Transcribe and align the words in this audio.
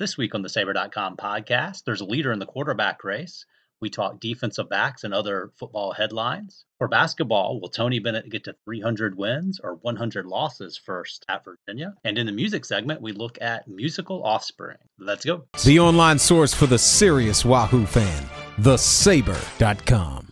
This 0.00 0.16
week 0.16 0.34
on 0.34 0.40
the 0.40 0.48
Sabre.com 0.48 1.18
podcast, 1.18 1.84
there's 1.84 2.00
a 2.00 2.06
leader 2.06 2.32
in 2.32 2.38
the 2.38 2.46
quarterback 2.46 3.04
race. 3.04 3.44
We 3.82 3.90
talk 3.90 4.18
defensive 4.18 4.70
backs 4.70 5.04
and 5.04 5.12
other 5.12 5.50
football 5.58 5.92
headlines. 5.92 6.64
For 6.78 6.88
basketball, 6.88 7.60
will 7.60 7.68
Tony 7.68 7.98
Bennett 7.98 8.30
get 8.30 8.44
to 8.44 8.54
300 8.64 9.18
wins 9.18 9.60
or 9.62 9.74
100 9.74 10.24
losses 10.24 10.78
first 10.78 11.26
at 11.28 11.44
Virginia? 11.44 11.96
And 12.02 12.16
in 12.16 12.24
the 12.24 12.32
music 12.32 12.64
segment, 12.64 13.02
we 13.02 13.12
look 13.12 13.36
at 13.42 13.68
musical 13.68 14.24
offspring. 14.24 14.78
Let's 14.98 15.26
go. 15.26 15.44
The 15.66 15.80
online 15.80 16.18
source 16.18 16.54
for 16.54 16.64
the 16.64 16.78
serious 16.78 17.44
Wahoo 17.44 17.84
fan, 17.84 18.24
thesabre.com. 18.58 20.28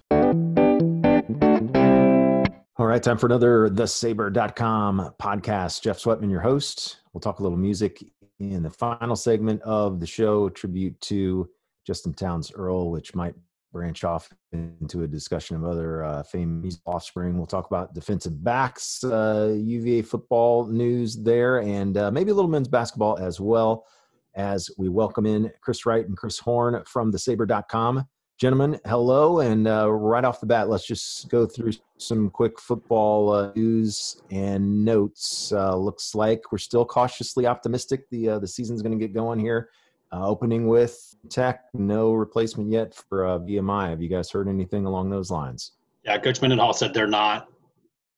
All 2.78 2.86
right, 2.86 3.02
time 3.02 3.18
for 3.18 3.26
another 3.26 3.68
thesabre.com 3.68 5.12
podcast. 5.20 5.82
Jeff 5.82 5.98
Sweatman, 5.98 6.30
your 6.30 6.40
host. 6.40 7.00
We'll 7.12 7.20
talk 7.20 7.40
a 7.40 7.42
little 7.42 7.58
music 7.58 8.02
in 8.40 8.62
the 8.62 8.70
final 8.70 9.16
segment 9.16 9.60
of 9.62 10.00
the 10.00 10.06
show, 10.06 10.48
tribute 10.48 11.00
to 11.02 11.48
Justin 11.86 12.14
Townes 12.14 12.52
Earle, 12.54 12.90
which 12.90 13.14
might 13.14 13.34
branch 13.72 14.04
off 14.04 14.30
into 14.52 15.02
a 15.02 15.08
discussion 15.08 15.56
of 15.56 15.64
other 15.64 16.04
uh, 16.04 16.22
famous 16.22 16.80
offspring. 16.86 17.36
We'll 17.36 17.46
talk 17.46 17.66
about 17.66 17.94
defensive 17.94 18.42
backs, 18.42 19.04
uh, 19.04 19.54
UVA 19.58 20.02
football 20.02 20.66
news 20.66 21.16
there, 21.16 21.60
and 21.60 21.96
uh, 21.96 22.10
maybe 22.10 22.30
a 22.30 22.34
little 22.34 22.50
men's 22.50 22.68
basketball 22.68 23.18
as 23.18 23.40
well 23.40 23.86
as 24.34 24.70
we 24.78 24.88
welcome 24.88 25.26
in 25.26 25.50
Chris 25.60 25.84
Wright 25.84 26.06
and 26.06 26.16
Chris 26.16 26.38
Horn 26.38 26.82
from 26.86 27.10
the 27.10 27.18
sabre.com. 27.18 28.06
Gentlemen, 28.38 28.78
hello. 28.86 29.40
And 29.40 29.66
uh, 29.66 29.90
right 29.90 30.24
off 30.24 30.38
the 30.38 30.46
bat, 30.46 30.68
let's 30.68 30.86
just 30.86 31.28
go 31.28 31.44
through 31.44 31.72
some 31.96 32.30
quick 32.30 32.60
football 32.60 33.32
uh, 33.32 33.52
news 33.56 34.22
and 34.30 34.84
notes. 34.84 35.50
Uh, 35.50 35.74
looks 35.74 36.14
like 36.14 36.52
we're 36.52 36.58
still 36.58 36.84
cautiously 36.84 37.48
optimistic. 37.48 38.08
The 38.10 38.28
uh, 38.28 38.38
the 38.38 38.46
season's 38.46 38.80
going 38.80 38.96
to 38.96 39.04
get 39.04 39.12
going 39.12 39.40
here. 39.40 39.70
Uh, 40.12 40.24
opening 40.24 40.68
with 40.68 41.16
Tech, 41.28 41.64
no 41.74 42.12
replacement 42.12 42.70
yet 42.70 42.94
for 42.94 43.26
uh, 43.26 43.38
VMI. 43.40 43.90
Have 43.90 44.00
you 44.00 44.08
guys 44.08 44.30
heard 44.30 44.48
anything 44.48 44.86
along 44.86 45.10
those 45.10 45.32
lines? 45.32 45.72
Yeah, 46.04 46.16
Coach 46.18 46.40
Mendenhall 46.40 46.72
said 46.72 46.94
they're 46.94 47.08
not, 47.08 47.48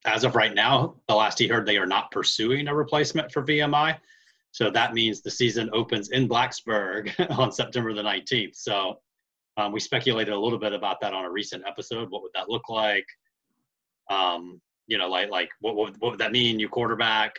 as 0.05 0.25
of 0.25 0.37
right 0.37 0.55
now, 0.55 0.97
the 1.09 1.15
last 1.15 1.39
he 1.39 1.49
heard, 1.49 1.65
they 1.65 1.79
are 1.79 1.87
not 1.87 2.11
pursuing 2.11 2.69
a 2.69 2.75
replacement 2.75 3.33
for 3.33 3.43
VMI. 3.43 3.97
So 4.53 4.71
that 4.71 4.93
means 4.93 5.23
the 5.23 5.31
season 5.31 5.71
opens 5.73 6.11
in 6.11 6.29
Blacksburg 6.29 7.11
on 7.39 7.51
September 7.51 7.95
the 7.95 8.03
19th. 8.03 8.55
So 8.55 8.99
um, 9.57 9.73
we 9.73 9.81
speculated 9.81 10.33
a 10.33 10.39
little 10.39 10.59
bit 10.59 10.73
about 10.73 11.01
that 11.01 11.13
on 11.13 11.25
a 11.25 11.31
recent 11.31 11.65
episode. 11.67 12.11
What 12.11 12.23
would 12.23 12.33
that 12.35 12.49
look 12.49 12.69
like? 12.69 13.07
Um, 14.09 14.61
you 14.87 14.99
know, 14.99 15.09
like 15.09 15.31
like 15.31 15.51
what 15.61 15.77
would 15.77 15.97
what 15.99 16.13
would 16.13 16.21
that 16.21 16.33
mean? 16.33 16.59
You 16.59 16.69
quarterback. 16.69 17.35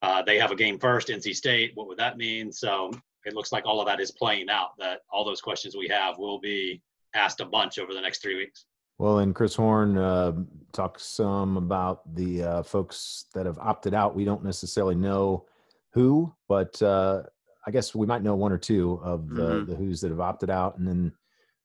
Uh, 0.00 0.22
they 0.22 0.38
have 0.38 0.50
a 0.50 0.56
game 0.56 0.78
first, 0.78 1.08
NC 1.08 1.34
State. 1.34 1.72
What 1.74 1.86
would 1.86 1.98
that 1.98 2.16
mean? 2.16 2.50
So 2.50 2.90
it 3.24 3.34
looks 3.34 3.52
like 3.52 3.64
all 3.66 3.80
of 3.80 3.86
that 3.86 4.00
is 4.00 4.10
playing 4.10 4.50
out. 4.50 4.70
That 4.78 5.00
all 5.12 5.24
those 5.24 5.40
questions 5.40 5.76
we 5.76 5.88
have 5.88 6.18
will 6.18 6.40
be 6.40 6.82
asked 7.14 7.40
a 7.40 7.44
bunch 7.44 7.78
over 7.78 7.94
the 7.94 8.00
next 8.00 8.22
three 8.22 8.36
weeks. 8.36 8.66
Well, 8.98 9.18
and 9.18 9.34
Chris 9.34 9.54
Horn 9.54 9.98
uh, 9.98 10.32
talks 10.72 11.04
some 11.04 11.56
about 11.56 12.14
the 12.14 12.42
uh, 12.42 12.62
folks 12.62 13.26
that 13.34 13.46
have 13.46 13.58
opted 13.58 13.94
out. 13.94 14.14
We 14.14 14.24
don't 14.24 14.44
necessarily 14.44 14.94
know 14.94 15.46
who, 15.90 16.32
but 16.48 16.80
uh, 16.82 17.22
I 17.66 17.70
guess 17.70 17.94
we 17.94 18.06
might 18.06 18.22
know 18.22 18.34
one 18.34 18.52
or 18.52 18.58
two 18.58 19.00
of 19.02 19.28
the, 19.28 19.42
mm-hmm. 19.42 19.70
the 19.70 19.76
who's 19.76 20.00
that 20.00 20.10
have 20.10 20.20
opted 20.20 20.50
out, 20.50 20.78
and 20.78 20.86
then 20.86 21.12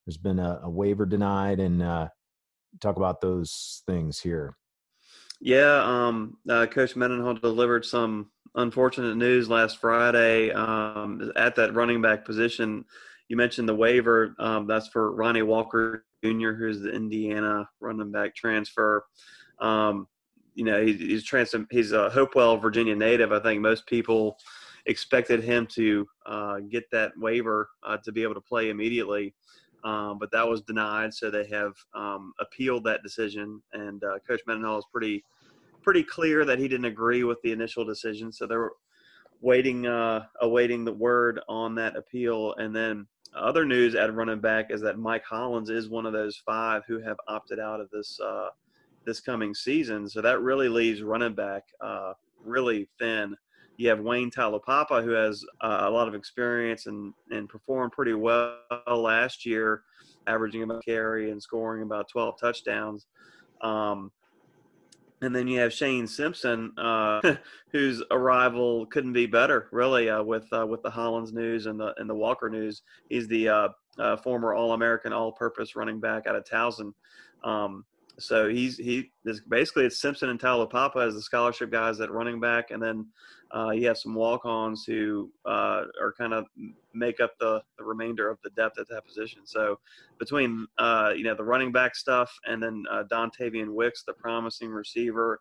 there's 0.08 0.17
been 0.17 0.39
a, 0.39 0.61
a 0.63 0.69
waiver 0.69 1.05
denied, 1.05 1.59
and 1.59 1.83
uh, 1.83 2.08
talk 2.80 2.95
about 2.95 3.19
those 3.19 3.83
things 3.86 4.22
here. 4.22 4.55
Yeah, 5.41 5.83
um, 5.83 6.38
uh, 6.50 6.66
Coach 6.66 6.95
Mendenhall 6.95 7.33
delivered 7.33 7.86
some 7.86 8.31
unfortunate 8.55 9.17
news 9.17 9.50
last 9.50 9.80
Friday 9.80 10.52
um, 10.52 11.31
at 11.35 11.55
that 11.58 11.75
running 11.75 12.02
back 12.02 12.23
position. 12.23 12.85
You 13.28 13.35
mentioned 13.35 13.67
the 13.67 13.75
waiver. 13.75 14.33
Um, 14.39 14.66
that's 14.66 14.88
for 14.88 15.11
Ronnie 15.11 15.41
Walker 15.41 16.05
Jr., 16.23 16.52
who's 16.52 16.80
the 16.80 16.94
Indiana 16.94 17.67
running 17.81 18.09
back 18.09 18.33
transfer. 18.33 19.05
Um, 19.59 20.07
you 20.56 20.63
know, 20.63 20.84
he, 20.84 20.94
he's 20.94 21.25
trans- 21.25 21.53
he's 21.69 21.91
a 21.91 22.09
Hopewell, 22.09 22.57
Virginia 22.57 22.95
native. 22.95 23.34
I 23.34 23.41
think 23.41 23.59
most 23.59 23.85
people 23.88 24.38
expected 24.85 25.44
him 25.44 25.68
to 25.68 26.07
uh, 26.25 26.59
get 26.69 26.89
that 26.91 27.12
waiver 27.18 27.69
uh, 27.84 27.97
to 28.06 28.13
be 28.13 28.24
able 28.24 28.35
to 28.35 28.41
play 28.41 28.69
immediately 28.69 29.35
um, 29.83 30.17
but 30.19 30.31
that 30.31 30.47
was 30.47 30.61
denied. 30.61 31.13
So 31.13 31.29
they 31.29 31.47
have 31.47 31.73
um, 31.93 32.33
appealed 32.39 32.83
that 32.85 33.03
decision, 33.03 33.61
and 33.73 34.03
uh, 34.03 34.19
Coach 34.27 34.41
Mendenhall 34.47 34.79
is 34.79 34.85
pretty 34.91 35.23
pretty 35.81 36.03
clear 36.03 36.43
that 36.43 36.59
he 36.59 36.67
didn't 36.67 36.85
agree 36.85 37.23
with 37.23 37.41
the 37.43 37.51
initial 37.51 37.85
decision. 37.85 38.31
So 38.31 38.45
they're 38.45 38.71
waiting 39.41 39.88
uh, 39.88 40.25
awaiting 40.41 40.85
the 40.85 40.93
word 40.93 41.39
on 41.47 41.75
that 41.75 41.95
appeal, 41.95 42.53
and 42.55 42.75
then. 42.75 43.07
Other 43.35 43.65
news 43.65 43.93
at 43.93 44.11
running 44.15 44.39
back 44.39 44.71
is 44.71 44.81
that 44.81 44.97
Mike 44.97 45.23
Hollins 45.23 45.69
is 45.69 45.89
one 45.89 46.07
of 46.07 46.13
those 46.13 46.41
five 46.44 46.83
who 46.88 46.99
have 47.01 47.17
opted 47.27 47.59
out 47.59 47.79
of 47.81 47.89
this 47.91 48.19
uh, 48.19 48.47
this 49.05 49.19
coming 49.19 49.53
season. 49.53 50.09
So 50.09 50.21
that 50.21 50.41
really 50.41 50.69
leaves 50.69 51.03
running 51.03 51.35
back 51.35 51.63
uh, 51.81 52.13
really 52.44 52.88
thin 52.97 53.35
you 53.77 53.89
have 53.89 53.99
Wayne 53.99 54.31
Taulapapa, 54.31 55.03
who 55.03 55.11
has 55.11 55.45
uh, 55.61 55.81
a 55.83 55.89
lot 55.89 56.07
of 56.07 56.15
experience 56.15 56.88
and, 56.88 57.13
and 57.29 57.47
performed 57.47 57.91
pretty 57.91 58.13
well 58.13 58.57
last 58.88 59.45
year, 59.45 59.83
averaging 60.25 60.63
about 60.63 60.83
carry 60.83 61.31
and 61.31 61.41
scoring 61.41 61.83
about 61.83 62.09
12 62.09 62.39
touchdowns. 62.39 63.05
Um, 63.61 64.11
and 65.21 65.35
then 65.35 65.47
you 65.47 65.59
have 65.59 65.73
Shane 65.73 66.07
Simpson, 66.07 66.73
uh, 66.77 67.35
whose 67.71 68.03
arrival 68.11 68.85
couldn't 68.88 69.13
be 69.13 69.25
better, 69.25 69.67
really, 69.71 70.09
uh, 70.09 70.21
with 70.21 70.51
uh, 70.51 70.65
with 70.65 70.83
the 70.83 70.91
Hollins 70.91 71.33
news 71.33 71.65
and 71.65 71.79
the 71.79 71.94
and 71.97 72.09
the 72.09 72.15
Walker 72.15 72.49
news. 72.49 72.83
He's 73.09 73.27
the 73.27 73.49
uh, 73.49 73.67
uh, 73.97 74.17
former 74.17 74.53
All 74.53 74.73
American, 74.73 75.13
All 75.13 75.31
Purpose 75.31 75.75
running 75.75 75.99
back 75.99 76.27
out 76.27 76.35
of 76.35 76.44
Towson. 76.44 76.94
Um, 77.44 77.83
so 78.19 78.47
he's 78.49 78.77
he 78.77 79.11
is 79.25 79.41
basically 79.41 79.85
it's 79.85 79.99
Simpson 79.99 80.29
and 80.29 80.39
Taulapapa 80.39 81.07
as 81.07 81.15
the 81.15 81.21
scholarship 81.21 81.71
guys 81.71 81.99
at 81.99 82.11
running 82.11 82.39
back, 82.39 82.69
and 82.69 82.81
then 82.81 83.07
uh, 83.56 83.72
you 83.72 83.88
have 83.88 83.97
some 83.97 84.13
walk-ons 84.13 84.84
who 84.85 85.31
uh, 85.46 85.84
are 86.02 86.13
kind 86.18 86.34
of 86.34 86.46
make 86.94 87.19
up 87.19 87.38
the, 87.40 87.62
the 87.78 87.84
remainder 87.84 88.30
of 88.30 88.38
the 88.44 88.50
depth 88.52 88.80
at 88.80 88.88
that 88.90 89.06
position. 89.06 89.41
So 89.46 89.80
between 90.19 90.68
uh, 90.78 91.13
you 91.16 91.24
know 91.24 91.35
the 91.35 91.44
running 91.44 91.72
back 91.72 91.96
stuff 91.96 92.31
and 92.47 92.62
then 92.62 92.84
uh, 92.91 93.03
Dontayvion 93.12 93.74
Wicks, 93.74 94.03
the 94.03 94.13
promising 94.13 94.69
receiver, 94.69 95.40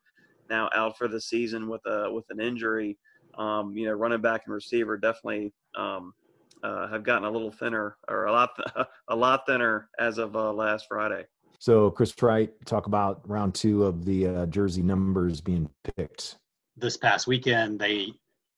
now 0.48 0.70
out 0.74 0.96
for 0.96 1.08
the 1.08 1.20
season 1.20 1.68
with 1.68 1.84
a 1.86 2.10
with 2.12 2.24
an 2.30 2.40
injury. 2.40 2.98
Um, 3.36 3.76
you 3.76 3.86
know, 3.86 3.92
running 3.92 4.22
back 4.22 4.42
and 4.46 4.54
receiver 4.54 4.96
definitely 4.96 5.52
um, 5.76 6.14
uh, 6.62 6.88
have 6.88 7.02
gotten 7.02 7.24
a 7.24 7.30
little 7.30 7.50
thinner 7.50 7.96
or 8.08 8.26
a 8.26 8.32
lot 8.32 8.50
a 9.08 9.16
lot 9.16 9.46
thinner 9.46 9.88
as 9.98 10.18
of 10.18 10.36
uh, 10.36 10.52
last 10.52 10.86
Friday. 10.88 11.24
So, 11.58 11.90
Chris 11.90 12.14
Wright, 12.22 12.52
talk 12.66 12.86
about 12.86 13.28
round 13.28 13.54
two 13.54 13.84
of 13.84 14.04
the 14.04 14.26
uh, 14.26 14.46
jersey 14.46 14.82
numbers 14.82 15.40
being 15.40 15.70
picked. 15.96 16.36
This 16.76 16.96
past 16.96 17.26
weekend, 17.26 17.78
they 17.78 18.12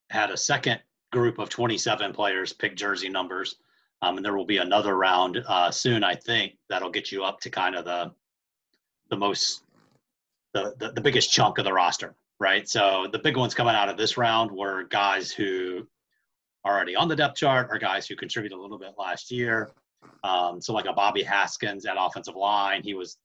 had 0.09 0.31
a 0.31 0.37
second 0.37 0.79
group 1.11 1.39
of 1.39 1.49
27 1.49 2.13
players 2.13 2.53
pick 2.53 2.75
jersey 2.75 3.09
numbers. 3.09 3.55
Um, 4.01 4.17
and 4.17 4.25
there 4.25 4.35
will 4.35 4.45
be 4.45 4.57
another 4.57 4.95
round 4.95 5.43
uh, 5.47 5.71
soon, 5.71 6.03
I 6.03 6.15
think, 6.15 6.53
that'll 6.69 6.89
get 6.89 7.11
you 7.11 7.23
up 7.23 7.39
to 7.41 7.49
kind 7.49 7.75
of 7.75 7.85
the 7.85 8.11
the 9.09 9.17
most 9.17 9.63
the, 10.53 10.73
the, 10.79 10.91
the 10.91 11.01
biggest 11.01 11.31
chunk 11.31 11.57
of 11.57 11.65
the 11.65 11.73
roster, 11.73 12.15
right? 12.39 12.67
So 12.67 13.07
the 13.11 13.19
big 13.19 13.37
ones 13.37 13.53
coming 13.53 13.75
out 13.75 13.89
of 13.89 13.97
this 13.97 14.17
round 14.17 14.51
were 14.51 14.83
guys 14.83 15.31
who 15.31 15.87
are 16.63 16.75
already 16.75 16.95
on 16.95 17.07
the 17.07 17.15
depth 17.15 17.37
chart 17.37 17.67
or 17.71 17.77
guys 17.77 18.07
who 18.07 18.15
contributed 18.15 18.57
a 18.57 18.61
little 18.61 18.79
bit 18.79 18.93
last 18.97 19.31
year. 19.31 19.71
Um, 20.23 20.61
so 20.61 20.73
like 20.73 20.85
a 20.85 20.93
Bobby 20.93 21.23
Haskins 21.23 21.85
at 21.85 21.97
offensive 21.99 22.35
line, 22.35 22.83
he 22.83 22.93
was 22.93 23.17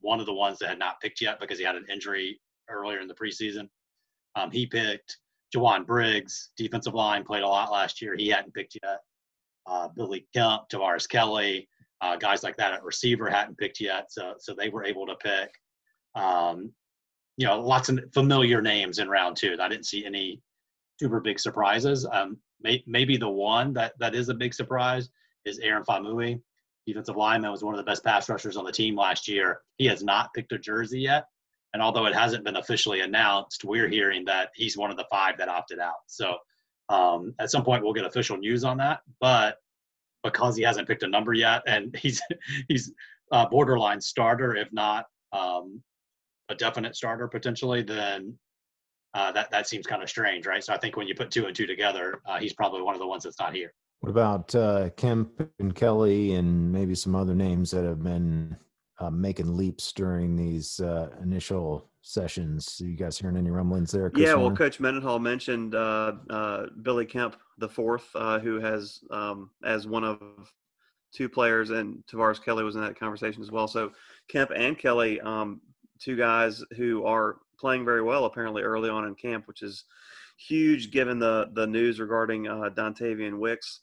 one 0.00 0.20
of 0.20 0.26
the 0.26 0.34
ones 0.34 0.58
that 0.58 0.68
had 0.68 0.78
not 0.78 1.00
picked 1.00 1.20
yet 1.20 1.40
because 1.40 1.58
he 1.58 1.64
had 1.64 1.76
an 1.76 1.86
injury 1.92 2.40
earlier 2.68 3.00
in 3.00 3.08
the 3.08 3.14
preseason. 3.14 3.68
Um, 4.38 4.50
he 4.50 4.66
picked 4.66 5.18
Jowon 5.54 5.86
Briggs, 5.86 6.50
defensive 6.56 6.94
line, 6.94 7.24
played 7.24 7.42
a 7.42 7.48
lot 7.48 7.72
last 7.72 8.00
year. 8.00 8.14
He 8.16 8.28
hadn't 8.28 8.54
picked 8.54 8.76
yet. 8.82 9.00
Uh, 9.66 9.88
Billy 9.88 10.26
Kemp, 10.34 10.68
Tavares 10.70 11.08
Kelly, 11.08 11.68
uh, 12.00 12.16
guys 12.16 12.42
like 12.42 12.56
that 12.56 12.72
at 12.72 12.84
receiver 12.84 13.28
hadn't 13.28 13.58
picked 13.58 13.80
yet. 13.80 14.10
So 14.10 14.34
so 14.38 14.54
they 14.54 14.68
were 14.68 14.84
able 14.84 15.06
to 15.06 15.16
pick. 15.16 15.50
Um, 16.14 16.72
you 17.36 17.46
know, 17.46 17.60
lots 17.60 17.88
of 17.88 18.00
familiar 18.12 18.62
names 18.62 18.98
in 18.98 19.08
round 19.08 19.36
two. 19.36 19.56
I 19.60 19.68
didn't 19.68 19.86
see 19.86 20.04
any 20.04 20.40
super 20.98 21.20
big 21.20 21.38
surprises. 21.38 22.06
Um, 22.10 22.38
may, 22.60 22.82
maybe 22.86 23.16
the 23.16 23.28
one 23.28 23.72
that 23.74 23.92
that 23.98 24.14
is 24.14 24.28
a 24.28 24.34
big 24.34 24.54
surprise 24.54 25.08
is 25.44 25.58
Aaron 25.58 25.84
Faumui. 25.84 26.40
Defensive 26.86 27.16
lineman 27.16 27.50
was 27.50 27.62
one 27.62 27.74
of 27.74 27.78
the 27.78 27.90
best 27.90 28.04
pass 28.04 28.28
rushers 28.28 28.56
on 28.56 28.64
the 28.64 28.72
team 28.72 28.96
last 28.96 29.28
year. 29.28 29.60
He 29.76 29.86
has 29.86 30.02
not 30.02 30.32
picked 30.34 30.52
a 30.52 30.58
jersey 30.58 31.00
yet. 31.00 31.26
And 31.74 31.82
although 31.82 32.06
it 32.06 32.14
hasn't 32.14 32.44
been 32.44 32.56
officially 32.56 33.00
announced, 33.00 33.64
we're 33.64 33.88
hearing 33.88 34.24
that 34.24 34.50
he's 34.54 34.76
one 34.76 34.90
of 34.90 34.96
the 34.96 35.06
five 35.10 35.36
that 35.38 35.48
opted 35.48 35.78
out. 35.78 36.00
So 36.06 36.36
um, 36.88 37.34
at 37.38 37.50
some 37.50 37.64
point 37.64 37.82
we'll 37.82 37.92
get 37.92 38.06
official 38.06 38.36
news 38.36 38.64
on 38.64 38.78
that. 38.78 39.00
But 39.20 39.58
because 40.24 40.56
he 40.56 40.62
hasn't 40.62 40.88
picked 40.88 41.02
a 41.02 41.08
number 41.08 41.32
yet, 41.32 41.62
and 41.66 41.94
he's 42.02 42.20
he's 42.68 42.92
a 43.32 43.48
borderline 43.48 44.00
starter, 44.00 44.56
if 44.56 44.72
not 44.72 45.06
um, 45.32 45.82
a 46.48 46.54
definite 46.54 46.96
starter 46.96 47.28
potentially, 47.28 47.82
then 47.82 48.38
uh, 49.14 49.32
that 49.32 49.50
that 49.50 49.66
seems 49.66 49.86
kind 49.86 50.02
of 50.02 50.08
strange, 50.08 50.46
right? 50.46 50.64
So 50.64 50.72
I 50.72 50.78
think 50.78 50.96
when 50.96 51.06
you 51.06 51.14
put 51.14 51.30
two 51.30 51.46
and 51.46 51.54
two 51.54 51.66
together, 51.66 52.20
uh, 52.26 52.38
he's 52.38 52.54
probably 52.54 52.82
one 52.82 52.94
of 52.94 53.00
the 53.00 53.06
ones 53.06 53.24
that's 53.24 53.38
not 53.38 53.54
here. 53.54 53.72
What 54.00 54.10
about 54.10 54.54
uh, 54.54 54.90
Kemp 54.90 55.50
and 55.58 55.74
Kelly 55.74 56.34
and 56.34 56.70
maybe 56.70 56.94
some 56.94 57.16
other 57.16 57.34
names 57.34 57.72
that 57.72 57.84
have 57.84 58.02
been 58.02 58.56
uh, 59.00 59.10
making 59.10 59.56
leaps 59.56 59.92
during 59.92 60.36
these 60.36 60.80
uh, 60.80 61.10
initial 61.22 61.88
sessions? 62.02 62.80
Are 62.82 62.86
you 62.86 62.96
guys 62.96 63.18
hearing 63.18 63.36
any 63.36 63.50
rumblings 63.50 63.92
there? 63.92 64.10
Chris 64.10 64.26
yeah, 64.26 64.34
well, 64.34 64.42
Warren? 64.42 64.56
Coach 64.56 64.80
Mendenhall 64.80 65.18
mentioned 65.18 65.74
uh, 65.74 66.14
uh, 66.30 66.66
Billy 66.82 67.06
Kemp 67.06 67.36
the 67.58 67.68
fourth, 67.68 68.08
uh, 68.14 68.38
who 68.38 68.60
has 68.60 69.00
um, 69.10 69.50
as 69.64 69.86
one 69.86 70.04
of 70.04 70.18
two 71.12 71.28
players, 71.28 71.70
and 71.70 72.02
Tavares 72.10 72.42
Kelly 72.42 72.64
was 72.64 72.76
in 72.76 72.82
that 72.82 72.98
conversation 72.98 73.42
as 73.42 73.50
well. 73.50 73.68
So 73.68 73.92
Kemp 74.28 74.50
and 74.54 74.78
Kelly, 74.78 75.20
um, 75.20 75.60
two 75.98 76.16
guys 76.16 76.64
who 76.76 77.04
are 77.04 77.36
playing 77.58 77.84
very 77.84 78.02
well 78.02 78.24
apparently 78.24 78.62
early 78.62 78.88
on 78.90 79.04
in 79.04 79.14
camp, 79.14 79.46
which 79.46 79.62
is 79.62 79.84
huge 80.36 80.90
given 80.90 81.18
the 81.18 81.50
the 81.54 81.66
news 81.66 82.00
regarding 82.00 82.48
uh, 82.48 82.70
Dontayvion 82.74 83.38
Wicks. 83.38 83.80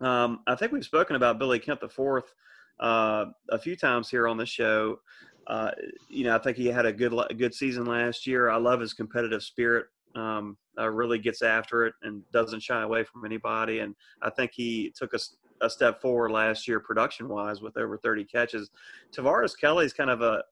Um, 0.00 0.40
I 0.46 0.54
think 0.54 0.70
we've 0.70 0.84
spoken 0.84 1.16
about 1.16 1.38
Billy 1.40 1.58
Kemp 1.58 1.80
the 1.80 1.88
fourth 1.88 2.34
uh, 2.80 3.26
a 3.50 3.58
few 3.58 3.76
times 3.76 4.08
here 4.10 4.28
on 4.28 4.36
the 4.36 4.46
show. 4.46 5.00
Uh, 5.46 5.70
you 6.08 6.24
know, 6.24 6.34
I 6.34 6.38
think 6.38 6.56
he 6.56 6.66
had 6.66 6.86
a 6.86 6.92
good 6.92 7.12
good 7.38 7.54
season 7.54 7.86
last 7.86 8.26
year. 8.26 8.50
I 8.50 8.56
love 8.56 8.80
his 8.80 8.92
competitive 8.92 9.42
spirit. 9.42 9.86
Um, 10.14 10.56
uh, 10.78 10.88
really 10.88 11.18
gets 11.18 11.42
after 11.42 11.86
it 11.86 11.94
and 12.02 12.22
doesn't 12.32 12.62
shy 12.62 12.82
away 12.82 13.04
from 13.04 13.24
anybody. 13.24 13.80
And 13.80 13.94
I 14.22 14.30
think 14.30 14.52
he 14.54 14.92
took 14.96 15.12
a, 15.12 15.18
a 15.60 15.68
step 15.68 16.00
forward 16.00 16.30
last 16.30 16.68
year 16.68 16.80
production 16.80 17.28
wise 17.28 17.60
with 17.60 17.76
over 17.76 17.98
30 17.98 18.24
catches. 18.24 18.70
Tavares 19.14 19.58
Kelly's 19.58 19.92
kind 19.92 20.10
of 20.10 20.22
a 20.22 20.42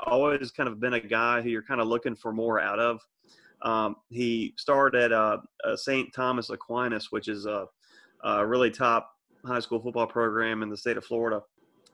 always 0.00 0.50
kind 0.50 0.68
of 0.68 0.80
been 0.80 0.94
a 0.94 1.00
guy 1.00 1.40
who 1.40 1.48
you're 1.48 1.62
kind 1.62 1.80
of 1.80 1.88
looking 1.88 2.14
for 2.14 2.32
more 2.32 2.60
out 2.60 2.78
of. 2.78 3.00
Um, 3.62 3.96
he 4.08 4.54
started 4.56 5.02
at 5.02 5.12
uh, 5.12 5.38
uh, 5.64 5.76
St. 5.76 6.12
Thomas 6.14 6.48
Aquinas, 6.50 7.10
which 7.10 7.28
is 7.28 7.46
a, 7.46 7.66
a, 8.24 8.46
really 8.46 8.70
top 8.70 9.10
high 9.44 9.60
school 9.60 9.80
football 9.80 10.06
program 10.06 10.62
in 10.62 10.70
the 10.70 10.76
state 10.76 10.96
of 10.96 11.04
Florida. 11.04 11.42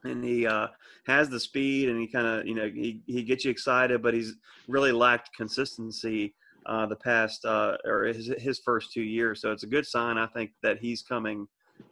And 0.04 0.22
he 0.24 0.46
uh, 0.46 0.68
has 1.06 1.28
the 1.28 1.40
speed, 1.40 1.88
and 1.88 2.00
he 2.00 2.06
kind 2.06 2.26
of, 2.26 2.46
you 2.46 2.54
know, 2.54 2.68
he, 2.68 3.02
he 3.06 3.22
gets 3.22 3.44
you 3.44 3.50
excited, 3.50 4.02
but 4.02 4.14
he's 4.14 4.34
really 4.68 4.92
lacked 4.92 5.30
consistency 5.36 6.34
uh, 6.66 6.86
the 6.86 6.96
past 6.96 7.44
uh, 7.44 7.76
or 7.84 8.04
his, 8.04 8.30
his 8.38 8.60
first 8.60 8.92
two 8.92 9.02
years. 9.02 9.40
So 9.40 9.52
it's 9.52 9.62
a 9.62 9.68
good 9.68 9.86
sign, 9.86 10.18
I 10.18 10.26
think, 10.26 10.50
that 10.62 10.78
he's 10.78 11.02
coming, 11.02 11.46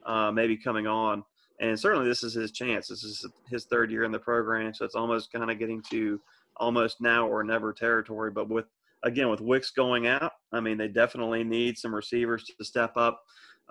uh, 0.04 0.30
maybe 0.30 0.56
coming 0.56 0.86
on. 0.86 1.24
And 1.60 1.78
certainly, 1.78 2.08
this 2.08 2.22
is 2.22 2.34
his 2.34 2.50
chance. 2.50 2.88
This 2.88 3.04
is 3.04 3.24
his 3.48 3.64
third 3.66 3.90
year 3.90 4.04
in 4.04 4.12
the 4.12 4.18
program, 4.18 4.74
so 4.74 4.84
it's 4.84 4.96
almost 4.96 5.32
kind 5.32 5.50
of 5.50 5.58
getting 5.58 5.82
to 5.90 6.20
almost 6.56 7.00
now 7.00 7.28
or 7.28 7.44
never 7.44 7.72
territory. 7.72 8.30
But 8.32 8.48
with 8.48 8.66
again, 9.04 9.28
with 9.28 9.40
Wicks 9.40 9.70
going 9.70 10.06
out, 10.06 10.32
I 10.52 10.60
mean, 10.60 10.78
they 10.78 10.88
definitely 10.88 11.44
need 11.44 11.78
some 11.78 11.94
receivers 11.94 12.44
to 12.44 12.64
step 12.64 12.96
up. 12.96 13.20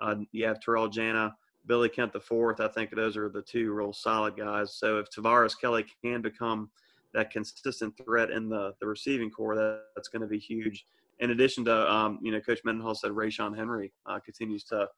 Uh, 0.00 0.16
you 0.32 0.46
have 0.46 0.60
Terrell 0.60 0.88
Jana, 0.88 1.34
Billy 1.66 1.88
Kemp 1.88 2.12
the 2.12 2.20
fourth. 2.20 2.60
I 2.60 2.68
think 2.68 2.94
those 2.94 3.16
are 3.16 3.28
the 3.28 3.42
two 3.42 3.72
real 3.72 3.92
solid 3.92 4.36
guys. 4.36 4.74
So 4.74 4.98
if 4.98 5.10
Tavares 5.10 5.58
Kelly 5.58 5.84
can 6.02 6.22
become 6.22 6.70
that 7.12 7.30
consistent 7.30 7.94
threat 7.96 8.30
in 8.30 8.48
the 8.48 8.74
the 8.80 8.86
receiving 8.86 9.30
corps, 9.30 9.54
that, 9.56 9.82
that's 9.94 10.08
going 10.08 10.22
to 10.22 10.28
be 10.28 10.38
huge. 10.38 10.86
In 11.20 11.30
addition 11.30 11.64
to, 11.66 11.92
um, 11.92 12.18
you 12.22 12.32
know, 12.32 12.40
Coach 12.40 12.60
Mendenhall 12.64 12.96
said 12.96 13.12
Ra'Shaun 13.12 13.56
Henry 13.56 13.92
uh, 14.04 14.18
continues 14.18 14.64
to 14.64 14.88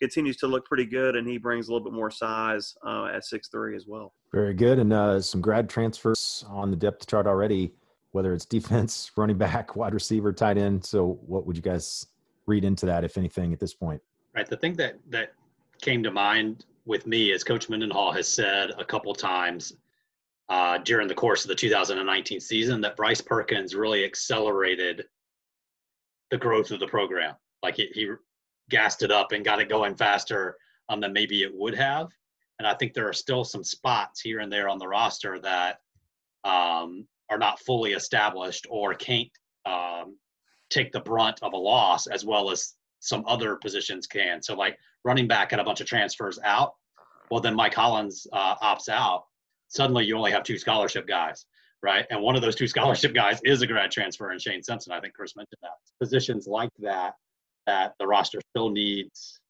continues 0.00 0.36
to 0.36 0.46
look 0.46 0.64
pretty 0.64 0.84
good, 0.84 1.16
and 1.16 1.26
he 1.26 1.38
brings 1.38 1.68
a 1.68 1.72
little 1.72 1.84
bit 1.84 1.94
more 1.94 2.10
size 2.10 2.76
uh, 2.86 3.06
at 3.06 3.24
six 3.24 3.48
three 3.48 3.76
as 3.76 3.86
well. 3.86 4.14
Very 4.32 4.54
good, 4.54 4.78
and 4.78 4.92
uh, 4.92 5.20
some 5.20 5.40
grad 5.40 5.68
transfers 5.68 6.44
on 6.48 6.70
the 6.70 6.76
depth 6.76 7.06
chart 7.06 7.26
already. 7.26 7.74
Whether 8.12 8.32
it's 8.32 8.46
defense, 8.46 9.10
running 9.16 9.36
back, 9.36 9.76
wide 9.76 9.92
receiver, 9.92 10.32
tight 10.32 10.56
end. 10.56 10.84
So, 10.84 11.18
what 11.26 11.46
would 11.46 11.56
you 11.56 11.62
guys 11.62 12.06
read 12.46 12.64
into 12.64 12.86
that, 12.86 13.04
if 13.04 13.18
anything, 13.18 13.52
at 13.52 13.58
this 13.58 13.74
point? 13.74 14.00
Right. 14.34 14.48
The 14.48 14.56
thing 14.56 14.74
that 14.74 14.98
that 15.10 15.32
came 15.80 16.02
to 16.02 16.10
mind 16.10 16.64
with 16.84 17.06
me 17.06 17.32
is 17.32 17.44
Coach 17.44 17.68
Mendenhall 17.68 18.12
has 18.12 18.28
said 18.28 18.70
a 18.78 18.84
couple 18.84 19.14
times 19.14 19.72
uh, 20.48 20.78
during 20.78 21.08
the 21.08 21.14
course 21.14 21.44
of 21.44 21.48
the 21.48 21.54
2019 21.54 22.40
season 22.40 22.80
that 22.80 22.96
Bryce 22.96 23.20
Perkins 23.20 23.74
really 23.74 24.04
accelerated 24.04 25.04
the 26.30 26.38
growth 26.38 26.70
of 26.70 26.80
the 26.80 26.86
program. 26.86 27.34
Like 27.62 27.76
he, 27.76 27.88
he 27.92 28.10
gassed 28.70 29.02
it 29.02 29.10
up 29.10 29.32
and 29.32 29.44
got 29.44 29.60
it 29.60 29.68
going 29.68 29.96
faster 29.96 30.56
um, 30.88 31.00
than 31.00 31.12
maybe 31.12 31.42
it 31.42 31.54
would 31.54 31.74
have. 31.74 32.08
And 32.58 32.66
I 32.66 32.74
think 32.74 32.94
there 32.94 33.08
are 33.08 33.12
still 33.12 33.44
some 33.44 33.64
spots 33.64 34.20
here 34.20 34.40
and 34.40 34.52
there 34.52 34.68
on 34.68 34.78
the 34.78 34.88
roster 34.88 35.38
that 35.40 35.80
um, 36.44 37.06
are 37.28 37.38
not 37.38 37.60
fully 37.60 37.92
established 37.92 38.66
or 38.70 38.94
can't 38.94 39.30
um, 39.66 40.16
take 40.70 40.92
the 40.92 41.00
brunt 41.00 41.40
of 41.42 41.52
a 41.52 41.56
loss 41.56 42.06
as 42.06 42.24
well 42.24 42.50
as 42.50 42.74
some 43.00 43.24
other 43.26 43.56
positions 43.56 44.06
can. 44.06 44.42
So, 44.42 44.54
like 44.54 44.78
running 45.04 45.28
back 45.28 45.50
had 45.50 45.60
a 45.60 45.64
bunch 45.64 45.80
of 45.80 45.86
transfers 45.86 46.38
out. 46.44 46.72
Well, 47.30 47.40
then 47.40 47.54
Mike 47.54 47.74
Hollins 47.74 48.26
uh, 48.32 48.56
opts 48.56 48.88
out. 48.88 49.24
Suddenly, 49.68 50.04
you 50.04 50.16
only 50.16 50.30
have 50.30 50.44
two 50.44 50.58
scholarship 50.58 51.06
guys 51.08 51.44
right? 51.82 52.06
And 52.10 52.20
one 52.20 52.36
of 52.36 52.42
those 52.42 52.56
two 52.56 52.66
scholarship 52.66 53.14
guys 53.14 53.40
is 53.44 53.62
a 53.62 53.66
grad 53.66 53.90
transfer 53.90 54.32
in 54.32 54.38
Shane 54.38 54.62
Simpson. 54.62 54.92
I 54.92 55.00
think 55.00 55.14
Chris 55.14 55.36
mentioned 55.36 55.58
that. 55.62 55.72
Positions 56.00 56.46
like 56.46 56.70
that, 56.80 57.14
that 57.66 57.94
the 57.98 58.06
roster 58.06 58.40
still 58.50 58.70
needs 58.70 59.40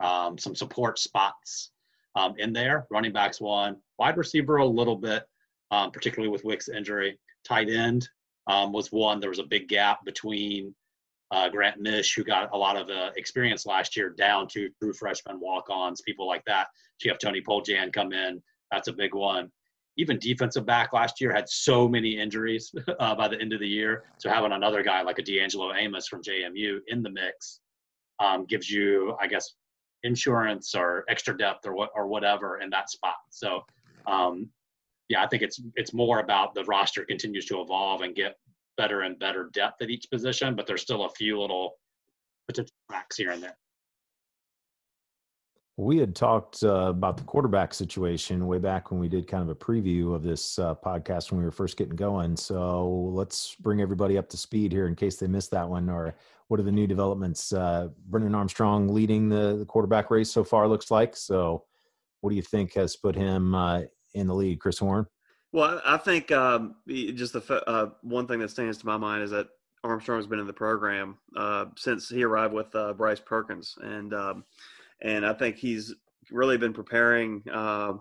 um, 0.00 0.38
some 0.38 0.54
support 0.54 0.98
spots 0.98 1.70
um, 2.14 2.34
in 2.38 2.52
there. 2.52 2.86
Running 2.90 3.12
backs 3.12 3.40
one, 3.40 3.76
wide 3.98 4.16
receiver 4.16 4.56
a 4.56 4.66
little 4.66 4.96
bit, 4.96 5.24
um, 5.70 5.90
particularly 5.90 6.30
with 6.30 6.44
Wick's 6.44 6.68
injury. 6.68 7.18
Tight 7.46 7.68
end 7.68 8.08
um, 8.46 8.72
was 8.72 8.90
one. 8.90 9.20
There 9.20 9.30
was 9.30 9.38
a 9.38 9.44
big 9.44 9.68
gap 9.68 10.04
between 10.04 10.74
uh, 11.30 11.48
Grant 11.48 11.82
Misch, 11.82 12.14
who 12.14 12.24
got 12.24 12.50
a 12.52 12.56
lot 12.56 12.76
of 12.76 12.88
uh, 12.88 13.10
experience 13.16 13.66
last 13.66 13.96
year, 13.96 14.10
down 14.10 14.46
to 14.48 14.70
true 14.80 14.92
freshmen, 14.92 15.40
walk-ons, 15.40 16.00
people 16.02 16.26
like 16.26 16.44
that. 16.46 16.68
So 16.98 17.06
you 17.06 17.10
have 17.10 17.18
Tony 17.18 17.40
Poljan 17.40 17.92
come 17.92 18.12
in. 18.12 18.42
That's 18.70 18.88
a 18.88 18.92
big 18.92 19.14
one 19.14 19.50
even 19.96 20.18
defensive 20.18 20.66
back 20.66 20.92
last 20.92 21.20
year 21.20 21.32
had 21.32 21.48
so 21.48 21.88
many 21.88 22.18
injuries 22.18 22.72
uh, 23.00 23.14
by 23.14 23.28
the 23.28 23.40
end 23.40 23.52
of 23.52 23.60
the 23.60 23.68
year. 23.68 24.04
So 24.18 24.28
having 24.28 24.52
another 24.52 24.82
guy 24.82 25.02
like 25.02 25.18
a 25.18 25.22
D'Angelo 25.22 25.74
Amos 25.74 26.06
from 26.06 26.22
JMU 26.22 26.78
in 26.88 27.02
the 27.02 27.10
mix 27.10 27.60
um, 28.18 28.44
gives 28.46 28.70
you, 28.70 29.16
I 29.20 29.26
guess, 29.26 29.54
insurance 30.02 30.74
or 30.74 31.04
extra 31.08 31.36
depth 31.36 31.66
or 31.66 31.74
what 31.74 31.90
or 31.94 32.06
whatever 32.06 32.60
in 32.60 32.70
that 32.70 32.90
spot. 32.90 33.16
So 33.30 33.64
um, 34.06 34.48
yeah, 35.08 35.22
I 35.22 35.26
think 35.26 35.42
it's 35.42 35.60
it's 35.74 35.92
more 35.92 36.20
about 36.20 36.54
the 36.54 36.64
roster 36.64 37.04
continues 37.04 37.46
to 37.46 37.60
evolve 37.60 38.02
and 38.02 38.14
get 38.14 38.36
better 38.76 39.02
and 39.02 39.18
better 39.18 39.50
depth 39.52 39.82
at 39.82 39.90
each 39.90 40.10
position, 40.10 40.54
but 40.54 40.66
there's 40.66 40.82
still 40.82 41.04
a 41.04 41.10
few 41.10 41.40
little 41.40 41.74
potential 42.46 42.74
cracks 42.88 43.16
here 43.16 43.30
and 43.30 43.42
there. 43.42 43.56
We 45.78 45.98
had 45.98 46.14
talked 46.14 46.62
uh, 46.62 46.88
about 46.88 47.18
the 47.18 47.24
quarterback 47.24 47.74
situation 47.74 48.46
way 48.46 48.56
back 48.56 48.90
when 48.90 48.98
we 48.98 49.08
did 49.08 49.28
kind 49.28 49.42
of 49.42 49.50
a 49.50 49.54
preview 49.54 50.14
of 50.14 50.22
this 50.22 50.58
uh, 50.58 50.74
podcast 50.74 51.30
when 51.30 51.38
we 51.38 51.44
were 51.44 51.50
first 51.50 51.76
getting 51.76 51.96
going. 51.96 52.34
So 52.34 52.88
let's 53.12 53.54
bring 53.56 53.82
everybody 53.82 54.16
up 54.16 54.26
to 54.30 54.38
speed 54.38 54.72
here 54.72 54.86
in 54.86 54.94
case 54.94 55.16
they 55.16 55.26
missed 55.26 55.50
that 55.50 55.68
one. 55.68 55.90
Or 55.90 56.16
what 56.48 56.58
are 56.58 56.62
the 56.62 56.72
new 56.72 56.86
developments? 56.86 57.52
Uh, 57.52 57.88
Brennan 58.06 58.34
Armstrong 58.34 58.88
leading 58.88 59.28
the, 59.28 59.56
the 59.58 59.66
quarterback 59.66 60.10
race 60.10 60.30
so 60.30 60.44
far, 60.44 60.66
looks 60.66 60.90
like. 60.90 61.14
So 61.14 61.64
what 62.22 62.30
do 62.30 62.36
you 62.36 62.42
think 62.42 62.72
has 62.72 62.96
put 62.96 63.14
him 63.14 63.54
uh, 63.54 63.82
in 64.14 64.26
the 64.28 64.34
lead, 64.34 64.60
Chris 64.60 64.78
Horn? 64.78 65.06
Well, 65.56 65.80
I 65.86 65.96
think 65.96 66.30
um, 66.32 66.74
just 66.86 67.32
the 67.32 67.64
uh, 67.66 67.88
one 68.02 68.26
thing 68.26 68.40
that 68.40 68.50
stands 68.50 68.76
to 68.76 68.84
my 68.86 68.98
mind 68.98 69.22
is 69.22 69.30
that 69.30 69.48
Armstrong's 69.82 70.26
been 70.26 70.38
in 70.38 70.46
the 70.46 70.52
program 70.52 71.16
uh, 71.34 71.64
since 71.76 72.10
he 72.10 72.24
arrived 72.24 72.52
with 72.52 72.72
Bryce 72.98 73.20
Perkins. 73.20 73.74
And, 73.80 74.12
um, 74.12 74.44
and 75.00 75.24
I 75.24 75.32
think 75.32 75.56
he's 75.56 75.94
really 76.30 76.58
been 76.58 76.74
preparing 76.74 77.42
uh, 77.50 77.94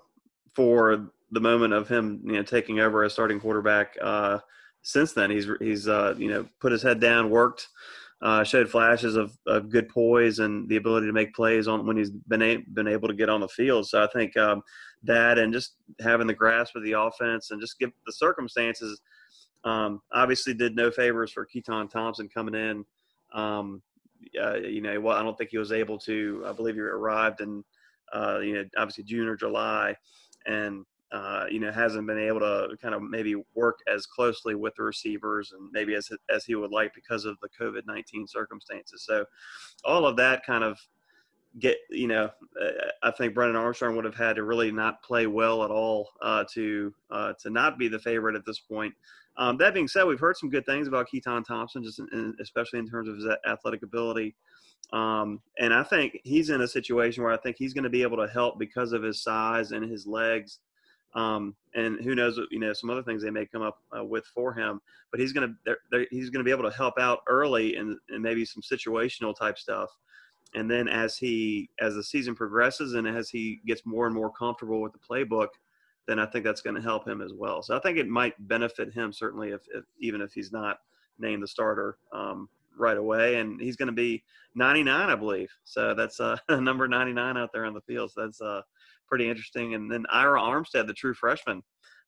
for 0.53 1.09
the 1.31 1.39
moment 1.39 1.73
of 1.73 1.87
him, 1.87 2.19
you 2.25 2.33
know, 2.33 2.43
taking 2.43 2.81
over 2.81 3.05
as 3.05 3.13
starting 3.13 3.39
quarterback. 3.39 3.95
Uh, 4.01 4.39
since 4.81 5.13
then, 5.13 5.31
he's 5.31 5.47
he's 5.61 5.87
uh, 5.87 6.13
you 6.17 6.27
know 6.27 6.45
put 6.59 6.73
his 6.73 6.83
head 6.83 6.99
down, 6.99 7.29
worked, 7.29 7.69
uh, 8.21 8.43
showed 8.43 8.69
flashes 8.69 9.15
of, 9.15 9.37
of 9.45 9.69
good 9.69 9.89
poise 9.89 10.39
and 10.39 10.67
the 10.69 10.77
ability 10.77 11.05
to 11.07 11.13
make 11.13 11.35
plays 11.35 11.67
on 11.67 11.85
when 11.85 11.97
he's 11.97 12.11
been 12.11 12.41
a, 12.41 12.57
been 12.73 12.87
able 12.87 13.07
to 13.07 13.13
get 13.13 13.29
on 13.29 13.41
the 13.41 13.47
field. 13.47 13.87
So 13.87 14.03
I 14.03 14.07
think 14.07 14.35
um, 14.37 14.61
that 15.03 15.37
and 15.37 15.53
just 15.53 15.75
having 16.01 16.27
the 16.27 16.33
grasp 16.33 16.75
of 16.75 16.83
the 16.83 16.93
offense 16.93 17.51
and 17.51 17.61
just 17.61 17.79
give 17.79 17.91
the 18.05 18.13
circumstances. 18.13 19.01
Um, 19.63 20.01
obviously, 20.13 20.53
did 20.53 20.75
no 20.75 20.91
favors 20.91 21.31
for 21.31 21.45
Keytaon 21.45 21.89
Thompson 21.89 22.29
coming 22.29 22.55
in. 22.55 22.85
Um, 23.33 23.81
uh, 24.41 24.55
you 24.55 24.81
know, 24.81 24.99
well, 24.99 25.17
I 25.17 25.23
don't 25.23 25.37
think 25.37 25.49
he 25.49 25.57
was 25.57 25.71
able 25.71 25.97
to. 25.99 26.43
I 26.47 26.53
believe 26.53 26.75
he 26.75 26.81
arrived 26.81 27.41
in, 27.41 27.63
uh, 28.13 28.39
you 28.39 28.53
know, 28.55 28.65
obviously 28.77 29.03
June 29.03 29.27
or 29.27 29.35
July, 29.35 29.95
and 30.45 30.85
uh, 31.15 31.45
you 31.49 31.59
know 31.59 31.71
hasn't 31.71 32.05
been 32.05 32.19
able 32.19 32.41
to 32.41 32.75
kind 32.81 32.93
of 32.93 33.01
maybe 33.01 33.35
work 33.53 33.79
as 33.91 34.05
closely 34.05 34.53
with 34.53 34.73
the 34.75 34.83
receivers 34.83 35.53
and 35.53 35.69
maybe 35.71 35.95
as 35.95 36.09
as 36.29 36.43
he 36.43 36.55
would 36.55 36.71
like 36.71 36.93
because 36.93 37.23
of 37.23 37.37
the 37.41 37.49
COVID 37.59 37.83
nineteen 37.87 38.27
circumstances. 38.27 39.05
So, 39.05 39.25
all 39.85 40.05
of 40.05 40.17
that 40.17 40.45
kind 40.45 40.63
of 40.63 40.77
get 41.59 41.77
you 41.89 42.07
know 42.07 42.29
uh, 42.61 42.89
I 43.01 43.11
think 43.11 43.33
Brennan 43.33 43.55
Armstrong 43.55 43.95
would 43.95 44.03
have 44.03 44.15
had 44.15 44.35
to 44.35 44.43
really 44.43 44.71
not 44.71 45.01
play 45.03 45.25
well 45.25 45.63
at 45.63 45.71
all 45.71 46.09
uh, 46.21 46.43
to 46.53 46.93
uh, 47.11 47.33
to 47.41 47.49
not 47.49 47.79
be 47.79 47.87
the 47.87 47.99
favorite 47.99 48.35
at 48.35 48.45
this 48.45 48.59
point. 48.59 48.93
Um, 49.37 49.57
that 49.57 49.73
being 49.73 49.87
said, 49.87 50.05
we've 50.05 50.19
heard 50.19 50.37
some 50.37 50.49
good 50.49 50.65
things 50.65 50.87
about 50.87 51.07
Keytaon 51.13 51.45
Thompson, 51.45 51.83
just 51.83 51.99
in, 51.99 52.35
especially 52.41 52.79
in 52.79 52.89
terms 52.89 53.07
of 53.07 53.15
his 53.15 53.27
athletic 53.47 53.83
ability. 53.83 54.35
Um, 54.93 55.41
and 55.59 55.73
I 55.73 55.83
think 55.83 56.19
he's 56.23 56.49
in 56.49 56.61
a 56.61 56.67
situation 56.67 57.23
where 57.23 57.33
I 57.33 57.37
think 57.37 57.57
he's 57.57 57.73
going 57.73 57.83
to 57.83 57.89
be 57.89 58.01
able 58.01 58.17
to 58.17 58.31
help 58.31 58.59
because 58.59 58.93
of 58.93 59.03
his 59.03 59.23
size 59.23 59.71
and 59.71 59.89
his 59.89 60.05
legs. 60.05 60.59
Um, 61.15 61.55
and 61.75 62.03
who 62.03 62.13
knows, 62.13 62.39
you 62.51 62.59
know, 62.59 62.73
some 62.73 62.89
other 62.89 63.03
things 63.03 63.23
they 63.23 63.29
may 63.29 63.45
come 63.45 63.61
up 63.61 63.79
uh, 63.97 64.03
with 64.03 64.25
for 64.25 64.53
him. 64.53 64.81
But 65.11 65.19
he's 65.19 65.31
going 65.33 65.55
to 65.65 66.05
he's 66.11 66.29
going 66.29 66.43
to 66.43 66.47
be 66.47 66.51
able 66.51 66.69
to 66.69 66.75
help 66.75 66.99
out 66.99 67.19
early 67.27 67.77
and, 67.77 67.97
and 68.09 68.21
maybe 68.21 68.45
some 68.45 68.61
situational 68.61 69.35
type 69.35 69.57
stuff. 69.57 69.89
And 70.55 70.69
then 70.69 70.87
as 70.87 71.17
he 71.17 71.69
as 71.79 71.95
the 71.95 72.03
season 72.03 72.35
progresses 72.35 72.93
and 72.93 73.07
as 73.07 73.29
he 73.29 73.61
gets 73.65 73.85
more 73.85 74.07
and 74.07 74.15
more 74.15 74.31
comfortable 74.31 74.81
with 74.81 74.93
the 74.93 74.99
playbook, 74.99 75.49
then 76.07 76.19
I 76.19 76.25
think 76.25 76.45
that's 76.45 76.61
going 76.61 76.75
to 76.75 76.81
help 76.81 77.07
him 77.07 77.21
as 77.21 77.33
well. 77.33 77.63
So 77.63 77.75
I 77.75 77.79
think 77.79 77.97
it 77.97 78.07
might 78.07 78.33
benefit 78.47 78.93
him 78.93 79.11
certainly 79.11 79.49
if, 79.49 79.61
if 79.73 79.85
even 79.99 80.21
if 80.21 80.33
he's 80.33 80.51
not 80.51 80.79
named 81.19 81.43
the 81.43 81.47
starter 81.47 81.97
um, 82.13 82.49
right 82.77 82.97
away. 82.97 83.39
And 83.39 83.59
he's 83.59 83.75
going 83.75 83.87
to 83.87 83.93
be 83.93 84.23
99, 84.55 85.09
I 85.09 85.15
believe. 85.15 85.51
So 85.63 85.93
that's 85.93 86.19
uh, 86.19 86.37
number 86.49 86.87
99 86.87 87.37
out 87.37 87.49
there 87.53 87.65
on 87.65 87.73
the 87.73 87.81
field. 87.81 88.11
So 88.11 88.23
that's 88.23 88.41
uh, 88.41 88.61
pretty 89.07 89.29
interesting. 89.29 89.73
And 89.75 89.91
then 89.91 90.05
Ira 90.09 90.39
Armstead, 90.39 90.87
the 90.87 90.93
true 90.93 91.13
freshman, 91.13 91.61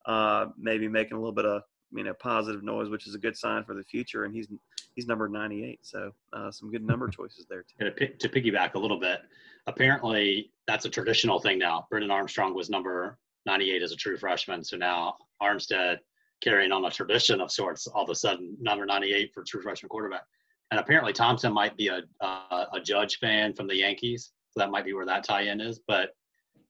uh, 0.06 0.48
maybe 0.58 0.88
making 0.88 1.18
a 1.18 1.20
little 1.20 1.34
bit 1.34 1.46
of 1.46 1.62
you 1.92 2.04
know 2.04 2.14
positive 2.14 2.64
noise, 2.64 2.90
which 2.90 3.08
is 3.08 3.16
a 3.16 3.20
good 3.20 3.38
sign 3.38 3.64
for 3.64 3.74
the 3.74 3.84
future. 3.84 4.26
And 4.26 4.34
he's 4.34 4.48
he's 4.96 5.08
number 5.08 5.30
98. 5.30 5.80
So 5.84 6.12
uh, 6.34 6.52
some 6.52 6.72
good 6.72 6.86
number 6.86 7.08
choices 7.10 7.46
there 7.50 7.64
too. 7.80 7.92
To 8.20 8.30
piggyback 8.30 8.74
a 8.74 8.80
little 8.80 9.00
bit, 9.00 9.20
apparently 9.68 10.52
that's 10.68 10.86
a 10.86 10.90
traditional 10.90 11.40
thing 11.40 11.60
now. 11.60 11.88
Brennan 11.90 12.12
Armstrong 12.12 12.54
was 12.54 12.70
number 12.70 13.18
98 13.46 13.82
as 13.82 13.92
a 13.92 13.96
true 13.96 14.18
freshman. 14.18 14.64
So 14.64 14.78
now 14.78 15.16
Armstead 15.42 15.98
carrying 16.42 16.72
on 16.72 16.86
a 16.86 16.92
tradition 16.92 17.42
of 17.42 17.52
sorts 17.52 17.88
all 17.88 18.04
of 18.04 18.10
a 18.10 18.16
sudden, 18.16 18.56
number 18.60 18.86
98 18.86 19.32
for 19.34 19.44
true 19.44 19.62
freshman 19.62 19.90
quarterback. 19.90 20.24
And 20.72 20.80
apparently 20.80 21.14
Thompson 21.14 21.54
might 21.54 21.78
be 21.78 21.88
a, 21.88 22.02
uh, 22.22 22.66
a 22.74 22.80
Judge 22.82 23.20
fan 23.20 23.54
from 23.54 23.68
the 23.68 23.76
Yankees. 23.76 24.34
So 24.52 24.60
that 24.60 24.70
might 24.70 24.86
be 24.86 24.94
where 24.94 25.06
that 25.06 25.24
tie-in 25.24 25.62
is. 25.62 25.80
But 25.88 26.10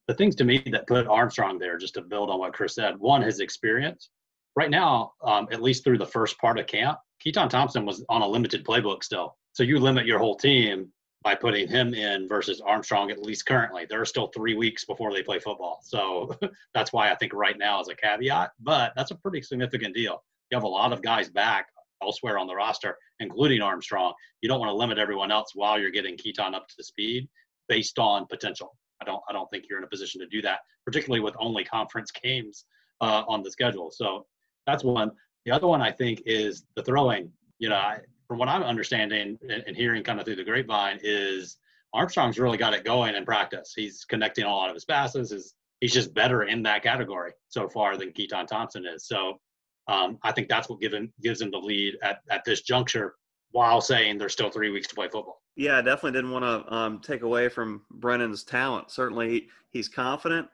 the 0.08 0.14
things 0.14 0.36
to 0.36 0.44
me 0.44 0.64
that 0.72 0.88
put 0.88 1.08
Armstrong 1.08 1.60
there, 1.60 1.78
just 1.78 1.96
to 1.96 2.02
build 2.02 2.30
on 2.30 2.40
what 2.40 2.54
Chris 2.54 2.76
said, 2.76 2.98
one, 2.98 3.22
his 3.22 3.40
experience. 3.40 4.10
Right 4.56 4.70
now, 4.70 5.12
um, 5.24 5.48
at 5.52 5.62
least 5.62 5.84
through 5.84 5.98
the 5.98 6.06
first 6.06 6.38
part 6.40 6.58
of 6.58 6.68
camp, 6.68 6.98
Keytaon 7.24 7.50
Thompson 7.50 7.86
was 7.86 8.04
on 8.10 8.22
a 8.22 8.28
limited 8.28 8.66
playbook 8.66 9.04
still. 9.04 9.36
So 9.54 9.64
you 9.64 9.80
limit 9.80 10.06
your 10.06 10.20
whole 10.20 10.36
team 10.36 10.92
by 11.24 11.36
putting 11.36 11.68
him 11.68 11.94
in 11.94 12.28
versus 12.28 12.62
Armstrong, 12.62 13.12
at 13.12 13.22
least 13.22 13.46
currently. 13.46 13.86
There 13.86 14.02
are 14.02 14.06
still 14.06 14.28
three 14.28 14.56
weeks 14.56 14.86
before 14.86 15.12
they 15.12 15.24
play 15.24 15.40
football. 15.40 15.80
So 15.84 16.34
that's 16.74 16.94
why 16.94 17.12
I 17.12 17.16
think 17.16 17.34
right 17.34 17.58
now 17.58 17.82
is 17.82 17.90
a 17.90 17.96
caveat, 17.96 18.52
but 18.62 18.94
that's 18.96 19.12
a 19.12 19.16
pretty 19.16 19.42
significant 19.42 19.94
deal. 19.94 20.24
You 20.50 20.56
have 20.56 20.64
a 20.64 20.68
lot 20.68 20.94
of 20.94 21.02
guys 21.02 21.30
back 21.30 21.68
elsewhere 22.02 22.38
on 22.38 22.48
the 22.48 22.56
roster, 22.56 22.98
including 23.20 23.62
Armstrong. 23.62 24.14
You 24.42 24.48
don't 24.48 24.60
want 24.60 24.70
to 24.70 24.76
limit 24.76 25.00
everyone 25.00 25.32
else 25.32 25.52
while 25.54 25.80
you're 25.80 25.92
getting 25.92 26.16
Keytaon 26.16 26.54
up 26.54 26.68
to 26.70 26.84
speed 26.84 27.28
based 27.68 28.00
on 28.00 28.26
potential. 28.28 28.78
I 29.02 29.06
don't 29.06 29.22
I 29.30 29.34
don't 29.34 29.50
think 29.50 29.66
you're 29.70 29.78
in 29.78 29.84
a 29.84 29.88
position 29.88 30.22
to 30.22 30.28
do 30.28 30.42
that, 30.42 30.60
particularly 30.86 31.22
with 31.22 31.36
only 31.40 31.64
conference 31.64 32.12
games 32.12 32.66
uh, 33.02 33.24
on 33.28 33.44
the 33.44 33.52
schedule. 33.52 33.92
So 33.92 34.26
that's 34.66 34.84
one. 34.84 35.12
The 35.46 35.52
other 35.52 35.68
one 35.68 35.82
I 35.82 35.92
think 35.92 36.24
is 36.26 36.66
the 36.76 36.84
throwing. 36.84 37.32
You 37.60 37.70
know, 37.70 37.76
I, 37.76 38.00
from 38.28 38.38
what 38.38 38.50
I'm 38.50 38.64
understanding 38.64 39.38
and, 39.42 39.64
and 39.66 39.76
hearing 39.76 40.04
kind 40.04 40.20
of 40.20 40.26
through 40.26 40.36
the 40.36 40.44
grapevine, 40.44 41.00
is 41.02 41.58
Armstrong's 41.94 42.38
really 42.38 42.58
got 42.58 42.74
it 42.74 42.84
going 42.84 43.16
in 43.16 43.26
practice. 43.26 43.74
He's 43.76 44.06
connecting 44.06 44.46
a 44.46 44.54
lot 44.54 44.70
of 44.70 44.76
his 44.76 44.86
passes. 44.86 45.32
His, 45.32 45.56
he's 45.80 45.94
just 45.94 46.14
better 46.14 46.44
in 46.44 46.62
that 46.64 46.84
category 46.84 47.32
so 47.48 47.70
far 47.70 47.98
than 47.98 48.12
Keytaon 48.12 48.48
Thompson 48.48 48.86
is. 48.86 49.08
So 49.08 49.40
um, 49.88 50.18
I 50.24 50.32
think 50.34 50.50
that's 50.50 50.68
what 50.70 50.82
give 50.82 50.94
him, 50.94 51.14
gives 51.22 51.42
him 51.42 51.52
the 51.52 51.58
lead 51.58 51.98
at, 52.04 52.20
at 52.30 52.44
this 52.46 52.62
juncture 52.62 53.16
while 53.52 53.82
saying 53.82 54.18
there's 54.18 54.34
still 54.34 54.50
three 54.50 54.70
weeks 54.70 54.88
to 54.88 54.96
play 54.96 55.08
football. 55.08 55.42
Yeah, 55.56 55.78
I 55.78 55.82
definitely 55.82 56.12
didn't 56.12 56.32
want 56.32 56.44
to 56.44 56.74
um, 56.74 57.00
take 57.00 57.24
away 57.24 57.50
from 57.50 57.82
Brennan's 57.92 58.44
talent. 58.44 58.92
Certainly, 58.92 59.48
he's 59.72 59.90
confident. 59.90 60.48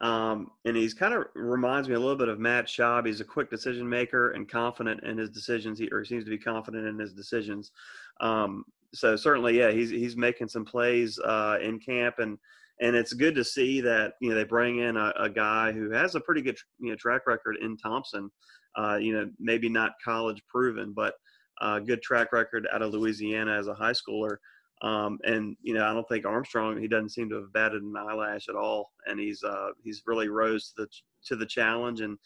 Um, 0.00 0.50
and 0.64 0.76
he's 0.76 0.94
kind 0.94 1.12
of 1.12 1.24
reminds 1.34 1.88
me 1.88 1.94
a 1.94 2.00
little 2.00 2.16
bit 2.16 2.28
of 2.28 2.40
Matt 2.40 2.66
Schaub. 2.66 3.06
He's 3.06 3.20
a 3.20 3.24
quick 3.24 3.50
decision 3.50 3.86
maker 3.86 4.30
and 4.30 4.48
confident 4.48 5.04
in 5.04 5.18
his 5.18 5.28
decisions. 5.28 5.78
He 5.78 5.88
or 5.92 6.00
he 6.00 6.06
seems 6.06 6.24
to 6.24 6.30
be 6.30 6.38
confident 6.38 6.86
in 6.86 6.98
his 6.98 7.12
decisions. 7.12 7.70
Um, 8.20 8.64
so 8.94 9.14
certainly, 9.16 9.58
yeah, 9.58 9.70
he's 9.70 9.90
he's 9.90 10.16
making 10.16 10.48
some 10.48 10.64
plays 10.64 11.18
uh, 11.18 11.58
in 11.62 11.78
camp, 11.78 12.18
and 12.18 12.38
and 12.80 12.96
it's 12.96 13.12
good 13.12 13.34
to 13.34 13.44
see 13.44 13.82
that 13.82 14.14
you 14.20 14.30
know 14.30 14.36
they 14.36 14.44
bring 14.44 14.78
in 14.78 14.96
a, 14.96 15.12
a 15.18 15.28
guy 15.28 15.70
who 15.70 15.90
has 15.90 16.14
a 16.14 16.20
pretty 16.20 16.40
good 16.40 16.56
you 16.78 16.90
know 16.90 16.96
track 16.96 17.26
record 17.26 17.56
in 17.60 17.76
Thompson. 17.76 18.30
Uh, 18.76 18.96
you 18.96 19.12
know, 19.12 19.28
maybe 19.38 19.68
not 19.68 19.92
college 20.02 20.42
proven, 20.48 20.92
but 20.94 21.14
uh, 21.60 21.78
good 21.78 22.02
track 22.02 22.32
record 22.32 22.66
out 22.72 22.82
of 22.82 22.92
Louisiana 22.92 23.56
as 23.56 23.66
a 23.66 23.74
high 23.74 23.92
schooler. 23.92 24.36
Um, 24.82 25.18
and 25.24 25.56
you 25.62 25.74
know, 25.74 25.84
I 25.84 25.92
don't 25.92 26.08
think 26.08 26.24
Armstrong 26.24 26.80
he 26.80 26.88
doesn't 26.88 27.10
seem 27.10 27.28
to 27.30 27.36
have 27.36 27.52
batted 27.52 27.82
an 27.82 27.94
eyelash 27.96 28.48
at 28.48 28.56
all, 28.56 28.92
and 29.06 29.20
he's 29.20 29.42
uh, 29.44 29.70
he's 29.84 30.02
really 30.06 30.28
rose 30.28 30.72
to 30.72 30.82
the 30.82 30.88
to 31.26 31.36
the 31.36 31.46
challenge, 31.46 32.00
and 32.00 32.16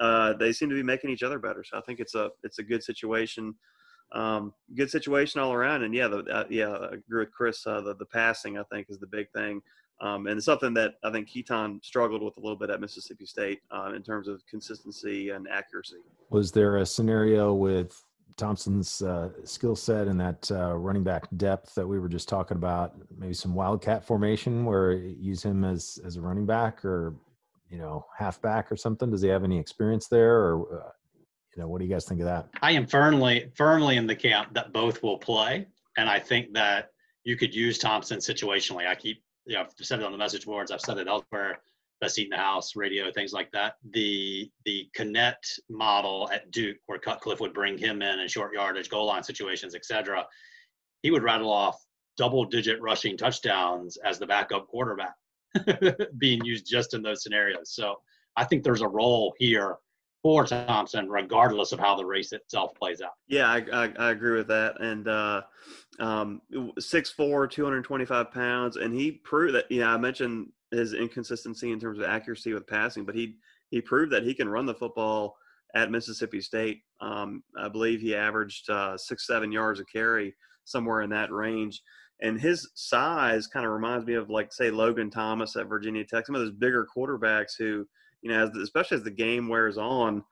uh, 0.00 0.32
they 0.32 0.52
seem 0.52 0.68
to 0.70 0.74
be 0.74 0.82
making 0.82 1.10
each 1.10 1.22
other 1.22 1.38
better. 1.38 1.62
So 1.62 1.78
I 1.78 1.82
think 1.82 2.00
it's 2.00 2.16
a 2.16 2.30
it's 2.42 2.58
a 2.58 2.64
good 2.64 2.82
situation, 2.82 3.54
um, 4.10 4.52
good 4.74 4.90
situation 4.90 5.40
all 5.40 5.52
around. 5.52 5.84
And 5.84 5.94
yeah, 5.94 6.08
the, 6.08 6.18
uh, 6.24 6.44
yeah, 6.50 6.70
I 6.70 6.94
agree 6.94 7.20
with 7.20 7.32
Chris. 7.32 7.64
Uh, 7.64 7.80
the 7.80 7.94
the 7.94 8.06
passing 8.06 8.58
I 8.58 8.64
think 8.64 8.88
is 8.90 8.98
the 8.98 9.06
big 9.06 9.30
thing. 9.30 9.62
Um, 10.00 10.26
and 10.26 10.42
something 10.42 10.72
that 10.74 10.94
I 11.04 11.12
think 11.12 11.28
Keytaon 11.28 11.84
struggled 11.84 12.22
with 12.22 12.36
a 12.38 12.40
little 12.40 12.56
bit 12.56 12.70
at 12.70 12.80
Mississippi 12.80 13.26
State 13.26 13.60
uh, 13.70 13.92
in 13.94 14.02
terms 14.02 14.28
of 14.28 14.40
consistency 14.46 15.28
and 15.28 15.46
accuracy. 15.48 15.98
Was 16.30 16.52
there 16.52 16.78
a 16.78 16.86
scenario 16.86 17.52
with 17.52 18.02
Thompson's 18.40 19.02
uh, 19.02 19.28
skill 19.44 19.76
set 19.76 20.08
and 20.08 20.18
that 20.18 20.50
uh, 20.50 20.74
running 20.74 21.04
back 21.04 21.28
depth 21.36 21.74
that 21.74 21.86
we 21.86 21.98
were 21.98 22.08
just 22.08 22.28
talking 22.28 22.56
about, 22.56 22.94
maybe 23.16 23.34
some 23.34 23.54
wildcat 23.54 24.04
formation 24.04 24.64
where 24.64 24.92
use 24.94 25.42
him 25.42 25.62
as 25.62 26.00
as 26.04 26.16
a 26.16 26.20
running 26.20 26.46
back 26.46 26.84
or 26.84 27.14
you 27.68 27.78
know 27.78 28.04
halfback 28.16 28.72
or 28.72 28.76
something. 28.76 29.10
Does 29.10 29.22
he 29.22 29.28
have 29.28 29.44
any 29.44 29.58
experience 29.58 30.08
there, 30.08 30.36
or 30.38 30.80
uh, 30.80 30.90
you 31.54 31.62
know 31.62 31.68
what 31.68 31.80
do 31.80 31.84
you 31.84 31.92
guys 31.92 32.06
think 32.06 32.20
of 32.20 32.26
that? 32.26 32.48
I 32.62 32.72
am 32.72 32.86
firmly 32.86 33.52
firmly 33.54 33.96
in 33.96 34.06
the 34.06 34.16
camp 34.16 34.54
that 34.54 34.72
both 34.72 35.02
will 35.02 35.18
play, 35.18 35.66
and 35.98 36.08
I 36.08 36.18
think 36.18 36.54
that 36.54 36.90
you 37.24 37.36
could 37.36 37.54
use 37.54 37.78
Thompson 37.78 38.18
situationally. 38.18 38.88
I 38.88 38.94
keep 38.94 39.22
you 39.44 39.56
know 39.56 39.62
I've 39.62 39.72
said 39.80 40.00
it 40.00 40.04
on 40.06 40.12
the 40.12 40.18
message 40.18 40.46
boards. 40.46 40.70
I've 40.70 40.80
said 40.80 40.98
it 40.98 41.06
elsewhere 41.06 41.60
best 42.00 42.14
seat 42.14 42.24
in 42.24 42.30
the 42.30 42.36
house, 42.36 42.76
radio, 42.76 43.10
things 43.12 43.32
like 43.32 43.50
that. 43.52 43.74
The 43.90 44.50
the 44.64 44.88
Connette 44.96 45.44
model 45.68 46.28
at 46.32 46.50
Duke, 46.50 46.78
where 46.86 46.98
Cutcliffe 46.98 47.40
would 47.40 47.54
bring 47.54 47.76
him 47.78 48.02
in 48.02 48.20
in 48.20 48.28
short 48.28 48.52
yardage, 48.54 48.88
goal 48.88 49.06
line 49.06 49.22
situations, 49.22 49.74
etc. 49.74 50.26
He 51.02 51.10
would 51.10 51.22
rattle 51.22 51.52
off 51.52 51.76
double 52.16 52.44
digit 52.44 52.80
rushing 52.82 53.16
touchdowns 53.16 53.96
as 54.04 54.18
the 54.18 54.26
backup 54.26 54.66
quarterback, 54.68 55.14
being 56.18 56.44
used 56.44 56.66
just 56.66 56.94
in 56.94 57.02
those 57.02 57.22
scenarios. 57.22 57.74
So 57.74 57.96
I 58.36 58.44
think 58.44 58.62
there's 58.62 58.82
a 58.82 58.88
role 58.88 59.34
here 59.38 59.76
for 60.22 60.44
Thompson, 60.44 61.08
regardless 61.08 61.72
of 61.72 61.78
how 61.78 61.96
the 61.96 62.04
race 62.04 62.32
itself 62.32 62.74
plays 62.74 63.00
out. 63.00 63.12
Yeah, 63.26 63.46
I, 63.46 63.64
I, 63.72 63.92
I 63.98 64.10
agree 64.10 64.36
with 64.36 64.48
that. 64.48 64.80
And 64.80 65.08
uh, 65.08 65.42
um, 65.98 66.42
6'4", 66.52 67.50
225 67.50 68.30
pounds, 68.30 68.76
and 68.76 68.94
he 68.94 69.12
proved 69.12 69.54
that. 69.54 69.70
You 69.70 69.80
know, 69.80 69.88
I 69.88 69.96
mentioned 69.96 70.50
his 70.70 70.94
inconsistency 70.94 71.72
in 71.72 71.80
terms 71.80 71.98
of 71.98 72.04
accuracy 72.04 72.52
with 72.52 72.66
passing, 72.66 73.04
but 73.04 73.14
he 73.14 73.36
he 73.70 73.80
proved 73.80 74.12
that 74.12 74.24
he 74.24 74.34
can 74.34 74.48
run 74.48 74.66
the 74.66 74.74
football 74.74 75.36
at 75.74 75.90
Mississippi 75.90 76.40
State. 76.40 76.82
Um, 77.00 77.42
I 77.56 77.68
believe 77.68 78.00
he 78.00 78.14
averaged 78.14 78.68
uh, 78.70 78.96
six 78.96 79.26
seven 79.26 79.52
yards 79.52 79.80
a 79.80 79.84
carry, 79.84 80.34
somewhere 80.64 81.02
in 81.02 81.10
that 81.10 81.32
range. 81.32 81.82
And 82.22 82.40
his 82.40 82.70
size 82.74 83.46
kind 83.46 83.64
of 83.64 83.72
reminds 83.72 84.06
me 84.06 84.14
of 84.14 84.28
like 84.28 84.52
say 84.52 84.70
Logan 84.70 85.10
Thomas 85.10 85.56
at 85.56 85.68
Virginia 85.68 86.04
Tech, 86.04 86.26
some 86.26 86.34
of 86.34 86.42
those 86.42 86.52
bigger 86.52 86.86
quarterbacks 86.94 87.52
who, 87.58 87.86
you 88.22 88.30
know, 88.30 88.44
as, 88.44 88.50
especially 88.56 88.98
as 88.98 89.02
the 89.02 89.10
game 89.10 89.48
wears 89.48 89.78
on, 89.78 90.22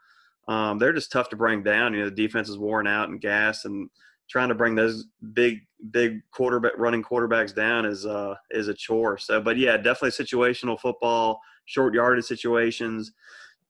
um, 0.49 0.79
they're 0.79 0.93
just 0.93 1.13
tough 1.13 1.31
to 1.31 1.37
bring 1.37 1.63
down. 1.63 1.95
You 1.95 2.01
know, 2.01 2.11
the 2.11 2.17
defense 2.17 2.49
is 2.49 2.59
worn 2.59 2.87
out 2.87 3.09
and 3.09 3.21
gas, 3.21 3.65
and 3.65 3.89
trying 4.29 4.49
to 4.49 4.55
bring 4.55 4.75
those 4.75 5.07
big 5.33 5.61
big 5.91 6.21
quarterback 6.33 6.73
running 6.77 7.03
quarterbacks 7.03 7.55
down 7.55 7.87
is 7.87 8.05
uh 8.07 8.35
is 8.51 8.69
a 8.69 8.75
chore. 8.75 9.19
So, 9.19 9.41
but 9.41 9.57
yeah, 9.57 9.77
definitely 9.77 10.11
situational 10.11 10.79
football, 10.79 11.41
short 11.67 11.95
yardage 11.95 12.25
situations. 12.25 13.13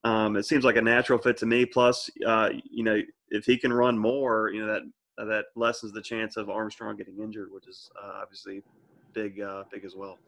Um, 0.05 0.37
it 0.37 0.47
seems 0.47 0.65
like 0.65 0.77
a 0.77 0.83
natural 0.83 1.19
fit 1.19 1.37
to 1.39 1.47
me. 1.47 1.67
Plus, 1.67 2.09
uh, 2.27 2.51
you 2.71 2.85
know, 2.85 3.01
if 3.31 3.45
he 3.45 3.59
can 3.59 3.73
run 3.73 3.99
more, 3.99 4.51
you 4.53 4.65
know 4.65 4.73
that 4.73 4.83
uh, 5.19 5.25
that 5.27 5.47
lessens 5.57 5.93
the 5.93 6.03
chance 6.03 6.37
of 6.37 6.49
Armstrong 6.49 6.97
getting 6.97 7.19
injured, 7.19 7.49
which 7.53 7.67
is 7.67 7.91
uh, 8.03 8.21
obviously 8.23 8.63
big 9.13 9.41
uh, 9.41 9.65
big 9.71 9.85
as 9.85 9.95
well. 9.97 10.19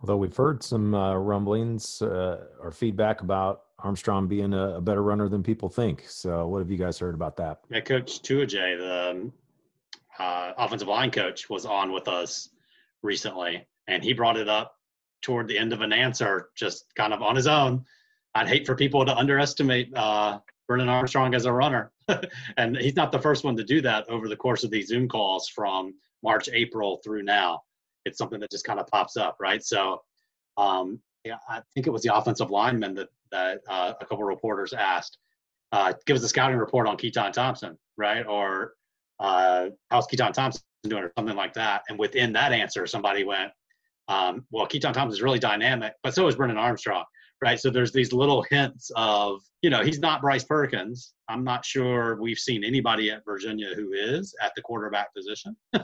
Although 0.00 0.18
we've 0.18 0.36
heard 0.36 0.62
some 0.62 0.94
uh, 0.94 1.14
rumblings 1.14 2.02
uh, 2.02 2.44
or 2.60 2.70
feedback 2.70 3.22
about 3.22 3.62
Armstrong 3.78 4.28
being 4.28 4.52
a, 4.52 4.76
a, 4.76 4.80
better 4.80 5.02
runner 5.02 5.28
than 5.28 5.42
people 5.42 5.70
think. 5.70 6.04
So, 6.06 6.46
what 6.48 6.58
have 6.58 6.70
you 6.70 6.76
guys 6.76 6.98
heard 6.98 7.14
about 7.14 7.36
that? 7.38 7.60
Yeah, 7.70 7.80
Coach 7.80 8.20
Tujague, 8.22 8.78
the 8.78 9.30
uh, 10.18 10.52
offensive 10.56 10.88
line 10.88 11.10
coach 11.10 11.48
was 11.48 11.66
on 11.66 11.92
with 11.92 12.08
us 12.08 12.48
recently, 13.02 13.66
and 13.86 14.02
he 14.02 14.12
brought 14.12 14.36
it 14.36 14.48
up 14.48 14.74
toward 15.22 15.48
the 15.48 15.58
end 15.58 15.72
of 15.72 15.80
an 15.80 15.92
answer, 15.92 16.50
just 16.54 16.86
kind 16.94 17.12
of 17.12 17.22
on 17.22 17.36
his 17.36 17.46
own. 17.46 17.84
I'd 18.34 18.48
hate 18.48 18.66
for 18.66 18.74
people 18.74 19.04
to 19.04 19.16
underestimate 19.16 19.90
uh, 19.96 20.40
Brennan 20.68 20.88
Armstrong 20.88 21.34
as 21.34 21.46
a 21.46 21.52
runner, 21.52 21.92
and 22.56 22.76
he's 22.76 22.96
not 22.96 23.12
the 23.12 23.18
first 23.18 23.44
one 23.44 23.56
to 23.56 23.64
do 23.64 23.80
that 23.82 24.08
over 24.08 24.28
the 24.28 24.36
course 24.36 24.64
of 24.64 24.70
these 24.70 24.88
Zoom 24.88 25.08
calls 25.08 25.48
from 25.48 25.94
March, 26.22 26.48
April 26.52 27.00
through 27.04 27.22
now. 27.22 27.62
It's 28.04 28.18
something 28.18 28.40
that 28.40 28.50
just 28.50 28.64
kind 28.64 28.78
of 28.78 28.86
pops 28.86 29.16
up, 29.16 29.36
right? 29.40 29.64
So, 29.64 30.02
um, 30.56 31.00
yeah, 31.24 31.38
I 31.48 31.60
think 31.74 31.86
it 31.86 31.90
was 31.90 32.02
the 32.02 32.14
offensive 32.14 32.50
lineman 32.50 32.94
that 32.94 33.08
that 33.32 33.60
uh, 33.68 33.92
a 34.00 34.04
couple 34.06 34.24
reporters 34.24 34.72
asked, 34.72 35.18
uh, 35.72 35.92
give 36.06 36.16
us 36.16 36.22
a 36.22 36.28
scouting 36.28 36.58
report 36.58 36.86
on 36.86 36.96
Keytaon 36.96 37.32
Thompson, 37.32 37.76
right? 37.96 38.24
Or 38.26 38.74
uh, 39.20 39.66
how's 39.90 40.06
Keytaon 40.06 40.32
Thompson 40.32 40.62
doing, 40.84 41.04
or 41.04 41.12
something 41.18 41.36
like 41.36 41.54
that. 41.54 41.82
And 41.88 41.98
within 41.98 42.32
that 42.34 42.52
answer, 42.52 42.86
somebody 42.86 43.24
went, 43.24 43.50
um, 44.08 44.46
well, 44.50 44.66
Keytaon 44.66 44.92
Thompson 44.92 45.10
is 45.10 45.22
really 45.22 45.38
dynamic, 45.38 45.94
but 46.02 46.14
so 46.14 46.26
is 46.28 46.36
Brennan 46.36 46.58
Armstrong, 46.58 47.04
right? 47.42 47.58
So 47.58 47.70
there's 47.70 47.92
these 47.92 48.12
little 48.12 48.44
hints 48.50 48.90
of, 48.94 49.40
you 49.62 49.70
know, 49.70 49.82
he's 49.82 49.98
not 49.98 50.20
Bryce 50.20 50.44
Perkins. 50.44 51.14
I'm 51.28 51.42
not 51.42 51.64
sure 51.64 52.20
we've 52.20 52.38
seen 52.38 52.62
anybody 52.62 53.10
at 53.10 53.24
Virginia 53.24 53.74
who 53.74 53.92
is 53.92 54.34
at 54.40 54.52
the 54.54 54.62
quarterback 54.62 55.12
position, 55.14 55.56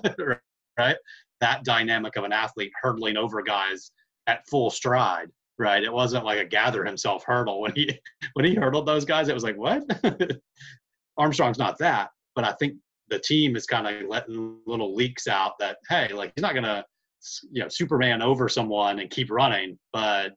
right? 0.79 0.97
That 1.41 1.65
dynamic 1.65 2.17
of 2.17 2.25
an 2.25 2.33
athlete 2.33 2.73
hurdling 2.81 3.17
over 3.17 3.43
guys 3.43 3.91
at 4.29 4.47
full 4.49 4.71
stride, 4.71 5.31
right? 5.59 5.83
It 5.83 5.93
wasn't 5.93 6.25
like 6.25 6.39
a 6.39 6.45
gather 6.45 6.85
himself 6.85 7.25
hurdle 7.27 7.61
when 7.61 7.73
he 7.75 7.99
when 8.35 8.45
he 8.45 8.55
hurdled 8.55 8.87
those 8.87 9.05
guys. 9.05 9.29
It 9.29 9.35
was 9.35 9.45
like 9.45 9.57
what? 9.57 9.83
Armstrong's 11.19 11.59
not 11.59 11.79
that, 11.79 12.11
but 12.35 12.45
I 12.45 12.53
think 12.53 12.77
the 13.13 13.19
team 13.19 13.57
is 13.57 13.67
kind 13.67 13.87
of 13.87 14.09
letting 14.09 14.57
little 14.67 14.95
leaks 14.95 15.29
out 15.29 15.59
that 15.59 15.77
hey, 15.89 16.09
like 16.15 16.33
he's 16.35 16.43
not 16.43 16.55
gonna 16.55 16.85
you 17.51 17.63
know 17.63 17.69
Superman 17.69 18.23
over 18.23 18.49
someone 18.49 19.01
and 19.01 19.11
keep 19.11 19.31
running, 19.31 19.79
but 19.93 20.33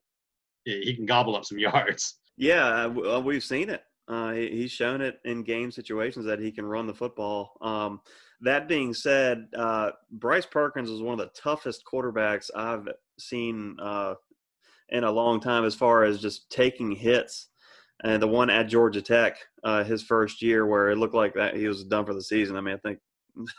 he 0.64 0.94
can 0.94 1.06
gobble 1.06 1.34
up 1.34 1.46
some 1.46 1.58
yards. 1.70 2.18
Yeah, 2.36 2.86
we've 2.86 3.42
seen 3.42 3.70
it. 3.70 3.82
Uh, 4.08 4.32
he's 4.32 4.70
shown 4.70 5.00
it 5.00 5.18
in 5.24 5.42
game 5.42 5.70
situations 5.72 6.26
that 6.26 6.38
he 6.38 6.52
can 6.52 6.66
run 6.66 6.86
the 6.86 6.94
football. 6.94 7.56
Um, 7.62 8.00
that 8.42 8.68
being 8.68 8.92
said, 8.92 9.46
uh, 9.56 9.92
Bryce 10.10 10.46
Perkins 10.46 10.90
is 10.90 11.00
one 11.00 11.18
of 11.18 11.26
the 11.26 11.32
toughest 11.40 11.82
quarterbacks 11.90 12.50
I've 12.54 12.86
seen 13.18 13.76
uh, 13.80 14.14
in 14.90 15.04
a 15.04 15.10
long 15.10 15.40
time 15.40 15.64
as 15.64 15.74
far 15.74 16.04
as 16.04 16.20
just 16.20 16.50
taking 16.50 16.92
hits. 16.92 17.48
And 18.04 18.22
the 18.22 18.28
one 18.28 18.50
at 18.50 18.68
Georgia 18.68 19.00
Tech, 19.00 19.38
uh, 19.64 19.82
his 19.84 20.02
first 20.02 20.42
year, 20.42 20.66
where 20.66 20.90
it 20.90 20.98
looked 20.98 21.14
like 21.14 21.34
that 21.34 21.56
he 21.56 21.66
was 21.66 21.84
done 21.84 22.04
for 22.04 22.14
the 22.14 22.22
season. 22.22 22.56
I 22.56 22.60
mean, 22.60 22.74
I 22.74 22.78
think 22.78 22.98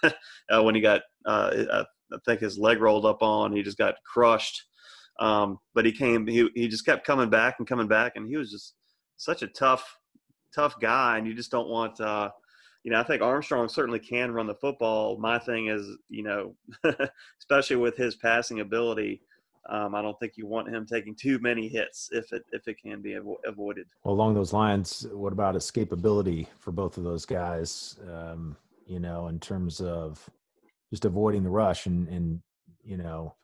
uh, 0.51 0.63
when 0.63 0.75
he 0.75 0.81
got, 0.81 1.01
uh, 1.25 1.83
I 2.13 2.17
think 2.25 2.41
his 2.41 2.57
leg 2.57 2.79
rolled 2.79 3.05
up 3.05 3.21
on, 3.21 3.51
he 3.51 3.63
just 3.63 3.77
got 3.77 3.95
crushed. 4.05 4.65
Um, 5.19 5.57
but 5.73 5.85
he 5.85 5.91
came, 5.91 6.27
he 6.27 6.47
he 6.53 6.67
just 6.67 6.85
kept 6.85 7.05
coming 7.05 7.29
back 7.29 7.55
and 7.57 7.67
coming 7.67 7.87
back, 7.87 8.13
and 8.15 8.27
he 8.27 8.37
was 8.37 8.51
just 8.51 8.75
such 9.17 9.41
a 9.41 9.47
tough, 9.47 9.97
tough 10.53 10.75
guy. 10.79 11.17
And 11.17 11.25
you 11.25 11.33
just 11.33 11.49
don't 11.49 11.69
want, 11.69 11.99
uh, 11.99 12.29
you 12.83 12.91
know, 12.91 12.99
I 12.99 13.03
think 13.03 13.23
Armstrong 13.23 13.67
certainly 13.67 13.99
can 13.99 14.31
run 14.31 14.45
the 14.45 14.53
football. 14.53 15.17
My 15.17 15.39
thing 15.39 15.67
is, 15.67 15.89
you 16.09 16.21
know, 16.21 16.55
especially 17.39 17.77
with 17.77 17.97
his 17.97 18.15
passing 18.15 18.59
ability, 18.59 19.21
um, 19.69 19.95
I 19.95 20.01
don't 20.01 20.17
think 20.19 20.33
you 20.37 20.47
want 20.47 20.69
him 20.69 20.85
taking 20.85 21.15
too 21.15 21.39
many 21.39 21.67
hits 21.67 22.09
if 22.11 22.31
it 22.31 22.43
if 22.51 22.67
it 22.67 22.81
can 22.81 23.01
be 23.01 23.11
avo- 23.11 23.37
avoided. 23.45 23.87
Well, 24.03 24.13
along 24.13 24.33
those 24.33 24.53
lines, 24.53 25.05
what 25.11 25.33
about 25.33 25.55
escapability 25.55 26.47
for 26.59 26.71
both 26.71 26.97
of 26.97 27.03
those 27.03 27.25
guys? 27.25 27.97
Um, 28.09 28.55
you 28.85 28.99
know, 28.99 29.27
in 29.27 29.39
terms 29.39 29.81
of 29.81 30.27
just 30.89 31.05
avoiding 31.05 31.43
the 31.43 31.49
rush 31.49 31.85
and 31.85 32.07
and 32.07 32.41
you 32.83 32.97
know 32.97 33.35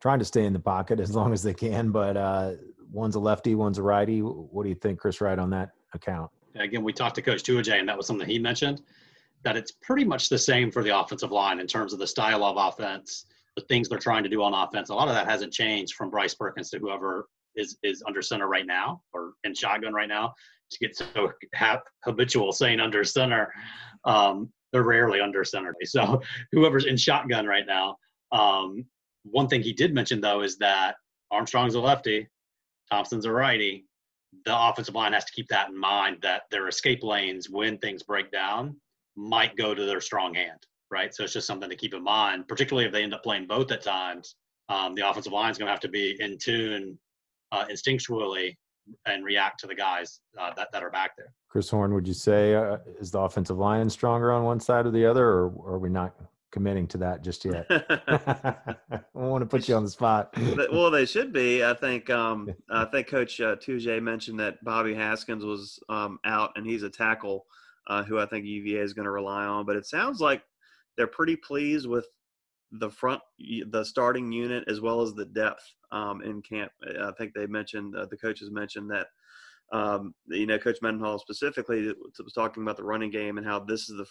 trying 0.00 0.18
to 0.18 0.24
stay 0.24 0.44
in 0.44 0.52
the 0.52 0.60
pocket 0.60 1.00
as 1.00 1.14
long 1.14 1.32
as 1.32 1.42
they 1.42 1.54
can. 1.54 1.90
But 1.90 2.16
uh, 2.16 2.52
one's 2.90 3.14
a 3.14 3.20
lefty, 3.20 3.54
one's 3.54 3.78
a 3.78 3.82
righty. 3.82 4.20
What 4.20 4.64
do 4.64 4.68
you 4.68 4.74
think, 4.74 4.98
Chris 4.98 5.20
Wright, 5.20 5.38
on 5.38 5.50
that 5.50 5.70
account? 5.94 6.30
Again, 6.56 6.82
we 6.82 6.92
talked 6.92 7.14
to 7.14 7.22
Coach 7.22 7.42
Tujague, 7.42 7.78
and 7.78 7.88
that 7.88 7.96
was 7.96 8.06
something 8.06 8.28
he 8.28 8.38
mentioned 8.38 8.82
that 9.42 9.56
it's 9.56 9.72
pretty 9.72 10.04
much 10.04 10.28
the 10.28 10.36
same 10.36 10.70
for 10.70 10.82
the 10.82 10.98
offensive 10.98 11.32
line 11.32 11.60
in 11.60 11.66
terms 11.66 11.94
of 11.94 11.98
the 11.98 12.06
style 12.06 12.44
of 12.44 12.56
offense 12.58 13.24
the 13.56 13.62
things 13.62 13.88
they're 13.88 13.98
trying 13.98 14.22
to 14.22 14.28
do 14.28 14.42
on 14.42 14.54
offense. 14.54 14.90
A 14.90 14.94
lot 14.94 15.08
of 15.08 15.14
that 15.14 15.28
hasn't 15.28 15.52
changed 15.52 15.94
from 15.94 16.10
Bryce 16.10 16.34
Perkins 16.34 16.70
to 16.70 16.78
whoever 16.78 17.28
is 17.56 17.78
is 17.82 18.02
under 18.06 18.22
center 18.22 18.46
right 18.46 18.66
now 18.66 19.02
or 19.12 19.32
in 19.44 19.54
shotgun 19.54 19.92
right 19.92 20.08
now. 20.08 20.34
To 20.72 20.78
get 20.78 20.96
so 20.96 21.32
habitual 22.04 22.52
saying 22.52 22.78
under 22.78 23.02
center, 23.02 23.52
um, 24.04 24.52
they're 24.72 24.84
rarely 24.84 25.20
under 25.20 25.42
center. 25.44 25.74
So 25.84 26.20
whoever's 26.52 26.86
in 26.86 26.96
shotgun 26.96 27.46
right 27.46 27.66
now. 27.66 27.96
Um, 28.30 28.84
one 29.24 29.48
thing 29.48 29.62
he 29.62 29.72
did 29.72 29.94
mention 29.94 30.20
though 30.20 30.42
is 30.42 30.56
that 30.58 30.94
Armstrong's 31.32 31.74
a 31.74 31.80
lefty, 31.80 32.28
Thompson's 32.90 33.26
a 33.26 33.32
righty. 33.32 33.86
The 34.44 34.56
offensive 34.56 34.94
line 34.94 35.12
has 35.12 35.24
to 35.24 35.32
keep 35.32 35.48
that 35.48 35.70
in 35.70 35.76
mind 35.76 36.18
that 36.22 36.42
their 36.52 36.68
escape 36.68 37.02
lanes 37.02 37.50
when 37.50 37.78
things 37.78 38.04
break 38.04 38.30
down 38.30 38.76
might 39.16 39.56
go 39.56 39.74
to 39.74 39.84
their 39.84 40.00
strong 40.00 40.34
hand 40.34 40.64
right? 40.90 41.14
So 41.14 41.24
it's 41.24 41.32
just 41.32 41.46
something 41.46 41.70
to 41.70 41.76
keep 41.76 41.94
in 41.94 42.02
mind, 42.02 42.48
particularly 42.48 42.86
if 42.86 42.92
they 42.92 43.02
end 43.02 43.14
up 43.14 43.22
playing 43.22 43.46
both 43.46 43.70
at 43.72 43.82
times. 43.82 44.36
Um, 44.68 44.94
the 44.94 45.08
offensive 45.08 45.32
line 45.32 45.50
is 45.50 45.58
going 45.58 45.66
to 45.66 45.72
have 45.72 45.80
to 45.80 45.88
be 45.88 46.16
in 46.20 46.38
tune 46.38 46.98
uh, 47.52 47.64
instinctually 47.66 48.54
and 49.06 49.24
react 49.24 49.60
to 49.60 49.66
the 49.66 49.74
guys 49.74 50.20
uh, 50.38 50.52
that, 50.56 50.72
that 50.72 50.82
are 50.82 50.90
back 50.90 51.16
there. 51.16 51.32
Chris 51.48 51.68
Horn, 51.68 51.92
would 51.94 52.06
you 52.06 52.14
say 52.14 52.54
uh, 52.54 52.78
is 53.00 53.10
the 53.10 53.18
offensive 53.18 53.58
line 53.58 53.90
stronger 53.90 54.32
on 54.32 54.44
one 54.44 54.60
side 54.60 54.86
or 54.86 54.90
the 54.90 55.04
other, 55.04 55.26
or, 55.26 55.48
or 55.50 55.74
are 55.74 55.78
we 55.78 55.88
not 55.88 56.14
committing 56.52 56.86
to 56.88 56.98
that 56.98 57.22
just 57.22 57.44
yet? 57.44 57.66
I 57.70 59.00
want 59.14 59.42
to 59.42 59.46
put 59.46 59.68
you 59.68 59.74
on 59.74 59.84
the 59.84 59.90
spot. 59.90 60.32
well, 60.72 60.90
they 60.90 61.06
should 61.06 61.32
be. 61.32 61.64
I 61.64 61.74
think. 61.74 62.10
Um, 62.10 62.50
I 62.70 62.84
think 62.84 63.08
Coach 63.08 63.40
uh, 63.40 63.56
Tujague 63.56 64.02
mentioned 64.02 64.38
that 64.40 64.62
Bobby 64.64 64.94
Haskins 64.94 65.44
was 65.44 65.80
um, 65.88 66.18
out, 66.24 66.52
and 66.56 66.66
he's 66.66 66.82
a 66.82 66.90
tackle 66.90 67.46
uh, 67.88 68.04
who 68.04 68.18
I 68.18 68.26
think 68.26 68.44
UVA 68.44 68.80
is 68.80 68.92
going 68.92 69.06
to 69.06 69.10
rely 69.10 69.44
on. 69.44 69.66
But 69.66 69.76
it 69.76 69.86
sounds 69.86 70.20
like 70.20 70.42
they're 70.96 71.06
pretty 71.06 71.36
pleased 71.36 71.86
with 71.86 72.06
the 72.72 72.90
front, 72.90 73.20
the 73.70 73.84
starting 73.84 74.30
unit 74.30 74.64
as 74.68 74.80
well 74.80 75.02
as 75.02 75.14
the 75.14 75.26
depth 75.26 75.62
um, 75.92 76.22
in 76.22 76.40
camp. 76.42 76.70
I 77.02 77.10
think 77.18 77.34
they 77.34 77.46
mentioned 77.46 77.96
uh, 77.96 78.06
the 78.10 78.16
coaches 78.16 78.50
mentioned 78.50 78.90
that. 78.90 79.08
Um, 79.72 80.16
you 80.26 80.46
know, 80.46 80.58
Coach 80.58 80.78
Mendenhall 80.82 81.20
specifically 81.20 81.94
was 82.18 82.32
talking 82.32 82.64
about 82.64 82.76
the 82.76 82.82
running 82.82 83.10
game 83.10 83.38
and 83.38 83.46
how 83.46 83.60
this 83.60 83.88
is 83.88 83.96
the 83.98 84.06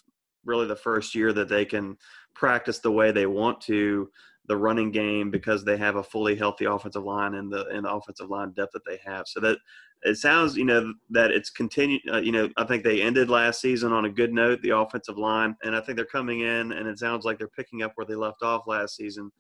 really 0.46 0.68
the 0.68 0.76
first 0.76 1.14
year 1.14 1.34
that 1.34 1.50
they 1.50 1.66
can 1.66 1.98
practice 2.34 2.80
the 2.80 2.92
way 2.92 3.12
they 3.12 3.26
want 3.26 3.60
to 3.62 4.10
the 4.48 4.58
running 4.58 4.90
game 4.90 5.30
because 5.30 5.64
they 5.64 5.78
have 5.78 5.98
a 5.98 6.04
fully 6.04 6.36
healthy 6.36 6.66
offensive 6.66 7.04
line 7.04 7.36
and 7.36 7.52
the 7.52 7.68
and 7.68 7.86
the 7.86 7.94
offensive 7.94 8.30
line 8.30 8.52
depth 8.52 8.74
that 8.74 8.86
they 8.86 9.00
have. 9.06 9.28
So 9.28 9.40
that 9.42 9.60
it 10.04 10.16
sounds, 10.16 10.56
you 10.56 10.66
know, 10.66 10.94
that 11.10 11.32
it's 11.32 11.50
continued. 11.50 12.02
Uh, 12.12 12.20
you 12.20 12.32
know, 12.32 12.50
I 12.58 12.64
think 12.64 12.84
they 12.84 13.02
ended 13.02 13.30
last 13.30 13.62
season 13.62 13.92
on 13.92 14.06
a 14.06 14.10
good 14.10 14.34
note, 14.34 14.62
the 14.62 14.78
offensive 14.78 15.18
line, 15.18 15.56
and 15.64 15.76
I 15.76 15.82
think 15.82 15.98
they're 15.98 16.06
coming 16.06 16.42
in, 16.42 16.72
and 16.72 16.88
it 16.88 17.00
sounds 17.00 17.26
like 17.26 17.38
they're 17.38 17.48
picking 17.50 17.84
up 17.84 17.92
where 17.96 18.06
they 18.06 18.16
left 18.16 18.42
off 18.42 18.68
last 18.68 18.96
season. 18.96 19.32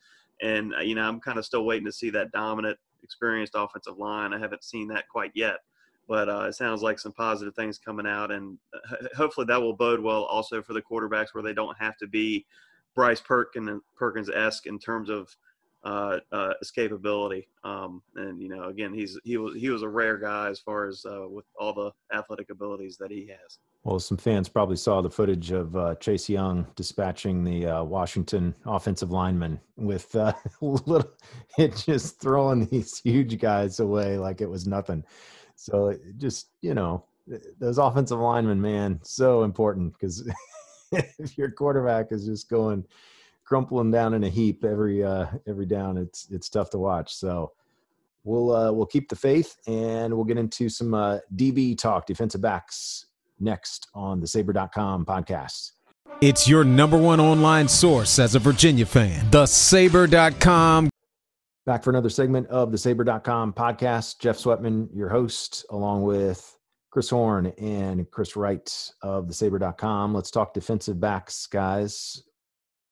And 0.41 0.73
uh, 0.75 0.81
you 0.81 0.95
know, 0.95 1.03
I'm 1.07 1.21
kind 1.21 1.39
of 1.39 1.45
still 1.45 1.65
waiting 1.65 1.85
to 1.85 1.91
see 1.91 2.09
that 2.11 2.31
dominant, 2.31 2.77
experienced 3.03 3.53
offensive 3.55 3.97
line. 3.97 4.33
I 4.33 4.39
haven't 4.39 4.63
seen 4.63 4.87
that 4.89 5.07
quite 5.09 5.31
yet, 5.33 5.57
but 6.07 6.27
uh, 6.27 6.41
it 6.49 6.55
sounds 6.55 6.81
like 6.81 6.99
some 6.99 7.13
positive 7.13 7.55
things 7.55 7.77
coming 7.77 8.07
out, 8.07 8.31
and 8.31 8.57
uh, 8.73 9.07
hopefully 9.15 9.45
that 9.47 9.61
will 9.61 9.75
bode 9.75 10.01
well 10.01 10.23
also 10.23 10.61
for 10.61 10.73
the 10.73 10.81
quarterbacks, 10.81 11.33
where 11.33 11.43
they 11.43 11.53
don't 11.53 11.77
have 11.79 11.95
to 11.97 12.07
be 12.07 12.45
Bryce 12.95 13.21
Perkins 13.21 13.81
Perkins 13.95 14.29
esque 14.29 14.65
in 14.65 14.77
terms 14.77 15.09
of 15.09 15.33
uh, 15.83 16.17
uh, 16.31 16.53
escapability. 16.63 17.45
Um, 17.63 18.01
and 18.15 18.41
you 18.41 18.49
know, 18.49 18.65
again, 18.65 18.93
he's 18.93 19.17
he 19.23 19.37
was 19.37 19.55
he 19.55 19.69
was 19.69 19.81
a 19.81 19.87
rare 19.87 20.17
guy 20.17 20.49
as 20.49 20.59
far 20.59 20.87
as 20.87 21.05
uh, 21.05 21.27
with 21.29 21.45
all 21.57 21.73
the 21.73 21.91
athletic 22.15 22.49
abilities 22.49 22.97
that 22.97 23.11
he 23.11 23.27
has. 23.27 23.59
Well, 23.83 23.99
some 23.99 24.17
fans 24.17 24.49
probably 24.49 24.75
saw 24.75 25.01
the 25.01 25.09
footage 25.09 25.51
of 25.51 25.75
uh, 25.75 25.95
Chase 25.95 26.27
Young 26.27 26.67
dispatching 26.75 27.43
the 27.43 27.65
uh, 27.65 27.83
Washington 27.83 28.53
offensive 28.65 29.11
lineman 29.11 29.59
with 29.77 30.13
uh, 30.15 30.33
little, 30.61 31.11
it 31.57 31.75
just 31.77 32.19
throwing 32.19 32.65
these 32.67 32.99
huge 32.99 33.39
guys 33.39 33.79
away 33.79 34.17
like 34.17 34.41
it 34.41 34.49
was 34.49 34.67
nothing. 34.67 35.03
So 35.55 35.95
just 36.17 36.49
you 36.61 36.73
know, 36.73 37.05
those 37.59 37.77
offensive 37.77 38.19
linemen, 38.19 38.61
man, 38.61 38.99
so 39.03 39.43
important 39.43 39.93
because 39.93 40.29
if 40.91 41.37
your 41.37 41.51
quarterback 41.51 42.11
is 42.11 42.25
just 42.25 42.49
going 42.49 42.83
crumpling 43.49 43.89
down 43.89 44.13
in 44.13 44.23
a 44.23 44.29
heap 44.29 44.63
every 44.63 45.03
uh, 45.03 45.25
every 45.47 45.65
down. 45.65 45.97
It's 45.97 46.27
it's 46.29 46.47
tough 46.49 46.69
to 46.69 46.77
watch. 46.77 47.15
So 47.15 47.51
we'll 48.23 48.55
uh, 48.55 48.71
we'll 48.71 48.85
keep 48.85 49.09
the 49.09 49.15
faith 49.15 49.57
and 49.67 50.13
we'll 50.13 50.23
get 50.23 50.37
into 50.37 50.69
some 50.69 50.93
uh, 50.93 51.17
DB 51.35 51.77
talk, 51.77 52.05
defensive 52.05 52.41
backs 52.41 53.07
next 53.39 53.89
on 53.95 54.21
the 54.21 54.27
Sabre.com 54.27 55.05
podcast. 55.05 55.71
It's 56.21 56.47
your 56.47 56.63
number 56.63 56.97
one 56.97 57.19
online 57.19 57.67
source 57.67 58.19
as 58.19 58.35
a 58.35 58.39
Virginia 58.39 58.85
fan. 58.85 59.29
The 59.31 59.45
Sabre.com. 59.47 60.89
Back 61.65 61.83
for 61.83 61.89
another 61.89 62.09
segment 62.09 62.47
of 62.47 62.71
the 62.71 62.77
Sabre.com 62.77 63.53
podcast. 63.53 64.19
Jeff 64.19 64.37
Sweatman, 64.37 64.89
your 64.93 65.09
host, 65.09 65.65
along 65.69 66.03
with 66.03 66.57
Chris 66.91 67.09
Horn 67.09 67.47
and 67.57 68.09
Chris 68.11 68.35
Wright 68.35 68.91
of 69.01 69.27
the 69.27 69.33
Sabre.com. 69.33 70.13
Let's 70.13 70.31
talk 70.31 70.53
defensive 70.53 70.99
backs, 70.99 71.47
guys 71.47 72.23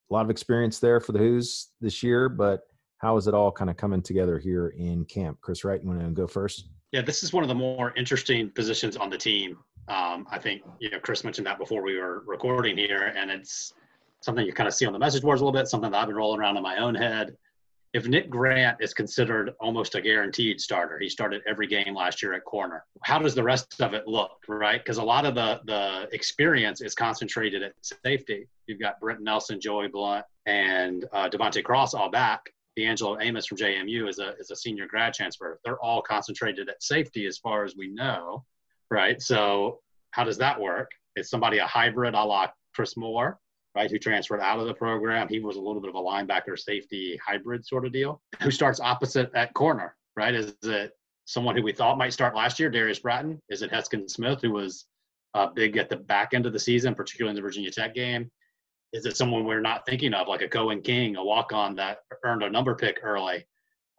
a 0.10 0.14
lot 0.14 0.24
of 0.24 0.30
experience 0.30 0.80
there 0.80 1.00
for 1.00 1.12
the 1.12 1.20
Hoos 1.20 1.70
this 1.82 2.02
year, 2.02 2.30
but 2.30 2.62
how 3.00 3.18
is 3.18 3.28
it 3.28 3.34
all 3.34 3.52
kind 3.52 3.70
of 3.70 3.78
coming 3.78 4.02
together 4.02 4.40
here 4.40 4.70
in 4.70 5.06
camp? 5.06 5.38
Chris 5.42 5.64
Wright, 5.64 5.82
you 5.82 5.88
want 5.88 6.02
to 6.02 6.10
go 6.10 6.28
first? 6.28 6.70
Yeah, 6.92 7.02
this 7.02 7.22
is 7.24 7.34
one 7.34 7.44
of 7.44 7.50
the 7.50 7.56
more 7.56 7.94
interesting 7.96 8.50
positions 8.50 8.96
on 8.96 9.10
the 9.10 9.18
team. 9.18 9.58
Um, 9.90 10.26
I 10.32 10.40
think 10.40 10.64
you 10.80 10.90
know 10.90 11.00
Chris 11.00 11.24
mentioned 11.24 11.48
that 11.48 11.58
before 11.58 11.82
we 11.82 11.98
were 11.98 12.24
recording 12.26 12.78
here, 12.78 13.14
and 13.16 13.30
it's 13.30 13.74
something 14.22 14.46
you 14.46 14.54
kind 14.54 14.68
of 14.68 14.74
see 14.74 14.86
on 14.86 14.94
the 14.94 15.00
message 15.00 15.22
boards 15.22 15.42
a 15.42 15.46
little 15.46 15.58
bit, 15.58 15.68
something 15.68 15.92
that 15.92 15.98
I've 15.98 16.08
been 16.08 16.16
rolling 16.16 16.40
around 16.40 16.58
in 16.58 16.64
my 16.64 16.78
own 16.78 16.96
head. 16.96 17.36
If 17.98 18.08
Nick 18.08 18.30
Grant 18.30 18.78
is 18.80 18.94
considered 18.94 19.56
almost 19.60 19.96
a 19.96 20.02
guaranteed 20.02 20.62
starter, 20.62 21.00
he 21.00 21.10
started 21.10 21.42
every 21.48 21.66
game 21.66 21.96
last 21.96 22.22
year 22.22 22.36
at 22.36 22.46
corner. 22.46 22.86
How 23.02 23.18
does 23.18 23.34
the 23.34 23.42
rest 23.42 23.82
of 23.82 23.96
it 23.96 24.08
look, 24.08 24.38
right? 24.48 24.80
Because 24.80 25.00
a 25.00 25.04
lot 25.04 25.26
of 25.26 25.34
the 25.34 25.62
the 25.66 26.08
experience 26.12 26.80
is 26.82 26.94
concentrated 26.94 27.64
at 27.64 27.74
safety. 28.06 28.48
You've 28.68 28.80
got 28.80 29.00
Brenton 29.00 29.24
Nelson, 29.24 29.60
Joey 29.60 29.88
Blount, 29.88 30.26
and 30.46 31.06
uh, 31.12 31.28
De'Vante 31.28 31.64
Cross 31.64 31.96
all 31.96 32.12
back. 32.12 32.42
D'Angelo 32.76 33.20
Amos 33.20 33.48
from 33.48 33.58
JMU 33.58 34.08
is 34.08 34.20
a 34.20 34.36
is 34.40 34.52
a 34.52 34.56
senior 34.56 34.86
grad 34.86 35.16
transfer. 35.16 35.60
They're 35.66 35.84
all 35.84 36.04
concentrated 36.04 36.70
at 36.70 36.84
safety 36.84 37.26
as 37.26 37.40
far 37.40 37.64
as 37.64 37.76
we 37.76 37.88
know, 37.88 38.46
right? 38.92 39.20
So 39.20 39.80
how 40.12 40.24
does 40.24 40.38
that 40.38 40.62
work? 40.62 40.92
Is 41.16 41.32
somebody 41.32 41.58
a 41.58 41.66
hybrid 41.66 42.14
a 42.14 42.24
la 42.24 42.46
Chris 42.76 42.96
Moore, 42.96 43.40
right, 43.78 43.92
who 43.92 44.00
transferred 44.00 44.42
out 44.42 44.60
of 44.60 44.66
the 44.66 44.74
program? 44.74 45.28
He 45.30 45.40
was 45.40 45.56
a 45.56 45.62
little 45.62 45.82
bit 45.82 45.90
of 45.90 45.96
a 45.96 46.02
linebacker 46.02 46.58
safety 46.58 47.20
hybrid 47.26 47.66
sort 47.66 47.86
of 47.86 47.94
deal. 47.94 48.22
Who 48.42 48.52
starts 48.52 48.80
opposite 48.80 49.32
at 49.36 49.54
corner, 49.54 49.96
right? 50.16 50.34
Is 50.34 50.56
it 50.64 50.92
someone 51.26 51.56
who 51.56 51.64
we 51.64 51.74
thought 51.74 51.98
might 51.98 52.14
start 52.14 52.36
last 52.36 52.60
year, 52.60 52.70
Darius 52.70 53.00
Bratton? 53.00 53.40
Is 53.50 53.62
it 53.62 53.72
Heskin 53.72 54.10
Smith, 54.10 54.40
who 54.42 54.52
was 54.52 54.86
uh, 55.34 55.48
big 55.48 55.78
at 55.78 55.90
the 55.90 55.96
back 55.98 56.34
end 56.34 56.46
of 56.46 56.54
the 56.54 56.60
season, 56.60 56.96
particularly 56.96 57.32
in 57.32 57.36
the 57.36 57.42
Virginia 57.42 57.72
Tech 57.72 57.94
game? 57.94 58.32
Is 58.94 59.06
it 59.06 59.16
someone 59.16 59.46
we're 59.46 59.62
not 59.62 59.86
thinking 59.86 60.14
of, 60.14 60.28
like 60.28 60.42
a 60.42 60.48
Coen 60.48 60.84
King, 60.84 61.18
a 61.18 61.24
walk 61.24 61.54
on 61.54 61.76
that 61.76 62.00
earned 62.24 62.44
a 62.44 62.50
number 62.50 62.74
pick 62.74 63.00
early? 63.04 63.46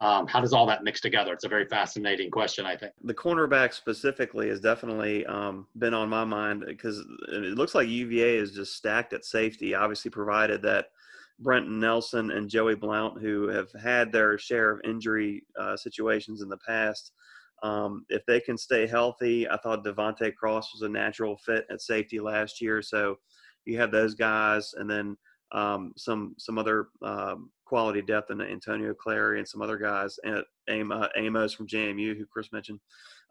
Um, 0.01 0.27
how 0.27 0.39
does 0.39 0.53
all 0.53 0.65
that 0.67 0.83
mix 0.83 1.01
together? 1.01 1.33
It's 1.33 1.43
a 1.43 1.49
very 1.49 1.65
fascinating 1.65 2.31
question, 2.31 2.65
I 2.65 2.77
think. 2.77 2.93
The 3.03 3.13
cornerback 3.13 3.73
specifically 3.73 4.47
has 4.47 4.61
definitely 4.61 5.25
um, 5.25 5.67
been 5.77 5.93
on 5.93 6.07
my 6.07 6.23
mind 6.23 6.63
because 6.65 6.99
it 7.27 7.57
looks 7.57 7.75
like 7.75 7.89
UVA 7.89 8.37
is 8.37 8.51
just 8.51 8.75
stacked 8.75 9.11
at 9.11 9.25
safety, 9.25 9.75
obviously, 9.75 10.09
provided 10.09 10.61
that 10.61 10.87
Brenton 11.39 11.79
Nelson 11.79 12.31
and 12.31 12.49
Joey 12.49 12.75
Blount, 12.75 13.21
who 13.21 13.47
have 13.49 13.71
had 13.73 14.11
their 14.11 14.37
share 14.37 14.71
of 14.71 14.81
injury 14.85 15.43
uh, 15.59 15.75
situations 15.75 16.41
in 16.41 16.49
the 16.49 16.57
past, 16.65 17.11
um, 17.63 18.05
if 18.09 18.25
they 18.25 18.39
can 18.39 18.57
stay 18.57 18.87
healthy, 18.87 19.49
I 19.49 19.57
thought 19.57 19.83
De'Vante 19.83 20.33
Cross 20.35 20.73
was 20.73 20.81
a 20.83 20.89
natural 20.89 21.37
fit 21.37 21.65
at 21.69 21.81
safety 21.81 22.19
last 22.19 22.61
year. 22.61 22.81
So 22.81 23.17
you 23.65 23.77
have 23.77 23.91
those 23.91 24.15
guys, 24.15 24.73
and 24.77 24.89
then 24.89 25.17
um, 25.51 25.93
some 25.97 26.35
some 26.37 26.57
other 26.57 26.87
um, 27.01 27.49
quality 27.69 28.01
depth 28.01 28.31
in 28.31 28.41
Antonio 28.41 28.95
Clary 28.95 29.37
and 29.37 29.47
some 29.47 29.61
other 29.61 29.77
guys, 29.77 30.17
and 30.23 30.43
Amos 30.67 31.53
from 31.53 31.67
JMU, 31.67 32.17
who 32.17 32.25
Chris 32.25 32.51
mentioned. 32.51 32.79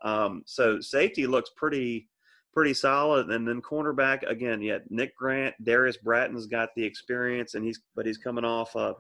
Um, 0.03 0.45
so 0.47 0.81
safety 0.81 1.27
looks 1.27 1.51
pretty 1.57 2.09
pretty 2.55 2.73
solid, 2.73 3.31
and 3.31 3.47
then 3.47 3.61
cornerback 3.61 4.23
again, 4.31 4.63
yeah, 4.63 4.79
Nick 4.89 5.17
Grant, 5.17 5.55
Darius 5.65 5.99
Bratton's 5.99 6.47
got 6.47 6.71
the 6.77 6.85
experience, 6.85 7.55
and 7.55 7.65
he's 7.65 7.81
but 7.97 8.07
he's 8.07 8.17
coming 8.17 8.45
off 8.45 8.77
a 8.77 8.95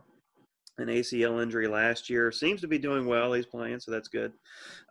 an 0.78 0.88
ACL 0.88 1.42
injury 1.42 1.68
last 1.68 2.10
year. 2.10 2.30
Seems 2.32 2.60
to 2.60 2.68
be 2.68 2.78
doing 2.78 3.06
well. 3.06 3.32
He's 3.32 3.46
playing, 3.46 3.80
so 3.80 3.92
that's 3.92 4.08
good. 4.08 4.32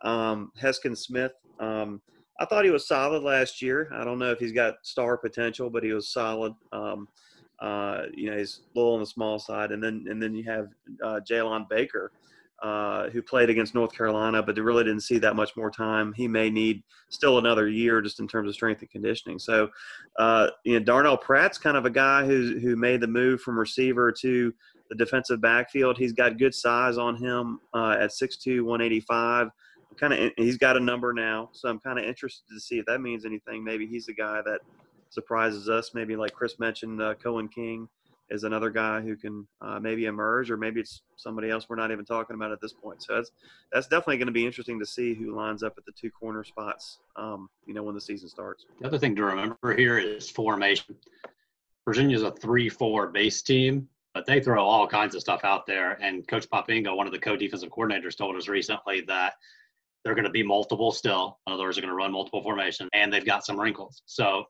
Um, 0.02 0.50
Heskin 0.60 0.96
Smith. 0.96 1.32
Um, 1.60 2.00
I 2.40 2.44
thought 2.44 2.64
he 2.64 2.70
was 2.70 2.86
solid 2.86 3.22
last 3.22 3.60
year. 3.60 3.90
I 3.92 4.04
don't 4.04 4.18
know 4.18 4.30
if 4.30 4.38
he's 4.38 4.52
got 4.52 4.76
star 4.82 5.18
potential, 5.18 5.70
but 5.70 5.82
he 5.82 5.92
was 5.92 6.12
solid. 6.12 6.52
Um, 6.72 7.08
uh, 7.60 8.02
you 8.14 8.30
know, 8.30 8.36
he's 8.36 8.60
a 8.74 8.78
little 8.78 8.94
on 8.94 9.00
the 9.00 9.06
small 9.06 9.38
side, 9.38 9.72
and 9.72 9.82
then 9.82 10.06
and 10.08 10.22
then 10.22 10.34
you 10.34 10.44
have 10.44 10.68
uh, 11.02 11.20
Jalon 11.28 11.68
Baker, 11.68 12.12
uh, 12.62 13.08
who 13.10 13.22
played 13.22 13.50
against 13.50 13.74
North 13.74 13.92
Carolina, 13.92 14.42
but 14.42 14.54
they 14.54 14.60
really 14.60 14.84
didn't 14.84 15.02
see 15.02 15.18
that 15.18 15.36
much 15.36 15.56
more 15.56 15.70
time. 15.70 16.12
He 16.12 16.28
may 16.28 16.50
need 16.50 16.82
still 17.08 17.38
another 17.38 17.68
year 17.68 18.00
just 18.00 18.20
in 18.20 18.28
terms 18.28 18.48
of 18.48 18.54
strength 18.54 18.80
and 18.80 18.90
conditioning. 18.90 19.38
So, 19.38 19.68
uh, 20.18 20.48
you 20.64 20.78
know, 20.78 20.84
Darnell 20.84 21.16
Pratt's 21.16 21.58
kind 21.58 21.76
of 21.76 21.84
a 21.84 21.90
guy 21.90 22.24
who 22.24 22.58
who 22.60 22.76
made 22.76 23.00
the 23.00 23.08
move 23.08 23.40
from 23.40 23.58
receiver 23.58 24.12
to 24.20 24.52
the 24.88 24.96
defensive 24.96 25.40
backfield. 25.40 25.98
He's 25.98 26.12
got 26.12 26.38
good 26.38 26.54
size 26.54 26.96
on 26.96 27.16
him 27.16 27.60
uh, 27.74 27.96
at 28.00 28.10
6'2", 28.10 28.64
185 28.64 29.50
kind 29.98 30.12
of 30.12 30.32
he's 30.36 30.56
got 30.56 30.76
a 30.76 30.80
number 30.80 31.12
now, 31.12 31.50
so 31.52 31.68
I'm 31.68 31.80
kind 31.80 31.98
of 31.98 32.04
interested 32.04 32.44
to 32.52 32.60
see 32.60 32.78
if 32.78 32.86
that 32.86 33.00
means 33.00 33.24
anything. 33.24 33.64
Maybe 33.64 33.86
he's 33.86 34.06
the 34.06 34.14
guy 34.14 34.40
that 34.42 34.60
surprises 35.10 35.68
us. 35.68 35.92
Maybe 35.94 36.16
like 36.16 36.32
Chris 36.32 36.58
mentioned, 36.58 37.00
uh, 37.00 37.14
Coen 37.14 37.50
King 37.50 37.88
is 38.30 38.44
another 38.44 38.68
guy 38.68 39.00
who 39.00 39.16
can 39.16 39.46
uh, 39.62 39.80
maybe 39.80 40.04
emerge, 40.04 40.50
or 40.50 40.56
maybe 40.56 40.80
it's 40.80 41.02
somebody 41.16 41.48
else 41.50 41.66
we're 41.68 41.76
not 41.76 41.90
even 41.90 42.04
talking 42.04 42.34
about 42.34 42.52
at 42.52 42.60
this 42.60 42.74
point. 42.74 43.02
So 43.02 43.14
that's 43.14 43.30
that's 43.72 43.86
definitely 43.86 44.18
going 44.18 44.26
to 44.26 44.32
be 44.32 44.44
interesting 44.44 44.78
to 44.80 44.86
see 44.86 45.14
who 45.14 45.34
lines 45.34 45.62
up 45.62 45.74
at 45.78 45.84
the 45.86 45.92
two 45.92 46.10
corner 46.10 46.44
spots. 46.44 46.98
Um, 47.16 47.48
you 47.66 47.74
know, 47.74 47.82
when 47.82 47.94
the 47.94 48.00
season 48.00 48.28
starts. 48.28 48.66
The 48.80 48.86
other 48.86 48.98
thing 48.98 49.16
to 49.16 49.24
remember 49.24 49.74
here 49.74 49.98
is 49.98 50.28
formation. 50.28 50.96
Virginia's 51.86 52.22
a 52.22 52.32
three-four 52.32 53.06
base 53.08 53.40
team, 53.40 53.88
but 54.12 54.26
they 54.26 54.40
throw 54.40 54.62
all 54.62 54.86
kinds 54.86 55.14
of 55.14 55.22
stuff 55.22 55.40
out 55.42 55.66
there. 55.66 55.92
And 56.02 56.28
Coach 56.28 56.46
Poppinga, 56.50 56.94
one 56.94 57.06
of 57.06 57.14
the 57.14 57.18
co-defensive 57.18 57.70
coordinators, 57.70 58.14
told 58.14 58.36
us 58.36 58.46
recently 58.46 59.00
that 59.02 59.34
they're 60.04 60.14
going 60.14 60.24
to 60.24 60.30
be 60.30 60.42
multiple 60.42 60.92
still. 60.92 61.38
In 61.46 61.54
other 61.54 61.62
words, 61.62 61.76
they're 61.76 61.82
going 61.82 61.92
to 61.92 61.96
run 61.96 62.12
multiple 62.12 62.42
formations, 62.42 62.90
and 62.92 63.10
they've 63.10 63.24
got 63.24 63.46
some 63.46 63.58
wrinkles. 63.58 64.02
So 64.04 64.44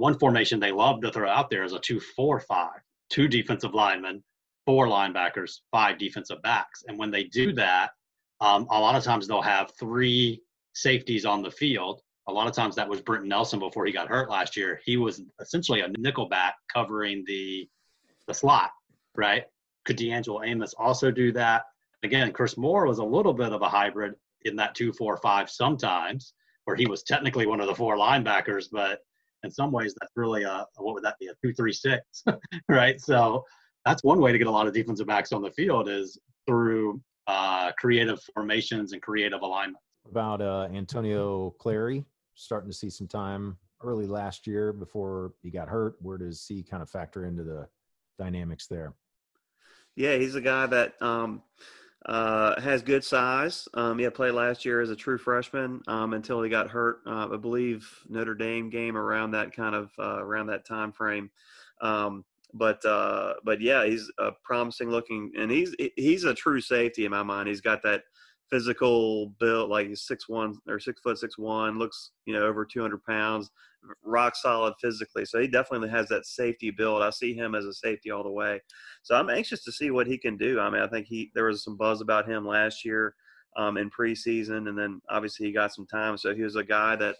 one 0.00 0.18
formation 0.18 0.58
they 0.58 0.72
love 0.72 1.00
to 1.02 1.12
throw 1.12 1.28
out 1.28 1.50
there 1.50 1.62
is 1.62 1.74
a 1.74 1.78
two-four-five, 1.78 2.80
two 3.10 3.28
defensive 3.28 3.74
linemen, 3.74 4.24
four 4.64 4.86
linebackers, 4.86 5.58
five 5.70 5.98
defensive 5.98 6.40
backs. 6.42 6.84
And 6.88 6.98
when 6.98 7.10
they 7.10 7.24
do 7.24 7.52
that, 7.52 7.90
um, 8.40 8.66
a 8.70 8.80
lot 8.80 8.96
of 8.96 9.04
times 9.04 9.28
they'll 9.28 9.42
have 9.42 9.72
three 9.78 10.40
safeties 10.72 11.26
on 11.26 11.42
the 11.42 11.50
field. 11.50 12.00
A 12.28 12.32
lot 12.32 12.46
of 12.46 12.54
times 12.54 12.76
that 12.76 12.88
was 12.88 13.00
Brenton 13.02 13.28
Nelson 13.28 13.58
before 13.58 13.84
he 13.84 13.92
got 13.92 14.08
hurt 14.08 14.30
last 14.30 14.56
year. 14.56 14.80
He 14.84 14.96
was 14.96 15.20
essentially 15.40 15.80
a 15.82 15.88
nickel 15.98 16.28
back 16.28 16.54
covering 16.72 17.24
the 17.26 17.68
the 18.26 18.34
slot, 18.34 18.70
right? 19.16 19.44
Could 19.84 19.96
D'Angelo 19.96 20.42
Amos 20.42 20.74
also 20.78 21.10
do 21.10 21.32
that? 21.32 21.64
Again, 22.02 22.32
Chris 22.32 22.56
Moore 22.56 22.86
was 22.86 22.98
a 22.98 23.04
little 23.04 23.34
bit 23.34 23.52
of 23.52 23.60
a 23.62 23.68
hybrid 23.68 24.14
in 24.42 24.56
that 24.56 24.74
two, 24.74 24.92
four, 24.92 25.16
five 25.18 25.50
sometimes, 25.50 26.32
where 26.64 26.76
he 26.76 26.86
was 26.86 27.02
technically 27.02 27.46
one 27.46 27.60
of 27.60 27.66
the 27.66 27.74
four 27.74 27.96
linebackers, 27.96 28.68
but 28.70 29.00
in 29.44 29.50
some 29.50 29.72
ways 29.72 29.94
that's 30.00 30.12
really 30.16 30.42
a 30.42 30.66
what 30.76 30.94
would 30.94 31.04
that 31.04 31.18
be 31.18 31.28
a 31.28 31.32
two, 31.44 31.52
three, 31.54 31.72
six, 31.72 32.24
right? 32.68 33.00
So 33.00 33.44
that's 33.84 34.04
one 34.04 34.20
way 34.20 34.32
to 34.32 34.38
get 34.38 34.46
a 34.46 34.50
lot 34.50 34.66
of 34.66 34.74
defensive 34.74 35.06
backs 35.06 35.32
on 35.32 35.42
the 35.42 35.50
field 35.50 35.88
is 35.88 36.18
through 36.46 37.00
uh, 37.26 37.72
creative 37.78 38.20
formations 38.34 38.92
and 38.92 39.00
creative 39.00 39.42
alignment. 39.42 39.82
About 40.08 40.40
uh, 40.40 40.68
Antonio 40.72 41.50
Clary 41.58 42.04
starting 42.34 42.70
to 42.70 42.76
see 42.76 42.90
some 42.90 43.06
time 43.06 43.58
early 43.82 44.06
last 44.06 44.46
year 44.46 44.72
before 44.72 45.32
he 45.42 45.50
got 45.50 45.68
hurt. 45.68 45.96
Where 46.00 46.18
does 46.18 46.44
he 46.46 46.62
kind 46.62 46.82
of 46.82 46.90
factor 46.90 47.24
into 47.26 47.44
the 47.44 47.68
dynamics 48.18 48.66
there? 48.66 48.94
Yeah, 49.96 50.16
he's 50.16 50.34
a 50.34 50.40
guy 50.40 50.66
that 50.66 51.00
um, 51.02 51.42
uh, 52.06 52.60
has 52.60 52.82
good 52.82 53.04
size. 53.04 53.68
Um, 53.74 53.98
he 53.98 54.04
had 54.04 54.14
played 54.14 54.32
last 54.32 54.64
year 54.64 54.80
as 54.80 54.90
a 54.90 54.96
true 54.96 55.18
freshman 55.18 55.80
um, 55.86 56.14
until 56.14 56.42
he 56.42 56.48
got 56.48 56.70
hurt. 56.70 57.00
Uh, 57.06 57.28
I 57.32 57.36
believe 57.36 57.88
Notre 58.08 58.34
Dame 58.34 58.70
game 58.70 58.96
around 58.96 59.32
that 59.32 59.54
kind 59.54 59.74
of 59.74 59.90
uh, 59.98 60.22
around 60.22 60.46
that 60.46 60.66
time 60.66 60.92
frame. 60.92 61.30
Um, 61.82 62.24
but 62.54 62.84
uh, 62.84 63.34
but 63.44 63.60
yeah, 63.60 63.84
he's 63.84 64.10
a 64.18 64.32
promising 64.42 64.90
looking, 64.90 65.30
and 65.38 65.50
he's 65.50 65.74
he's 65.96 66.24
a 66.24 66.34
true 66.34 66.60
safety 66.60 67.04
in 67.04 67.10
my 67.10 67.22
mind. 67.22 67.48
He's 67.48 67.60
got 67.60 67.82
that 67.82 68.02
physical 68.50 69.28
build, 69.38 69.70
like 69.70 69.88
he's 69.88 70.02
six 70.02 70.28
one 70.28 70.56
or 70.68 70.80
six 70.80 71.00
foot 71.00 71.18
six 71.18 71.38
one, 71.38 71.78
looks 71.78 72.10
you 72.26 72.34
know 72.34 72.44
over 72.46 72.64
two 72.64 72.80
hundred 72.80 73.04
pounds, 73.04 73.50
rock 74.02 74.36
solid 74.36 74.74
physically. 74.80 75.24
So 75.24 75.40
he 75.40 75.48
definitely 75.48 75.88
has 75.90 76.08
that 76.08 76.26
safety 76.26 76.70
build. 76.70 77.02
I 77.02 77.10
see 77.10 77.34
him 77.34 77.54
as 77.54 77.64
a 77.64 77.72
safety 77.72 78.10
all 78.10 78.22
the 78.22 78.30
way. 78.30 78.60
So 79.02 79.14
I'm 79.14 79.30
anxious 79.30 79.64
to 79.64 79.72
see 79.72 79.90
what 79.90 80.06
he 80.06 80.18
can 80.18 80.36
do. 80.36 80.60
I 80.60 80.70
mean, 80.70 80.82
I 80.82 80.86
think 80.86 81.06
he 81.06 81.30
there 81.34 81.46
was 81.46 81.64
some 81.64 81.76
buzz 81.76 82.00
about 82.00 82.28
him 82.28 82.46
last 82.46 82.84
year 82.84 83.14
um, 83.56 83.76
in 83.76 83.90
preseason, 83.90 84.68
and 84.68 84.78
then 84.78 85.00
obviously 85.08 85.46
he 85.46 85.52
got 85.52 85.74
some 85.74 85.86
time. 85.86 86.16
So 86.16 86.34
he 86.34 86.42
was 86.42 86.56
a 86.56 86.64
guy 86.64 86.96
that 86.96 87.16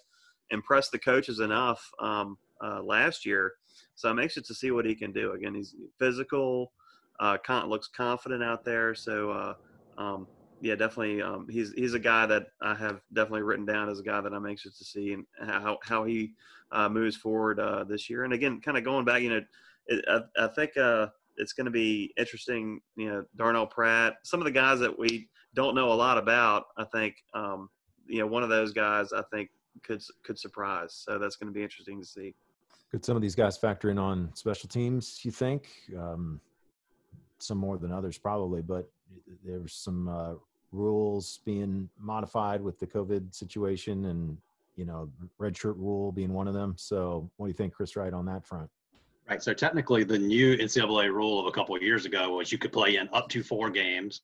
impressed 0.51 0.93
the 0.93 0.99
coaches 0.99 1.41
enough 1.41 1.89
um, 2.01 2.37
uh, 2.63 2.83
last 2.83 3.25
year. 3.25 3.53
So 3.95 4.09
I'm 4.09 4.19
anxious 4.19 4.47
to 4.49 4.55
see 4.55 4.71
what 4.71 4.87
he 4.87 4.95
can 4.95 5.13
do. 5.13 5.33
Again, 5.33 5.55
he's 5.55 5.75
physical, 5.99 6.73
uh, 7.21 7.39
con- 7.45 7.69
looks 7.69 7.89
confident 7.89 8.43
out 8.43 8.65
there. 8.65 8.95
So. 8.95 9.31
Uh, 9.31 9.55
um, 9.99 10.27
yeah, 10.61 10.75
definitely. 10.75 11.23
Um, 11.23 11.47
he's 11.49 11.73
he's 11.73 11.95
a 11.95 11.99
guy 11.99 12.27
that 12.27 12.49
I 12.61 12.75
have 12.75 13.01
definitely 13.13 13.43
written 13.43 13.65
down 13.65 13.89
as 13.89 14.01
a 14.01 14.03
guy 14.03 14.21
that 14.21 14.33
I'm 14.33 14.47
anxious 14.47 14.79
to 14.79 14.85
see 14.85 15.13
and 15.13 15.27
how 15.39 15.79
how 15.83 16.05
he 16.05 16.33
uh, 16.73 16.89
moves 16.89 17.17
forward 17.17 17.59
uh, 17.59 17.85
this 17.85 18.11
year. 18.11 18.25
And 18.25 18.33
again, 18.33 18.61
kind 18.61 18.77
of 18.77 18.85
going 18.85 19.05
back, 19.05 19.23
you 19.23 19.31
know, 19.31 19.41
it, 19.87 20.05
I, 20.09 20.45
I, 20.45 20.49
think 20.49 20.77
uh, 20.77 21.09
it's 21.37 21.53
going 21.53 21.65
to 21.65 21.71
be 21.71 22.13
interesting. 22.17 22.81
You 22.97 23.09
know, 23.09 23.25
Darnell 23.37 23.67
Pratt, 23.67 24.17
some 24.23 24.41
of 24.41 24.45
the 24.45 24.53
guys 24.53 24.79
that 24.81 24.97
we 24.97 25.29
don't 25.55 25.75
know 25.75 25.93
a 25.93 25.95
lot 25.95 26.19
about. 26.19 26.67
I 26.77 26.85
think 26.85 27.17
um, 27.35 27.69
you 28.07 28.19
know 28.19 28.27
one 28.27 28.43
of 28.43 28.49
those 28.49 28.73
guys 28.73 29.13
I 29.13 29.23
think 29.33 29.51
could 29.83 30.03
could 30.25 30.39
surprise. 30.39 31.03
So 31.07 31.19
that's 31.19 31.37
going 31.37 31.53
to 31.53 31.57
be 31.57 31.63
interesting 31.63 32.01
to 32.01 32.07
see. 32.07 32.35
Could 32.91 33.05
some 33.05 33.17
of 33.17 33.23
these 33.23 33.37
guys 33.37 33.57
factor 33.57 33.91
in 33.91 33.99
on 33.99 34.31
special 34.35 34.69
teams? 34.69 35.21
You 35.23 35.31
think? 35.31 35.69
Um, 35.97 36.41
some 37.39 37.57
more 37.59 37.79
than 37.79 37.91
others, 37.91 38.19
probably, 38.19 38.61
but 38.61 38.91
there's 39.45 39.73
some 39.73 40.09
uh, 40.09 40.35
rules 40.73 41.41
being 41.45 41.89
modified 41.99 42.63
with 42.63 42.79
the 42.79 42.87
COVID 42.87 43.35
situation 43.35 44.07
and, 44.07 44.37
you 44.77 44.85
know, 44.85 45.11
red 45.39 45.57
shirt 45.57 45.77
rule 45.77 46.13
being 46.13 46.33
one 46.33 46.49
of 46.49 46.55
them. 46.55 46.75
So 46.77 47.31
what 47.37 47.47
do 47.47 47.51
you 47.51 47.55
think, 47.55 47.75
Chris 47.75 47.97
Wright, 47.97 48.13
on 48.13 48.25
that 48.27 48.47
front? 48.47 48.71
Right. 49.29 49.43
So 49.43 49.55
technically, 49.55 50.03
the 50.03 50.19
new 50.19 50.57
NCAA 50.57 51.13
rule 51.13 51.39
of 51.39 51.47
a 51.47 51.53
couple 51.53 51.77
of 51.77 51.83
years 51.83 52.05
ago 52.05 52.37
was 52.37 52.51
you 52.51 52.59
could 52.59 52.73
play 52.73 52.97
in 52.97 53.09
up 53.13 53.29
to 53.29 53.43
four 53.43 53.71
games 53.71 54.23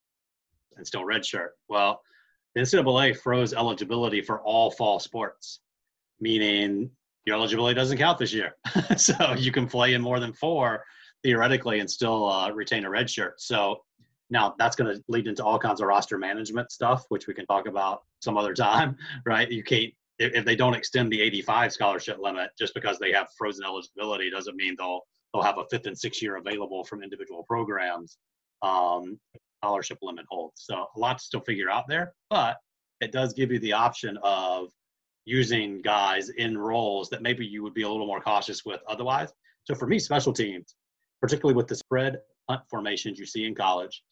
and 0.76 0.86
still 0.86 1.02
redshirt. 1.02 1.50
Well, 1.68 2.00
the 2.54 2.62
NCAA 2.62 3.16
froze 3.16 3.52
eligibility 3.52 4.20
for 4.20 4.40
all 4.40 4.70
fall 4.70 4.98
sports, 4.98 5.60
meaning 6.20 6.90
your 7.24 7.36
eligibility 7.36 7.74
doesn't 7.74 7.98
count 7.98 8.18
this 8.18 8.32
year. 8.32 8.56
so 8.96 9.34
you 9.36 9.52
can 9.52 9.66
play 9.66 9.94
in 9.94 10.02
more 10.02 10.18
than 10.18 10.32
four 10.32 10.84
theoretically 11.22 11.80
and 11.80 11.90
still 11.90 12.28
uh, 12.28 12.50
retain 12.50 12.84
a 12.84 12.90
red 12.90 13.10
shirt. 13.10 13.40
So 13.40 13.82
now 14.30 14.54
that's 14.58 14.76
going 14.76 14.94
to 14.94 15.02
lead 15.08 15.26
into 15.26 15.44
all 15.44 15.58
kinds 15.58 15.80
of 15.80 15.86
roster 15.86 16.18
management 16.18 16.72
stuff, 16.72 17.04
which 17.08 17.26
we 17.26 17.34
can 17.34 17.46
talk 17.46 17.66
about 17.66 18.02
some 18.20 18.36
other 18.36 18.54
time, 18.54 18.96
right? 19.26 19.50
You 19.50 19.62
can't 19.62 19.92
if, 20.18 20.34
if 20.34 20.44
they 20.44 20.56
don't 20.56 20.74
extend 20.74 21.12
the 21.12 21.20
85 21.20 21.72
scholarship 21.72 22.18
limit 22.20 22.50
just 22.58 22.74
because 22.74 22.98
they 22.98 23.12
have 23.12 23.28
frozen 23.36 23.64
eligibility 23.64 24.30
doesn't 24.30 24.56
mean 24.56 24.74
they'll 24.78 25.00
they'll 25.32 25.42
have 25.42 25.58
a 25.58 25.64
fifth 25.70 25.86
and 25.86 25.98
sixth 25.98 26.22
year 26.22 26.36
available 26.36 26.84
from 26.84 27.02
individual 27.02 27.44
programs. 27.44 28.18
Um, 28.62 29.18
scholarship 29.62 29.98
limit 30.02 30.24
holds. 30.28 30.62
So 30.64 30.86
a 30.94 30.98
lot 30.98 31.18
to 31.18 31.24
still 31.24 31.40
figure 31.40 31.70
out 31.70 31.84
there, 31.88 32.12
but 32.30 32.58
it 33.00 33.12
does 33.12 33.32
give 33.32 33.50
you 33.50 33.58
the 33.58 33.72
option 33.72 34.18
of 34.22 34.68
using 35.24 35.82
guys 35.82 36.28
in 36.30 36.56
roles 36.56 37.10
that 37.10 37.22
maybe 37.22 37.44
you 37.44 37.62
would 37.62 37.74
be 37.74 37.82
a 37.82 37.88
little 37.88 38.06
more 38.06 38.20
cautious 38.20 38.64
with 38.64 38.80
otherwise. 38.88 39.32
So 39.64 39.74
for 39.74 39.86
me, 39.86 39.98
special 39.98 40.32
teams, 40.32 40.76
particularly 41.20 41.56
with 41.56 41.66
the 41.66 41.74
spread 41.74 42.18
punt 42.48 42.62
formations 42.70 43.18
you 43.18 43.26
see 43.26 43.44
in 43.44 43.54
college, 43.54 44.02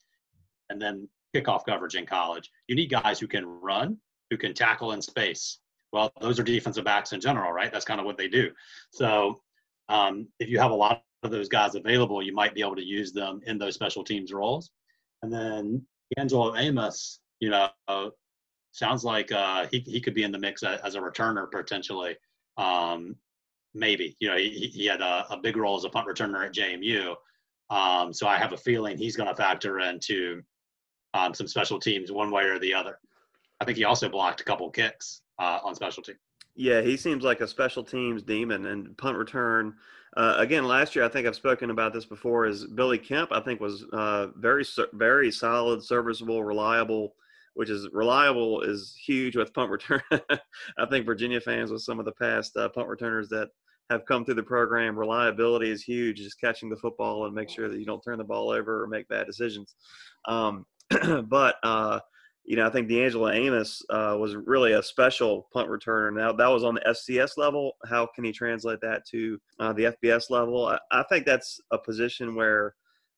and 0.70 0.80
then 0.80 1.08
kickoff 1.34 1.64
coverage 1.66 1.94
in 1.94 2.06
college, 2.06 2.50
you 2.68 2.76
need 2.76 2.90
guys 2.90 3.18
who 3.18 3.26
can 3.26 3.44
run, 3.44 3.98
who 4.30 4.36
can 4.36 4.54
tackle 4.54 4.92
in 4.92 5.02
space. 5.02 5.58
Well, 5.92 6.12
those 6.20 6.38
are 6.40 6.44
defensive 6.44 6.84
backs 6.84 7.12
in 7.12 7.20
general, 7.20 7.52
right? 7.52 7.72
That's 7.72 7.84
kind 7.84 8.00
of 8.00 8.06
what 8.06 8.16
they 8.16 8.28
do. 8.28 8.50
So 8.90 9.40
um, 9.88 10.28
if 10.40 10.48
you 10.48 10.58
have 10.58 10.70
a 10.70 10.74
lot 10.74 11.04
of 11.22 11.30
those 11.30 11.48
guys 11.48 11.74
available, 11.74 12.22
you 12.22 12.34
might 12.34 12.54
be 12.54 12.60
able 12.60 12.76
to 12.76 12.84
use 12.84 13.12
them 13.12 13.40
in 13.46 13.58
those 13.58 13.74
special 13.74 14.04
teams 14.04 14.32
roles. 14.32 14.70
And 15.22 15.32
then 15.32 15.86
Angelo 16.18 16.56
Amos, 16.56 17.20
you 17.40 17.50
know, 17.50 17.70
sounds 18.72 19.04
like 19.04 19.32
uh, 19.32 19.66
he 19.70 19.80
he 19.80 20.00
could 20.00 20.14
be 20.14 20.24
in 20.24 20.32
the 20.32 20.38
mix 20.38 20.62
as 20.62 20.94
a 20.94 21.00
returner 21.00 21.50
potentially. 21.50 22.16
Um, 22.56 23.16
maybe 23.72 24.16
you 24.20 24.28
know 24.28 24.36
he, 24.36 24.70
he 24.72 24.86
had 24.86 25.00
a, 25.00 25.26
a, 25.30 25.36
big 25.36 25.56
role 25.56 25.76
as 25.76 25.84
a 25.84 25.88
punt 25.88 26.06
returner 26.06 26.44
at 26.44 26.54
JMU. 26.54 27.14
Um, 27.70 28.12
so 28.12 28.28
I 28.28 28.36
have 28.36 28.52
a 28.52 28.56
feeling 28.56 28.98
he's 28.98 29.16
going 29.16 29.28
to 29.28 29.34
factor 29.34 29.80
into 29.80 30.42
um, 31.14 31.32
some 31.32 31.46
special 31.46 31.80
teams 31.80 32.12
one 32.12 32.30
way 32.30 32.44
or 32.44 32.58
the 32.58 32.74
other. 32.74 32.98
I 33.60 33.64
think 33.64 33.78
he 33.78 33.84
also 33.84 34.08
blocked 34.08 34.42
a 34.42 34.44
couple 34.44 34.68
kicks 34.70 35.22
uh, 35.38 35.60
on 35.64 35.74
special 35.74 36.02
teams. 36.02 36.18
Yeah, 36.54 36.82
he 36.82 36.96
seems 36.96 37.24
like 37.24 37.40
a 37.40 37.48
special 37.48 37.82
teams 37.82 38.22
demon 38.22 38.66
and 38.66 38.96
punt 38.98 39.16
return. 39.16 39.74
Uh, 40.16 40.36
again, 40.38 40.64
last 40.64 40.94
year 40.94 41.04
I 41.04 41.08
think 41.08 41.26
I've 41.26 41.34
spoken 41.34 41.70
about 41.70 41.92
this 41.92 42.04
before. 42.04 42.46
Is 42.46 42.66
Billy 42.66 42.98
Kemp? 42.98 43.32
I 43.32 43.40
think 43.40 43.60
was 43.60 43.84
uh, 43.92 44.28
very 44.36 44.64
very 44.92 45.32
solid, 45.32 45.82
serviceable, 45.82 46.44
reliable 46.44 47.14
which 47.54 47.70
is 47.70 47.88
reliable 47.92 48.60
is 48.62 48.94
huge 48.96 49.36
with 49.36 49.54
punt 49.54 49.70
return. 49.70 50.02
I 50.10 50.86
think 50.90 51.06
Virginia 51.06 51.40
fans 51.40 51.70
with 51.70 51.82
some 51.82 51.98
of 51.98 52.04
the 52.04 52.12
past 52.12 52.56
uh, 52.56 52.68
punt 52.68 52.88
returners 52.88 53.28
that 53.30 53.48
have 53.90 54.04
come 54.06 54.24
through 54.24 54.34
the 54.34 54.42
program, 54.42 54.98
reliability 54.98 55.70
is 55.70 55.82
huge. 55.82 56.18
Just 56.18 56.40
catching 56.40 56.68
the 56.68 56.76
football 56.76 57.26
and 57.26 57.34
make 57.34 57.48
sure 57.48 57.68
that 57.68 57.78
you 57.78 57.86
don't 57.86 58.02
turn 58.02 58.18
the 58.18 58.24
ball 58.24 58.50
over 58.50 58.82
or 58.82 58.88
make 58.88 59.08
bad 59.08 59.26
decisions. 59.26 59.74
Um, 60.26 60.66
but 61.24 61.56
uh, 61.62 62.00
you 62.44 62.56
know, 62.56 62.66
I 62.66 62.70
think 62.70 62.88
D'Angelo 62.88 63.30
Amos 63.30 63.82
uh, 63.88 64.16
was 64.18 64.36
really 64.36 64.72
a 64.72 64.82
special 64.82 65.48
punt 65.52 65.68
returner. 65.68 66.12
Now 66.12 66.32
that 66.32 66.46
was 66.46 66.64
on 66.64 66.74
the 66.74 66.82
FCS 66.82 67.38
level. 67.38 67.76
How 67.88 68.06
can 68.06 68.24
he 68.24 68.32
translate 68.32 68.80
that 68.82 69.06
to 69.06 69.40
uh, 69.58 69.72
the 69.72 69.96
FBS 70.02 70.30
level? 70.30 70.66
I, 70.66 70.78
I, 70.90 71.02
think 71.04 71.24
that's 71.24 71.60
a 71.70 71.78
position 71.78 72.34
where, 72.34 72.74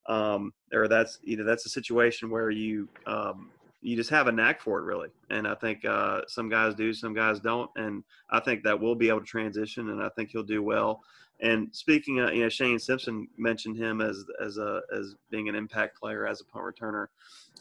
um, 0.07 0.53
or 0.73 0.87
that's 0.87 1.19
you 1.23 1.35
know, 1.35 1.43
that's 1.43 1.65
a 1.65 1.69
situation 1.69 2.29
where 2.29 2.49
you 2.49 2.87
um, 3.05 3.51
you 3.81 3.95
just 3.95 4.09
have 4.09 4.27
a 4.27 4.31
knack 4.31 4.59
for 4.59 4.79
it 4.79 4.83
really 4.83 5.09
and 5.29 5.47
i 5.47 5.55
think 5.55 5.85
uh, 5.85 6.21
some 6.27 6.49
guys 6.49 6.73
do 6.75 6.93
some 6.93 7.13
guys 7.13 7.39
don't 7.39 7.69
and 7.75 8.03
i 8.29 8.39
think 8.39 8.63
that 8.63 8.79
will 8.79 8.95
be 8.95 9.09
able 9.09 9.19
to 9.19 9.25
transition 9.25 9.89
and 9.89 10.01
i 10.01 10.09
think 10.09 10.29
he'll 10.31 10.43
do 10.43 10.63
well 10.63 11.01
and 11.41 11.69
speaking 11.71 12.19
of 12.19 12.33
you 12.33 12.41
know 12.41 12.49
shane 12.49 12.79
simpson 12.79 13.27
mentioned 13.37 13.77
him 13.77 14.01
as 14.01 14.25
as 14.43 14.57
a 14.57 14.81
as 14.95 15.15
being 15.29 15.47
an 15.47 15.55
impact 15.55 15.99
player 15.99 16.27
as 16.27 16.41
a 16.41 16.45
punt 16.45 16.65
returner 16.65 17.07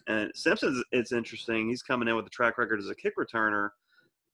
and 0.07 0.31
simpson 0.35 0.83
it's 0.93 1.13
interesting 1.13 1.69
he's 1.69 1.83
coming 1.83 2.09
in 2.09 2.17
with 2.17 2.27
a 2.27 2.31
track 2.31 2.59
record 2.59 2.79
as 2.79 2.89
a 2.89 2.95
kick 2.95 3.15
returner 3.17 3.71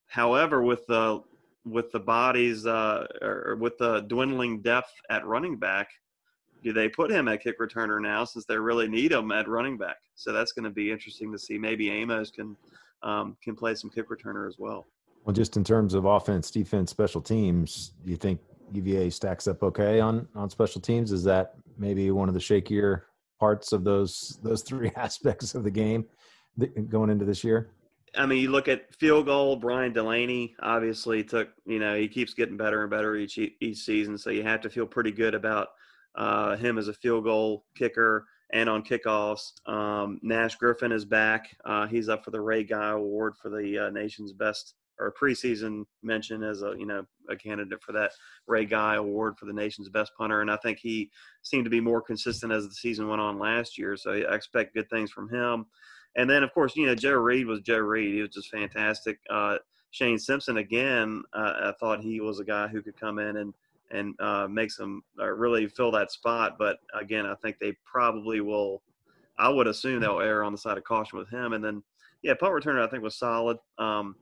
however 0.07 0.61
with 0.61 0.85
the 0.87 1.21
with 1.65 1.89
the 1.93 1.99
bodies 1.99 2.65
uh, 2.65 3.07
or 3.21 3.55
with 3.57 3.77
the 3.77 4.01
dwindling 4.01 4.61
depth 4.61 4.91
at 5.09 5.25
running 5.25 5.57
back 5.57 5.87
do 6.63 6.71
they 6.71 6.87
put 6.87 7.11
him 7.11 7.27
at 7.27 7.43
kick 7.43 7.59
returner 7.59 8.01
now 8.01 8.23
since 8.23 8.45
they 8.45 8.57
really 8.57 8.87
need 8.87 9.11
him 9.11 9.31
at 9.31 9.47
running 9.47 9.77
back? 9.77 9.97
So 10.15 10.31
that's 10.31 10.53
going 10.53 10.63
to 10.63 10.69
be 10.69 10.91
interesting 10.91 11.31
to 11.33 11.37
see. 11.37 11.57
Maybe 11.57 11.89
Amos 11.89 12.31
can 12.31 12.55
um, 13.03 13.35
can 13.43 13.55
play 13.55 13.75
some 13.75 13.89
kick 13.89 14.09
returner 14.09 14.47
as 14.47 14.57
well. 14.57 14.87
Well, 15.25 15.33
just 15.33 15.57
in 15.57 15.63
terms 15.63 15.93
of 15.93 16.05
offense, 16.05 16.49
defense, 16.49 16.89
special 16.89 17.21
teams, 17.21 17.91
do 18.03 18.11
you 18.11 18.17
think 18.17 18.39
UVA 18.71 19.09
stacks 19.09 19.47
up 19.47 19.61
okay 19.61 19.99
on 19.99 20.27
on 20.35 20.49
special 20.49 20.79
teams? 20.79 21.11
Is 21.11 21.23
that 21.25 21.55
maybe 21.77 22.09
one 22.11 22.29
of 22.29 22.33
the 22.33 22.39
shakier 22.39 23.01
parts 23.43 23.73
of 23.73 23.83
those 23.83 24.39
those 24.41 24.61
three 24.61 24.89
aspects 24.95 25.53
of 25.53 25.65
the 25.65 25.71
game 25.71 26.05
going 26.87 27.09
into 27.09 27.25
this 27.25 27.43
year? 27.43 27.71
I 28.15 28.25
mean, 28.25 28.41
you 28.41 28.51
look 28.51 28.67
at 28.69 28.93
field 28.95 29.25
goal. 29.25 29.57
Brian 29.57 29.91
Delaney 29.91 30.55
obviously 30.61 31.23
took. 31.25 31.49
You 31.65 31.79
know, 31.79 31.93
he 31.95 32.07
keeps 32.07 32.33
getting 32.33 32.55
better 32.55 32.81
and 32.83 32.89
better 32.89 33.17
each 33.17 33.37
each 33.37 33.79
season. 33.79 34.17
So 34.17 34.29
you 34.29 34.43
have 34.43 34.61
to 34.61 34.69
feel 34.69 34.85
pretty 34.85 35.11
good 35.11 35.35
about 35.35 35.67
uh, 36.15 36.55
him 36.55 36.77
as 36.77 36.87
a 36.87 36.93
field 36.93 37.25
goal 37.25 37.65
kicker 37.75 38.25
and 38.53 38.69
on 38.69 38.81
kickoffs. 38.81 39.51
Um, 39.67 40.19
Nash 40.21 40.55
Griffin 40.55 40.93
is 40.93 41.03
back. 41.03 41.57
Uh, 41.65 41.85
he's 41.87 42.07
up 42.07 42.23
for 42.23 42.31
the 42.31 42.39
Ray 42.39 42.63
Guy 42.63 42.91
Award 42.91 43.33
for 43.35 43.49
the 43.49 43.87
uh, 43.87 43.89
nation's 43.89 44.31
best 44.31 44.75
or 44.99 45.13
preseason 45.19 45.85
mention 46.01 46.43
as 46.43 46.61
a 46.61 46.75
you 46.77 46.85
know 46.85 47.05
a 47.29 47.35
candidate 47.35 47.81
for 47.81 47.91
that 47.93 48.11
Ray 48.47 48.65
Guy 48.65 48.95
Award 48.95 49.37
for 49.37 49.45
the 49.45 49.53
nation's 49.53 49.89
best 49.89 50.11
punter. 50.17 50.41
And 50.41 50.51
I 50.51 50.57
think 50.57 50.79
he 50.79 51.09
seemed 51.41 51.65
to 51.65 51.71
be 51.71 51.81
more 51.81 52.01
consistent 52.01 52.51
as 52.51 52.67
the 52.67 52.73
season 52.73 53.07
went 53.07 53.21
on 53.21 53.39
last 53.39 53.77
year. 53.77 53.95
So 53.97 54.11
I 54.11 54.35
expect 54.35 54.75
good 54.75 54.89
things 54.89 55.11
from 55.11 55.29
him. 55.29 55.65
And 56.15 56.29
then 56.29 56.43
of 56.43 56.53
course 56.53 56.75
you 56.75 56.85
know 56.85 56.95
Joe 56.95 57.13
Reed 57.13 57.47
was 57.47 57.61
Joe 57.61 57.79
Reed. 57.79 58.13
He 58.15 58.21
was 58.21 58.31
just 58.31 58.49
fantastic. 58.49 59.19
Uh, 59.29 59.57
Shane 59.91 60.17
Simpson 60.17 60.57
again. 60.57 61.21
Uh, 61.33 61.53
I 61.65 61.73
thought 61.79 62.01
he 62.01 62.19
was 62.19 62.39
a 62.39 62.45
guy 62.45 62.67
who 62.67 62.81
could 62.81 62.99
come 62.99 63.19
in 63.19 63.37
and 63.37 63.53
and 63.93 64.19
uh, 64.19 64.47
makes 64.49 64.75
them 64.75 65.03
uh, 65.19 65.29
really 65.29 65.67
fill 65.67 65.91
that 65.91 66.11
spot. 66.11 66.57
But 66.57 66.77
again, 66.99 67.25
I 67.25 67.35
think 67.35 67.59
they 67.59 67.73
probably 67.85 68.41
will. 68.41 68.81
I 69.37 69.49
would 69.49 69.67
assume 69.67 70.01
they'll 70.01 70.19
err 70.19 70.43
on 70.43 70.51
the 70.51 70.57
side 70.57 70.77
of 70.77 70.83
caution 70.83 71.19
with 71.19 71.29
him. 71.29 71.53
And 71.53 71.63
then, 71.63 71.83
yeah, 72.21 72.33
punt 72.33 72.53
returner 72.53 72.85
I 72.85 72.89
think 72.89 73.03
was 73.03 73.17
solid. 73.17 73.57
Um, 73.77 74.15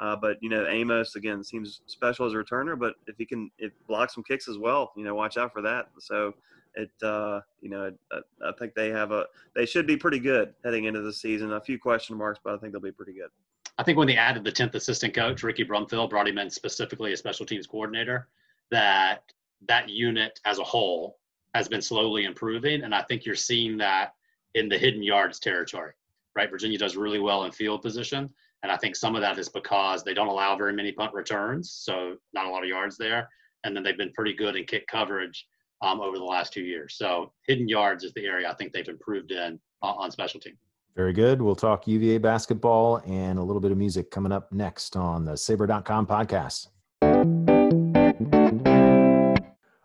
uh, 0.00 0.16
but 0.16 0.36
you 0.40 0.48
know, 0.48 0.66
Amos 0.68 1.16
again 1.16 1.42
seems 1.42 1.82
special 1.86 2.26
as 2.26 2.32
a 2.32 2.36
returner. 2.36 2.78
But 2.78 2.94
if 3.06 3.16
he 3.16 3.26
can, 3.26 3.50
it 3.58 3.72
blocks 3.86 4.14
some 4.14 4.24
kicks 4.24 4.48
as 4.48 4.58
well. 4.58 4.92
You 4.96 5.04
know, 5.04 5.14
watch 5.14 5.36
out 5.36 5.52
for 5.52 5.62
that. 5.62 5.86
So 5.98 6.34
it, 6.74 6.90
uh, 7.02 7.40
you 7.60 7.70
know, 7.70 7.90
I, 8.12 8.18
I 8.46 8.52
think 8.58 8.74
they 8.74 8.90
have 8.90 9.10
a. 9.10 9.26
They 9.54 9.66
should 9.66 9.86
be 9.86 9.96
pretty 9.96 10.18
good 10.18 10.54
heading 10.64 10.84
into 10.84 11.00
the 11.00 11.12
season. 11.12 11.52
A 11.52 11.60
few 11.60 11.78
question 11.78 12.16
marks, 12.16 12.40
but 12.42 12.54
I 12.54 12.58
think 12.58 12.72
they'll 12.72 12.80
be 12.80 12.92
pretty 12.92 13.14
good. 13.14 13.30
I 13.78 13.84
think 13.84 13.96
when 13.96 14.08
they 14.08 14.16
added 14.16 14.42
the 14.42 14.50
10th 14.50 14.74
assistant 14.74 15.14
coach, 15.14 15.44
Ricky 15.44 15.64
Brumfield, 15.64 16.10
brought 16.10 16.26
him 16.26 16.38
in 16.38 16.50
specifically 16.50 17.12
as 17.12 17.20
special 17.20 17.46
teams 17.46 17.66
coordinator 17.66 18.28
that 18.70 19.22
that 19.68 19.88
unit 19.88 20.40
as 20.44 20.58
a 20.58 20.64
whole 20.64 21.18
has 21.54 21.68
been 21.68 21.82
slowly 21.82 22.24
improving. 22.24 22.82
And 22.82 22.94
I 22.94 23.02
think 23.02 23.24
you're 23.24 23.34
seeing 23.34 23.78
that 23.78 24.14
in 24.54 24.68
the 24.68 24.78
hidden 24.78 25.02
yards 25.02 25.38
territory, 25.38 25.92
right? 26.34 26.50
Virginia 26.50 26.78
does 26.78 26.96
really 26.96 27.18
well 27.18 27.44
in 27.44 27.52
field 27.52 27.82
position. 27.82 28.30
And 28.62 28.72
I 28.72 28.76
think 28.76 28.96
some 28.96 29.14
of 29.14 29.20
that 29.22 29.38
is 29.38 29.48
because 29.48 30.02
they 30.02 30.14
don't 30.14 30.28
allow 30.28 30.56
very 30.56 30.72
many 30.72 30.92
punt 30.92 31.14
returns, 31.14 31.70
so 31.72 32.16
not 32.32 32.46
a 32.46 32.50
lot 32.50 32.62
of 32.62 32.68
yards 32.68 32.96
there. 32.96 33.28
And 33.64 33.74
then 33.74 33.82
they've 33.82 33.96
been 33.96 34.12
pretty 34.12 34.34
good 34.34 34.56
in 34.56 34.64
kick 34.64 34.86
coverage 34.88 35.46
um, 35.80 36.00
over 36.00 36.18
the 36.18 36.24
last 36.24 36.52
two 36.52 36.62
years. 36.62 36.96
So 36.96 37.32
hidden 37.46 37.68
yards 37.68 38.04
is 38.04 38.12
the 38.14 38.26
area 38.26 38.50
I 38.50 38.54
think 38.54 38.72
they've 38.72 38.88
improved 38.88 39.30
in 39.30 39.60
uh, 39.82 39.92
on 39.92 40.10
special 40.10 40.40
team. 40.40 40.58
Very 40.96 41.12
good. 41.12 41.40
We'll 41.40 41.54
talk 41.54 41.86
UVA 41.86 42.18
basketball 42.18 42.96
and 43.06 43.38
a 43.38 43.42
little 43.42 43.60
bit 43.60 43.70
of 43.70 43.78
music 43.78 44.10
coming 44.10 44.32
up 44.32 44.52
next 44.52 44.96
on 44.96 45.24
the 45.24 45.36
Sabre.com 45.36 46.06
podcast. 46.06 46.68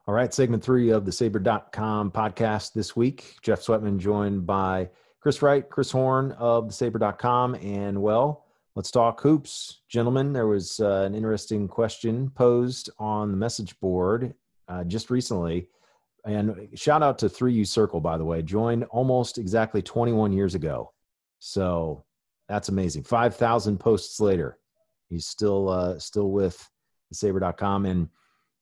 All 0.05 0.13
right, 0.13 0.33
segment 0.33 0.63
three 0.63 0.89
of 0.89 1.05
the 1.05 1.11
Sabre.com 1.11 2.11
podcast 2.11 2.73
this 2.73 2.95
week. 2.95 3.35
Jeff 3.43 3.61
Sweatman 3.61 3.99
joined 3.99 4.45
by 4.47 4.89
Chris 5.19 5.41
Wright, 5.41 5.69
Chris 5.69 5.91
Horn 5.91 6.31
of 6.33 6.67
the 6.67 6.73
Sabre.com. 6.73 7.55
And 7.55 8.01
well, 8.01 8.42
let's 8.75 8.91
talk 8.91 9.21
hoops. 9.21 9.81
Gentlemen, 9.87 10.33
there 10.33 10.47
was 10.47 10.79
uh, 10.79 11.03
an 11.05 11.15
interesting 11.15 11.67
question 11.67 12.29
posed 12.31 12.89
on 12.97 13.31
the 13.31 13.37
message 13.37 13.79
board 13.79 14.33
uh, 14.67 14.83
just 14.83 15.09
recently. 15.09 15.67
And 16.25 16.69
shout 16.73 17.03
out 17.03 17.19
to 17.19 17.25
3U 17.27 17.67
Circle, 17.67 17.99
by 17.99 18.17
the 18.17 18.25
way, 18.25 18.41
joined 18.41 18.85
almost 18.85 19.37
exactly 19.37 19.81
21 19.81 20.31
years 20.31 20.55
ago. 20.55 20.93
So 21.39 22.05
that's 22.47 22.69
amazing. 22.69 23.03
5,000 23.03 23.77
posts 23.77 24.19
later, 24.19 24.57
he's 25.09 25.27
still 25.27 25.69
uh, 25.69 25.99
still 25.99 26.31
with 26.31 26.69
Sabre.com. 27.11 27.85
And 27.85 28.07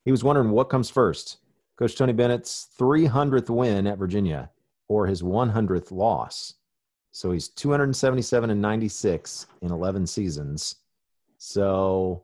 he 0.03 0.11
was 0.11 0.23
wondering 0.23 0.49
what 0.49 0.69
comes 0.69 0.89
first, 0.89 1.37
Coach 1.77 1.95
Tony 1.95 2.13
Bennett's 2.13 2.67
300th 2.79 3.49
win 3.49 3.85
at 3.85 3.99
Virginia 3.99 4.49
or 4.87 5.05
his 5.05 5.21
100th 5.21 5.91
loss. 5.91 6.55
So 7.11 7.31
he's 7.31 7.49
277 7.49 8.49
and 8.49 8.61
96 8.61 9.47
in 9.61 9.71
11 9.71 10.07
seasons. 10.07 10.75
So, 11.37 12.23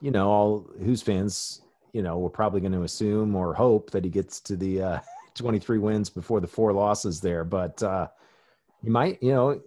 you 0.00 0.10
know, 0.10 0.28
all 0.28 0.70
Hoos 0.78 1.02
fans, 1.02 1.60
you 1.92 2.02
know, 2.02 2.18
we're 2.18 2.30
probably 2.30 2.60
going 2.60 2.72
to 2.72 2.82
assume 2.82 3.36
or 3.36 3.52
hope 3.52 3.90
that 3.90 4.04
he 4.04 4.10
gets 4.10 4.40
to 4.42 4.56
the 4.56 4.82
uh, 4.82 4.98
23 5.34 5.78
wins 5.78 6.08
before 6.08 6.40
the 6.40 6.46
four 6.46 6.72
losses 6.72 7.20
there. 7.20 7.44
But 7.44 7.82
uh, 7.82 8.08
he 8.82 8.88
might, 8.88 9.22
you 9.22 9.32
know, 9.32 9.60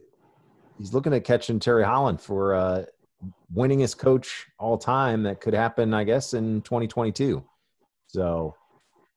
he's 0.79 0.93
looking 0.93 1.13
at 1.13 1.23
catching 1.23 1.59
Terry 1.59 1.83
Holland 1.83 2.19
for 2.19 2.55
uh, 2.55 2.85
winningest 3.53 3.99
coach 3.99 4.47
all 4.57 4.77
time. 4.77 5.23
That 5.23 5.39
could 5.39 5.53
happen, 5.53 5.93
I 5.93 6.03
guess, 6.03 6.33
in 6.33 6.61
2022. 6.63 7.43
So, 8.07 8.55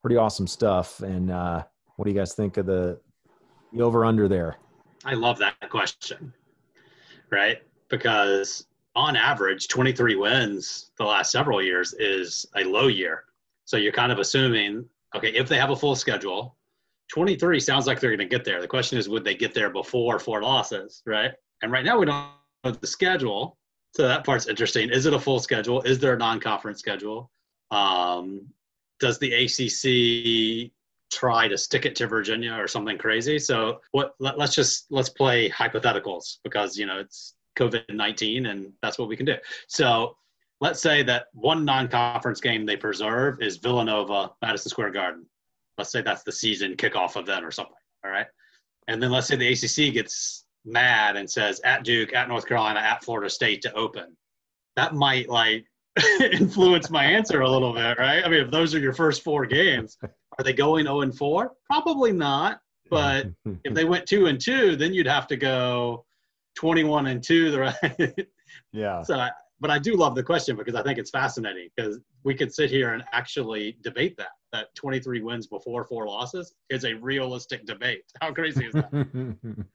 pretty 0.03 0.17
awesome 0.17 0.45
stuff. 0.45 0.99
And 0.99 1.31
uh, 1.31 1.63
what 1.95 2.05
do 2.05 2.11
you 2.11 2.17
guys 2.17 2.35
think 2.35 2.57
of 2.57 2.67
the 2.67 2.99
the 3.71 3.81
over 3.81 4.05
under 4.05 4.27
there? 4.27 4.57
I 5.05 5.13
love 5.13 5.37
that 5.39 5.69
question, 5.69 6.33
right? 7.29 7.57
Because 7.89 8.65
on 8.95 9.15
average, 9.15 9.67
23 9.67 10.15
wins 10.15 10.91
the 10.97 11.03
last 11.03 11.31
several 11.31 11.61
years 11.61 11.93
is 11.93 12.45
a 12.55 12.63
low 12.63 12.87
year. 12.87 13.25
So 13.65 13.77
you're 13.77 13.91
kind 13.91 14.11
of 14.11 14.19
assuming, 14.19 14.85
okay, 15.15 15.29
if 15.29 15.49
they 15.49 15.57
have 15.57 15.71
a 15.71 15.75
full 15.75 15.95
schedule, 15.95 16.57
23 17.11 17.59
sounds 17.59 17.87
like 17.87 17.99
they're 17.99 18.15
going 18.15 18.19
to 18.19 18.25
get 18.25 18.45
there. 18.45 18.61
The 18.61 18.67
question 18.67 18.97
is, 18.97 19.09
would 19.09 19.23
they 19.23 19.35
get 19.35 19.53
there 19.53 19.69
before 19.69 20.19
four 20.19 20.41
losses, 20.41 21.01
right? 21.05 21.31
And 21.61 21.71
right 21.71 21.85
now 21.85 21.99
we 21.99 22.05
don't 22.05 22.27
know 22.63 22.71
the 22.71 22.87
schedule. 22.87 23.57
So 23.95 24.07
that 24.07 24.23
part's 24.23 24.47
interesting. 24.47 24.89
Is 24.89 25.05
it 25.05 25.13
a 25.13 25.19
full 25.19 25.39
schedule? 25.39 25.81
Is 25.81 25.99
there 25.99 26.13
a 26.13 26.17
non 26.17 26.39
conference 26.39 26.79
schedule? 26.79 27.29
Um, 27.71 28.47
does 28.99 29.19
the 29.19 29.33
ACC 29.33 30.71
try 31.13 31.47
to 31.47 31.57
stick 31.57 31.85
it 31.85 31.95
to 31.97 32.07
Virginia 32.07 32.53
or 32.53 32.67
something 32.67 32.97
crazy. 32.97 33.39
So 33.39 33.81
what? 33.91 34.15
Let, 34.19 34.39
us 34.39 34.55
just 34.55 34.87
let's 34.89 35.09
play 35.09 35.49
hypotheticals 35.49 36.37
because 36.43 36.77
you 36.77 36.85
know 36.85 36.99
it's 36.99 37.35
COVID 37.57 37.93
nineteen 37.93 38.47
and 38.47 38.71
that's 38.81 38.97
what 38.97 39.07
we 39.07 39.17
can 39.17 39.25
do. 39.25 39.35
So 39.67 40.17
let's 40.61 40.81
say 40.81 41.03
that 41.03 41.27
one 41.33 41.65
non-conference 41.65 42.41
game 42.41 42.65
they 42.65 42.77
preserve 42.77 43.41
is 43.41 43.57
Villanova, 43.57 44.31
Madison 44.41 44.69
Square 44.69 44.91
Garden. 44.91 45.25
Let's 45.77 45.91
say 45.91 46.01
that's 46.01 46.23
the 46.23 46.31
season 46.31 46.75
kickoff 46.75 47.17
event 47.17 47.45
or 47.45 47.51
something. 47.51 47.73
All 48.05 48.11
right, 48.11 48.27
and 48.87 49.01
then 49.01 49.11
let's 49.11 49.27
say 49.27 49.35
the 49.35 49.51
ACC 49.51 49.93
gets 49.93 50.45
mad 50.65 51.17
and 51.17 51.29
says 51.29 51.59
at 51.61 51.83
Duke, 51.83 52.13
at 52.13 52.27
North 52.27 52.47
Carolina, 52.47 52.79
at 52.79 53.03
Florida 53.03 53.29
State 53.29 53.61
to 53.63 53.73
open. 53.73 54.15
That 54.75 54.93
might 54.95 55.29
like 55.29 55.65
influence 56.31 56.89
my 56.89 57.05
answer 57.05 57.41
a 57.41 57.49
little 57.49 57.73
bit, 57.73 57.97
right? 57.97 58.25
I 58.25 58.29
mean, 58.29 58.41
if 58.41 58.51
those 58.51 58.73
are 58.73 58.79
your 58.79 58.93
first 58.93 59.23
four 59.23 59.45
games, 59.45 59.97
are 60.03 60.43
they 60.43 60.53
going 60.53 60.85
0 60.85 61.01
and 61.01 61.15
4? 61.15 61.51
Probably 61.69 62.11
not. 62.11 62.59
But 62.89 63.27
if 63.63 63.73
they 63.73 63.85
went 63.85 64.07
2 64.07 64.27
and 64.27 64.39
2, 64.39 64.75
then 64.75 64.93
you'd 64.93 65.07
have 65.07 65.27
to 65.27 65.37
go 65.37 66.05
21 66.55 67.07
and 67.07 67.23
2 67.23 67.51
the 67.51 67.59
right. 67.59 68.27
yeah. 68.71 69.03
So, 69.03 69.27
but 69.59 69.71
I 69.71 69.79
do 69.79 69.95
love 69.95 70.15
the 70.15 70.23
question 70.23 70.57
because 70.57 70.75
I 70.75 70.83
think 70.83 70.99
it's 70.99 71.11
fascinating 71.11 71.69
because 71.75 71.99
we 72.23 72.35
could 72.35 72.53
sit 72.53 72.69
here 72.69 72.93
and 72.93 73.03
actually 73.13 73.77
debate 73.81 74.17
that. 74.17 74.29
That 74.51 74.75
23 74.75 75.21
wins 75.21 75.47
before 75.47 75.83
four 75.83 76.05
losses 76.05 76.53
is 76.69 76.85
a 76.85 76.93
realistic 76.93 77.65
debate. 77.65 78.03
How 78.21 78.31
crazy 78.31 78.65
is 78.65 78.73
that? 78.73 79.65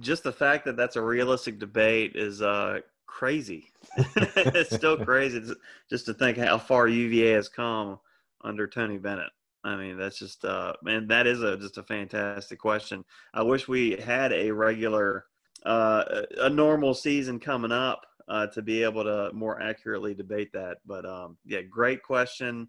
Just 0.00 0.22
the 0.22 0.32
fact 0.32 0.64
that 0.66 0.76
that's 0.76 0.96
a 0.96 1.02
realistic 1.02 1.58
debate 1.58 2.14
is 2.14 2.42
uh, 2.42 2.80
crazy. 3.06 3.70
it's 3.96 4.74
still 4.74 4.96
crazy 4.96 5.42
just 5.88 6.06
to 6.06 6.14
think 6.14 6.38
how 6.38 6.58
far 6.58 6.88
UVA 6.88 7.32
has 7.32 7.48
come 7.48 7.98
under 8.42 8.66
Tony 8.66 8.98
Bennett. 8.98 9.30
I 9.64 9.76
mean, 9.76 9.96
that's 9.96 10.18
just 10.18 10.44
uh, 10.44 10.74
man, 10.82 11.08
that 11.08 11.26
is 11.26 11.42
a 11.42 11.56
just 11.56 11.78
a 11.78 11.82
fantastic 11.82 12.58
question. 12.58 13.04
I 13.34 13.42
wish 13.42 13.66
we 13.66 13.96
had 13.96 14.32
a 14.32 14.50
regular, 14.52 15.26
uh, 15.64 16.22
a 16.38 16.48
normal 16.48 16.94
season 16.94 17.40
coming 17.40 17.72
up 17.72 18.06
uh, 18.28 18.46
to 18.48 18.62
be 18.62 18.84
able 18.84 19.02
to 19.04 19.30
more 19.32 19.60
accurately 19.60 20.14
debate 20.14 20.52
that. 20.52 20.78
But 20.86 21.04
um, 21.04 21.36
yeah, 21.44 21.62
great 21.62 22.02
question. 22.02 22.68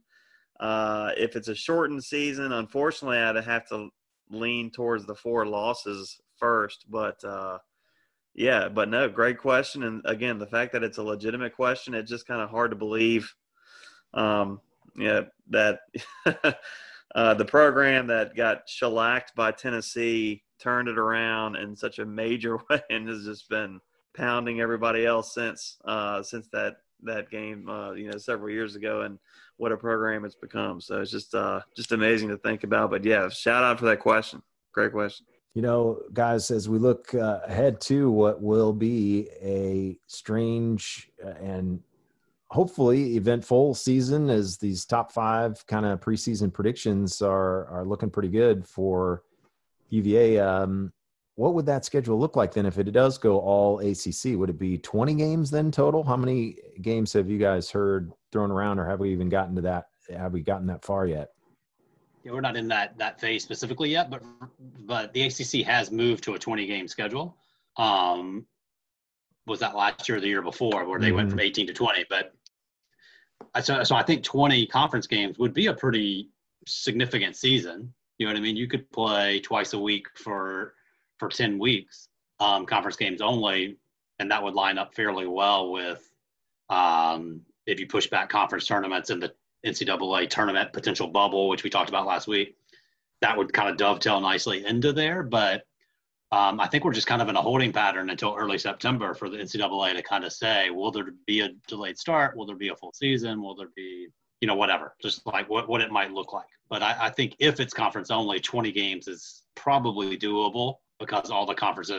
Uh, 0.60 1.12
if 1.17 1.36
it's 1.36 1.50
a 1.50 1.56
shortened 1.56 2.04
season, 2.04 2.52
unfortunately, 2.52 3.19
I'd 3.19 3.36
have 3.43 3.67
to 3.69 3.89
lean 4.32 4.71
towards 4.71 5.06
the 5.06 5.15
four 5.15 5.45
losses 5.45 6.19
first. 6.39 6.86
But 6.89 7.23
uh, 7.23 7.60
yeah, 8.38 8.69
but 8.69 8.88
no, 8.88 9.10
great 9.10 9.39
question. 9.39 9.82
And 9.82 10.04
again, 10.06 10.38
the 10.38 10.45
fact 10.45 10.71
that 10.73 10.84
it's 10.84 11.00
a 11.00 11.04
legitimate 11.04 11.56
question, 11.56 11.95
it's 11.95 12.10
just 12.10 12.28
kind 12.28 12.39
of 12.39 12.52
hard 12.52 12.69
to 12.69 12.78
believe. 12.78 13.34
Um, 14.13 14.62
yeah, 14.95 15.21
that 15.50 15.80
uh, 17.15 17.34
the 17.34 17.45
program 17.45 18.08
that 18.08 18.36
got 18.36 18.69
shellacked 18.69 19.36
by 19.36 19.52
Tennessee 19.52 20.43
turned 20.60 20.88
it 20.88 21.00
around 21.00 21.56
in 21.56 21.76
such 21.76 21.97
a 21.97 22.06
major 22.06 22.58
way 22.69 22.82
and 22.91 23.08
has 23.10 23.26
just 23.26 23.50
been 23.50 23.82
pounding 24.15 24.62
everybody 24.62 25.04
else 25.04 25.34
since 25.34 25.78
uh, 25.86 26.21
since 26.21 26.47
that 26.54 26.78
that 27.04 27.32
game 27.32 27.67
uh, 27.67 27.91
you 27.93 28.12
know 28.12 28.19
several 28.19 28.52
years 28.52 28.76
ago 28.76 29.02
and 29.02 29.17
what 29.58 29.71
a 29.71 29.78
program 29.78 30.26
it's 30.26 30.36
become. 30.36 30.80
So 30.80 31.02
it's 31.02 31.10
just 31.10 31.34
uh, 31.34 31.62
just 31.76 31.91
amazing 31.91 32.30
to 32.30 32.38
think 32.38 32.63
about. 32.63 32.91
But 32.91 33.04
yeah, 33.04 33.30
shout 33.30 33.63
out 33.63 33.80
for 33.80 33.86
that 33.86 34.00
question. 34.00 34.43
Great 34.73 34.91
question. 34.91 35.26
You 35.57 35.63
know, 35.63 36.03
guys, 36.13 36.51
as 36.51 36.69
we 36.69 36.77
look 36.77 37.15
uh, 37.15 37.39
ahead 37.43 37.81
to 37.81 38.11
what 38.11 38.43
will 38.43 38.73
be 38.73 39.27
a 39.41 39.97
strange 40.05 41.09
uh, 41.25 41.29
and 41.29 41.79
hopefully 42.51 43.15
eventful 43.15 43.73
season 43.73 44.29
as 44.29 44.59
these 44.59 44.85
top 44.85 45.11
five 45.11 45.65
kind 45.65 45.87
of 45.87 45.99
preseason 45.99 46.53
predictions 46.53 47.23
are 47.23 47.65
are 47.69 47.85
looking 47.85 48.11
pretty 48.11 48.29
good 48.29 48.67
for 48.67 49.23
UVA. 49.89 50.37
Um, 50.37 50.93
what 51.33 51.55
would 51.55 51.65
that 51.65 51.85
schedule 51.85 52.19
look 52.19 52.35
like 52.35 52.53
then 52.53 52.67
if 52.67 52.77
it 52.77 52.91
does 52.91 53.17
go 53.17 53.39
all 53.39 53.79
ACC? 53.79 54.37
Would 54.37 54.51
it 54.51 54.59
be 54.59 54.77
20 54.77 55.15
games 55.15 55.49
then 55.49 55.71
total? 55.71 56.03
How 56.03 56.17
many 56.17 56.57
games 56.83 57.13
have 57.13 57.31
you 57.31 57.39
guys 57.39 57.71
heard 57.71 58.11
thrown 58.31 58.51
around, 58.51 58.77
or 58.77 58.87
have 58.87 58.99
we 58.99 59.11
even 59.11 59.27
gotten 59.27 59.55
to 59.55 59.61
that? 59.61 59.87
Have 60.15 60.33
we 60.33 60.41
gotten 60.41 60.67
that 60.67 60.85
far 60.85 61.07
yet? 61.07 61.29
We're 62.29 62.41
not 62.41 62.57
in 62.57 62.67
that 62.69 62.97
that 62.97 63.19
phase 63.19 63.43
specifically 63.43 63.89
yet, 63.89 64.09
but 64.09 64.23
but 64.85 65.13
the 65.13 65.23
ACC 65.23 65.65
has 65.65 65.91
moved 65.91 66.23
to 66.25 66.33
a 66.33 66.39
20 66.39 66.65
game 66.65 66.87
schedule. 66.87 67.37
Um, 67.77 68.45
was 69.45 69.59
that 69.59 69.75
last 69.75 70.07
year 70.09 70.17
or 70.17 70.21
the 70.21 70.27
year 70.27 70.41
before 70.41 70.85
where 70.85 70.99
they 70.99 71.07
mm-hmm. 71.07 71.15
went 71.15 71.29
from 71.29 71.39
18 71.39 71.67
to 71.67 71.73
20? 71.73 72.05
But 72.09 72.33
so, 73.61 73.83
so 73.83 73.95
I 73.95 74.03
think 74.03 74.23
20 74.23 74.67
conference 74.67 75.07
games 75.07 75.37
would 75.39 75.53
be 75.53 75.67
a 75.67 75.73
pretty 75.73 76.29
significant 76.67 77.35
season. 77.35 77.93
You 78.17 78.25
know 78.25 78.33
what 78.33 78.39
I 78.39 78.41
mean? 78.41 78.57
You 78.57 78.67
could 78.67 78.91
play 78.91 79.39
twice 79.39 79.73
a 79.73 79.79
week 79.79 80.07
for 80.15 80.73
for 81.17 81.29
10 81.29 81.57
weeks, 81.57 82.09
um, 82.39 82.65
conference 82.65 82.97
games 82.97 83.21
only, 83.21 83.77
and 84.19 84.29
that 84.31 84.43
would 84.43 84.53
line 84.53 84.77
up 84.77 84.93
fairly 84.93 85.27
well 85.27 85.71
with 85.71 86.07
um, 86.69 87.41
if 87.65 87.79
you 87.79 87.87
push 87.87 88.07
back 88.07 88.29
conference 88.29 88.67
tournaments 88.67 89.09
and 89.09 89.21
the 89.21 89.33
NCAA 89.67 90.30
tournament 90.30 90.73
potential 90.73 91.08
bubble, 91.08 91.49
which 91.49 91.63
we 91.63 91.69
talked 91.69 91.89
about 91.89 92.08
last 92.08 92.27
week. 92.27 92.56
That 93.21 93.38
would 93.38 93.53
kind 93.53 93.69
of 93.69 93.77
dovetail 93.77 94.19
nicely 94.21 94.65
into 94.65 94.93
there, 94.93 95.23
but 95.23 95.63
um, 96.32 96.60
I 96.60 96.67
think 96.67 96.84
we're 96.84 96.93
just 96.93 97.08
kind 97.08 97.21
of 97.21 97.30
in 97.30 97.38
a 97.38 97.41
holding 97.41 97.71
pattern 97.71 98.10
until 98.10 98.36
early 98.38 98.58
September 98.58 99.13
for 99.13 99.30
the 99.30 99.38
NCAA 99.38 99.95
to 99.95 100.03
kind 100.03 100.25
of 100.25 100.34
say, 100.34 100.69
will 100.69 100.91
there 100.91 101.08
be 101.25 101.39
a 101.39 101.49
delayed 101.67 101.97
start? 101.97 102.36
Will 102.36 102.45
there 102.45 102.58
be 102.58 102.67
a 102.67 102.75
full 102.75 102.91
season? 102.93 103.41
Will 103.41 103.56
there 103.56 103.69
be, 103.75 104.10
you 104.41 104.47
know, 104.47 104.56
whatever, 104.56 104.93
just 105.01 105.25
like 105.25 105.49
what, 105.49 105.69
what 105.69 105.82
it 105.82 105.89
might 105.89 106.12
look 106.12 106.34
like. 106.34 106.47
But 106.69 106.84
I, 106.84 106.95
I 106.99 107.10
think 107.10 107.36
if 107.39 107.62
it's 107.62 107.73
conference 107.73 108.12
only, 108.12 108.41
20 108.41 108.73
games 108.73 109.08
is 109.08 109.43
probably 109.56 110.17
doable 110.17 110.75
because 110.99 111.32
all 111.32 111.45
the 111.45 111.56
conference, 111.56 111.91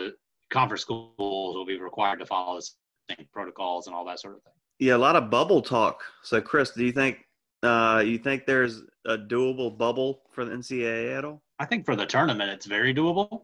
conference 0.51 0.83
schools 0.83 1.15
will 1.19 1.67
be 1.67 1.81
required 1.81 2.19
to 2.19 2.27
follow 2.27 2.57
the 2.57 2.69
same 3.17 3.27
protocols 3.33 3.87
and 3.87 3.97
all 3.97 4.05
that 4.05 4.21
sort 4.21 4.37
of 4.37 4.43
thing. 4.43 4.53
Yeah, 4.79 4.97
a 4.97 4.99
lot 4.99 5.17
of 5.17 5.31
bubble 5.31 5.63
talk. 5.63 6.03
So, 6.23 6.41
Chris, 6.41 6.73
do 6.73 6.85
you 6.85 6.93
think 6.93 7.25
uh, 7.63 8.03
you 8.05 8.19
think 8.19 8.47
there's 8.47 8.83
a 9.07 9.17
doable 9.17 9.77
bubble 9.77 10.23
for 10.31 10.45
the 10.45 10.53
NCAA 10.53 11.17
at 11.17 11.25
all? 11.25 11.43
I 11.59 11.65
think 11.65 11.85
for 11.85 11.97
the 11.97 12.07
tournament, 12.07 12.51
it's 12.51 12.67
very 12.67 12.95
doable 12.95 13.43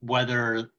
whether 0.00 0.70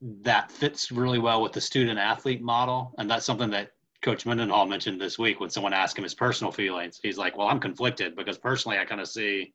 that 0.00 0.50
fits 0.50 0.92
really 0.92 1.18
well 1.18 1.42
with 1.42 1.52
the 1.52 1.60
student 1.60 1.98
athlete 1.98 2.42
model. 2.42 2.94
And 2.98 3.10
that's 3.10 3.26
something 3.26 3.50
that 3.50 3.72
Coach 4.02 4.24
Mendenhall 4.24 4.66
mentioned 4.66 5.00
this 5.00 5.18
week 5.18 5.40
when 5.40 5.50
someone 5.50 5.72
asked 5.72 5.98
him 5.98 6.04
his 6.04 6.14
personal 6.14 6.52
feelings. 6.52 7.00
He's 7.02 7.18
like, 7.18 7.36
Well, 7.36 7.48
I'm 7.48 7.60
conflicted 7.60 8.16
because 8.16 8.38
personally 8.38 8.78
I 8.78 8.84
kind 8.84 9.00
of 9.00 9.08
see 9.08 9.52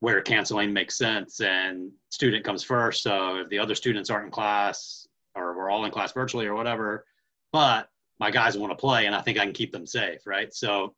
where 0.00 0.20
canceling 0.20 0.72
makes 0.72 0.96
sense 0.96 1.40
and 1.40 1.90
student 2.10 2.44
comes 2.44 2.62
first. 2.62 3.02
So 3.02 3.36
if 3.36 3.48
the 3.48 3.58
other 3.58 3.74
students 3.74 4.10
aren't 4.10 4.26
in 4.26 4.30
class 4.30 5.08
or 5.34 5.56
we're 5.56 5.70
all 5.70 5.86
in 5.86 5.90
class 5.90 6.12
virtually 6.12 6.46
or 6.46 6.54
whatever, 6.54 7.06
but 7.52 7.88
my 8.18 8.30
guys 8.30 8.58
want 8.58 8.72
to 8.72 8.76
play 8.76 9.06
and 9.06 9.14
I 9.14 9.22
think 9.22 9.38
I 9.38 9.44
can 9.44 9.54
keep 9.54 9.72
them 9.72 9.86
safe, 9.86 10.26
right? 10.26 10.52
So 10.52 10.94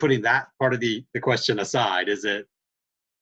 putting 0.00 0.22
that 0.22 0.48
part 0.58 0.74
of 0.74 0.80
the, 0.80 1.04
the 1.14 1.20
question 1.20 1.60
aside, 1.60 2.08
is 2.08 2.24
it 2.24 2.48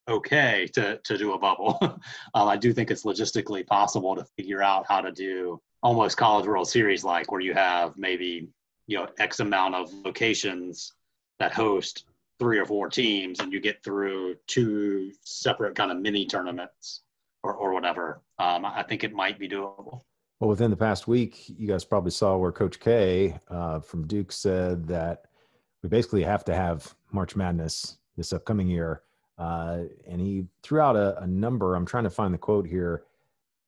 okay 0.08 0.66
to 0.72 0.98
to 1.04 1.18
do 1.18 1.34
a 1.34 1.38
bubble. 1.38 1.78
um, 1.82 2.48
I 2.48 2.56
do 2.56 2.72
think 2.72 2.90
it's 2.90 3.04
logistically 3.04 3.66
possible 3.66 4.16
to 4.16 4.24
figure 4.36 4.62
out 4.62 4.86
how 4.88 5.00
to 5.00 5.12
do 5.12 5.60
almost 5.82 6.16
College 6.16 6.46
World 6.46 6.68
Series 6.68 7.04
like, 7.04 7.30
where 7.30 7.40
you 7.40 7.54
have 7.54 7.96
maybe 7.96 8.48
you 8.86 8.98
know 8.98 9.08
X 9.18 9.40
amount 9.40 9.74
of 9.74 9.92
locations 10.04 10.92
that 11.38 11.52
host 11.52 12.04
three 12.38 12.58
or 12.58 12.64
four 12.64 12.88
teams 12.88 13.40
and 13.40 13.52
you 13.52 13.60
get 13.60 13.82
through 13.82 14.36
two 14.46 15.12
separate 15.22 15.74
kind 15.74 15.90
of 15.90 15.98
mini 15.98 16.24
tournaments 16.24 17.02
or, 17.42 17.52
or 17.52 17.72
whatever, 17.72 18.22
um, 18.38 18.64
I 18.64 18.84
think 18.84 19.02
it 19.02 19.12
might 19.12 19.38
be 19.38 19.48
doable. 19.48 20.02
Well, 20.38 20.50
within 20.50 20.70
the 20.70 20.76
past 20.76 21.08
week, 21.08 21.48
you 21.48 21.66
guys 21.66 21.84
probably 21.84 22.12
saw 22.12 22.36
where 22.36 22.52
Coach 22.52 22.78
K 22.78 23.36
uh, 23.48 23.80
from 23.80 24.06
Duke 24.06 24.30
said 24.30 24.86
that 24.86 25.24
we 25.82 25.88
basically 25.88 26.22
have 26.22 26.44
to 26.44 26.54
have 26.54 26.94
March 27.12 27.36
Madness 27.36 27.98
this 28.16 28.32
upcoming 28.32 28.68
year. 28.68 29.02
Uh, 29.38 29.84
and 30.08 30.20
he 30.20 30.46
threw 30.62 30.80
out 30.80 30.96
a, 30.96 31.20
a, 31.22 31.26
number. 31.26 31.76
I'm 31.76 31.86
trying 31.86 32.04
to 32.04 32.10
find 32.10 32.34
the 32.34 32.38
quote 32.38 32.66
here. 32.66 33.04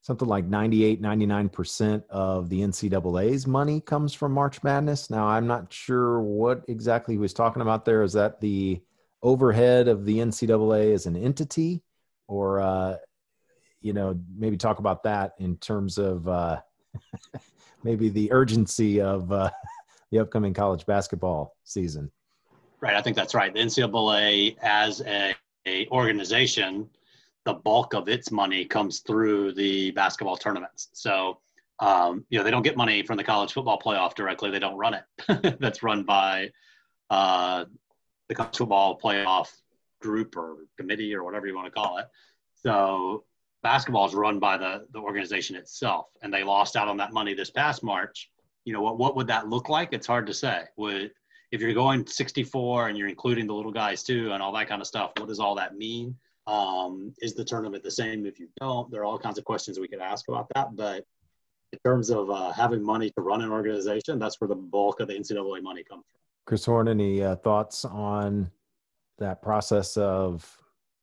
Something 0.02 0.26
like 0.26 0.46
98, 0.46 1.00
99% 1.00 2.02
of 2.08 2.48
the 2.48 2.60
NCAA's 2.60 3.46
money 3.46 3.80
comes 3.80 4.12
from 4.12 4.32
March 4.32 4.62
Madness. 4.64 5.10
Now, 5.10 5.28
I'm 5.28 5.46
not 5.46 5.72
sure 5.72 6.20
what 6.22 6.64
exactly 6.66 7.14
he 7.14 7.18
was 7.18 7.34
talking 7.34 7.62
about 7.62 7.84
there. 7.84 8.02
Is 8.02 8.14
that 8.14 8.40
the 8.40 8.80
overhead 9.22 9.86
of 9.86 10.04
the 10.04 10.18
NCAA 10.18 10.94
as 10.94 11.06
an 11.06 11.16
entity? 11.16 11.82
Or, 12.26 12.60
uh, 12.60 12.96
you 13.80 13.92
know, 13.92 14.18
maybe 14.36 14.56
talk 14.56 14.78
about 14.78 15.04
that 15.04 15.34
in 15.38 15.56
terms 15.58 15.98
of 15.98 16.26
uh, 16.26 16.60
maybe 17.84 18.08
the 18.08 18.32
urgency 18.32 19.00
of 19.00 19.30
uh, 19.30 19.50
the 20.10 20.18
upcoming 20.18 20.54
college 20.54 20.86
basketball 20.86 21.56
season. 21.64 22.10
Right, 22.80 22.96
I 22.96 23.02
think 23.02 23.16
that's 23.16 23.34
right. 23.34 23.52
The 23.52 23.60
NCAA 23.60 24.56
as 24.62 25.02
a, 25.02 25.34
a 25.66 25.86
organization, 25.88 26.88
the 27.44 27.54
bulk 27.54 27.94
of 27.94 28.08
its 28.08 28.30
money 28.30 28.64
comes 28.64 29.00
through 29.00 29.52
the 29.52 29.90
basketball 29.92 30.36
tournaments. 30.36 30.88
So, 30.92 31.38
um, 31.80 32.24
you 32.30 32.38
know, 32.38 32.44
they 32.44 32.50
don't 32.50 32.62
get 32.62 32.76
money 32.76 33.02
from 33.02 33.16
the 33.16 33.24
college 33.24 33.52
football 33.52 33.78
playoff 33.78 34.14
directly. 34.14 34.50
They 34.50 34.58
don't 34.58 34.76
run 34.76 34.94
it. 34.94 35.58
that's 35.60 35.82
run 35.82 36.04
by 36.04 36.50
uh, 37.10 37.66
the 38.28 38.34
college 38.34 38.56
football 38.56 38.98
playoff 38.98 39.48
group 40.00 40.36
or 40.36 40.56
committee 40.78 41.14
or 41.14 41.22
whatever 41.24 41.46
you 41.46 41.54
want 41.54 41.66
to 41.66 41.70
call 41.70 41.98
it. 41.98 42.06
So 42.54 43.24
basketball 43.62 44.06
is 44.06 44.14
run 44.14 44.38
by 44.38 44.56
the, 44.56 44.86
the 44.92 44.98
organization 44.98 45.56
itself 45.56 46.06
and 46.22 46.32
they 46.32 46.42
lost 46.42 46.76
out 46.76 46.88
on 46.88 46.96
that 46.98 47.12
money 47.12 47.34
this 47.34 47.50
past 47.50 47.82
march 47.82 48.29
you 48.64 48.72
know 48.72 48.82
what, 48.82 48.98
what 48.98 49.16
would 49.16 49.26
that 49.28 49.48
look 49.48 49.68
like? 49.68 49.92
It's 49.92 50.06
hard 50.06 50.26
to 50.26 50.34
say. 50.34 50.64
Would 50.76 51.12
if 51.50 51.60
you're 51.60 51.74
going 51.74 52.06
64 52.06 52.88
and 52.88 52.98
you're 52.98 53.08
including 53.08 53.46
the 53.46 53.54
little 53.54 53.72
guys 53.72 54.02
too 54.02 54.32
and 54.32 54.42
all 54.42 54.52
that 54.52 54.68
kind 54.68 54.80
of 54.80 54.86
stuff 54.86 55.12
what 55.18 55.28
does 55.28 55.40
all 55.40 55.54
that 55.56 55.76
mean? 55.76 56.16
Um, 56.46 57.12
is 57.20 57.34
the 57.34 57.44
tournament 57.44 57.84
the 57.84 57.90
same 57.90 58.26
if 58.26 58.40
you 58.40 58.48
don't? 58.60 58.90
There 58.90 59.02
are 59.02 59.04
all 59.04 59.18
kinds 59.18 59.38
of 59.38 59.44
questions 59.44 59.78
we 59.78 59.88
could 59.88 60.00
ask 60.00 60.28
about 60.28 60.46
that 60.54 60.76
but 60.76 61.04
in 61.72 61.78
terms 61.84 62.10
of 62.10 62.30
uh, 62.30 62.52
having 62.52 62.82
money 62.82 63.10
to 63.10 63.20
run 63.20 63.42
an 63.42 63.50
organization 63.50 64.18
that's 64.18 64.40
where 64.40 64.48
the 64.48 64.54
bulk 64.54 65.00
of 65.00 65.08
the 65.08 65.14
ncaa 65.14 65.62
money 65.62 65.84
comes 65.84 66.04
from. 66.10 66.20
Chris 66.46 66.64
horn 66.64 66.88
any 66.88 67.22
uh, 67.22 67.36
thoughts 67.36 67.84
on 67.84 68.50
that 69.18 69.42
process 69.42 69.96
of 69.96 70.56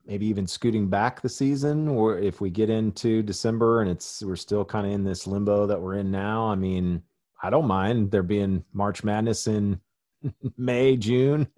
maybe 0.06 0.26
even 0.26 0.48
scooting 0.48 0.88
back 0.88 1.22
the 1.22 1.30
season 1.30 1.88
or 1.88 2.18
if 2.18 2.40
we 2.40 2.50
get 2.50 2.70
into 2.70 3.22
december 3.22 3.82
and 3.82 3.92
it's 3.92 4.24
we're 4.24 4.38
still 4.38 4.64
kind 4.64 4.88
of 4.88 4.94
in 4.94 5.04
this 5.04 5.28
limbo 5.28 5.66
that 5.68 5.80
we're 5.82 5.96
in 5.96 6.10
now? 6.10 6.48
I 6.48 6.56
mean 6.56 7.04
i 7.42 7.50
don't 7.50 7.68
mind 7.68 8.12
there 8.12 8.24
being 8.24 8.64
march 8.74 9.04
madness 9.04 9.48
in 9.48 9.80
may 10.58 10.96
june. 10.98 11.48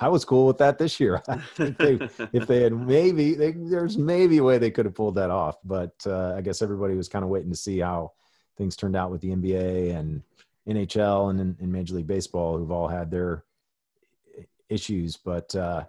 I 0.00 0.06
was 0.06 0.24
cool 0.24 0.46
with 0.46 0.58
that 0.58 0.78
this 0.78 1.00
year. 1.00 1.20
If 1.58 1.76
they, 1.76 1.98
if 2.32 2.46
they 2.46 2.62
had 2.62 2.72
maybe 2.72 3.34
they, 3.34 3.50
there's 3.50 3.98
maybe 3.98 4.38
a 4.38 4.44
way 4.44 4.56
they 4.56 4.70
could 4.70 4.84
have 4.84 4.94
pulled 4.94 5.16
that 5.16 5.30
off 5.30 5.56
but 5.64 5.94
uh, 6.06 6.34
i 6.36 6.40
guess 6.40 6.62
everybody 6.62 6.94
was 6.94 7.08
kind 7.08 7.24
of 7.24 7.30
waiting 7.30 7.50
to 7.50 7.56
see 7.56 7.80
how 7.80 8.12
things 8.56 8.76
turned 8.76 8.94
out 8.94 9.10
with 9.10 9.20
the 9.20 9.30
nba 9.30 9.96
and 9.96 10.22
nhl 10.68 11.30
and, 11.30 11.40
and 11.40 11.72
major 11.72 11.96
league 11.96 12.06
baseball 12.06 12.56
who've 12.56 12.70
all 12.70 12.86
had 12.86 13.10
their 13.10 13.44
issues. 14.68 15.16
But 15.16 15.54
uh, 15.54 15.84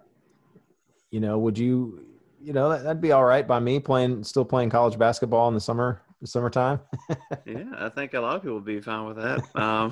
you 1.10 1.20
know, 1.20 1.38
would 1.38 1.58
you, 1.58 2.04
you 2.42 2.52
know, 2.52 2.70
that, 2.70 2.84
would 2.84 3.00
be 3.00 3.12
all 3.12 3.24
right 3.24 3.46
by 3.46 3.58
me 3.58 3.80
playing, 3.80 4.24
still 4.24 4.44
playing 4.44 4.70
college 4.70 4.98
basketball 4.98 5.48
in 5.48 5.54
the 5.54 5.60
summer, 5.60 6.02
summertime. 6.26 6.80
yeah, 7.46 7.64
I 7.76 7.88
think 7.88 8.14
a 8.14 8.20
lot 8.20 8.36
of 8.36 8.42
people 8.42 8.56
would 8.56 8.64
be 8.64 8.80
fine 8.80 9.06
with 9.06 9.16
that, 9.16 9.56
um, 9.60 9.90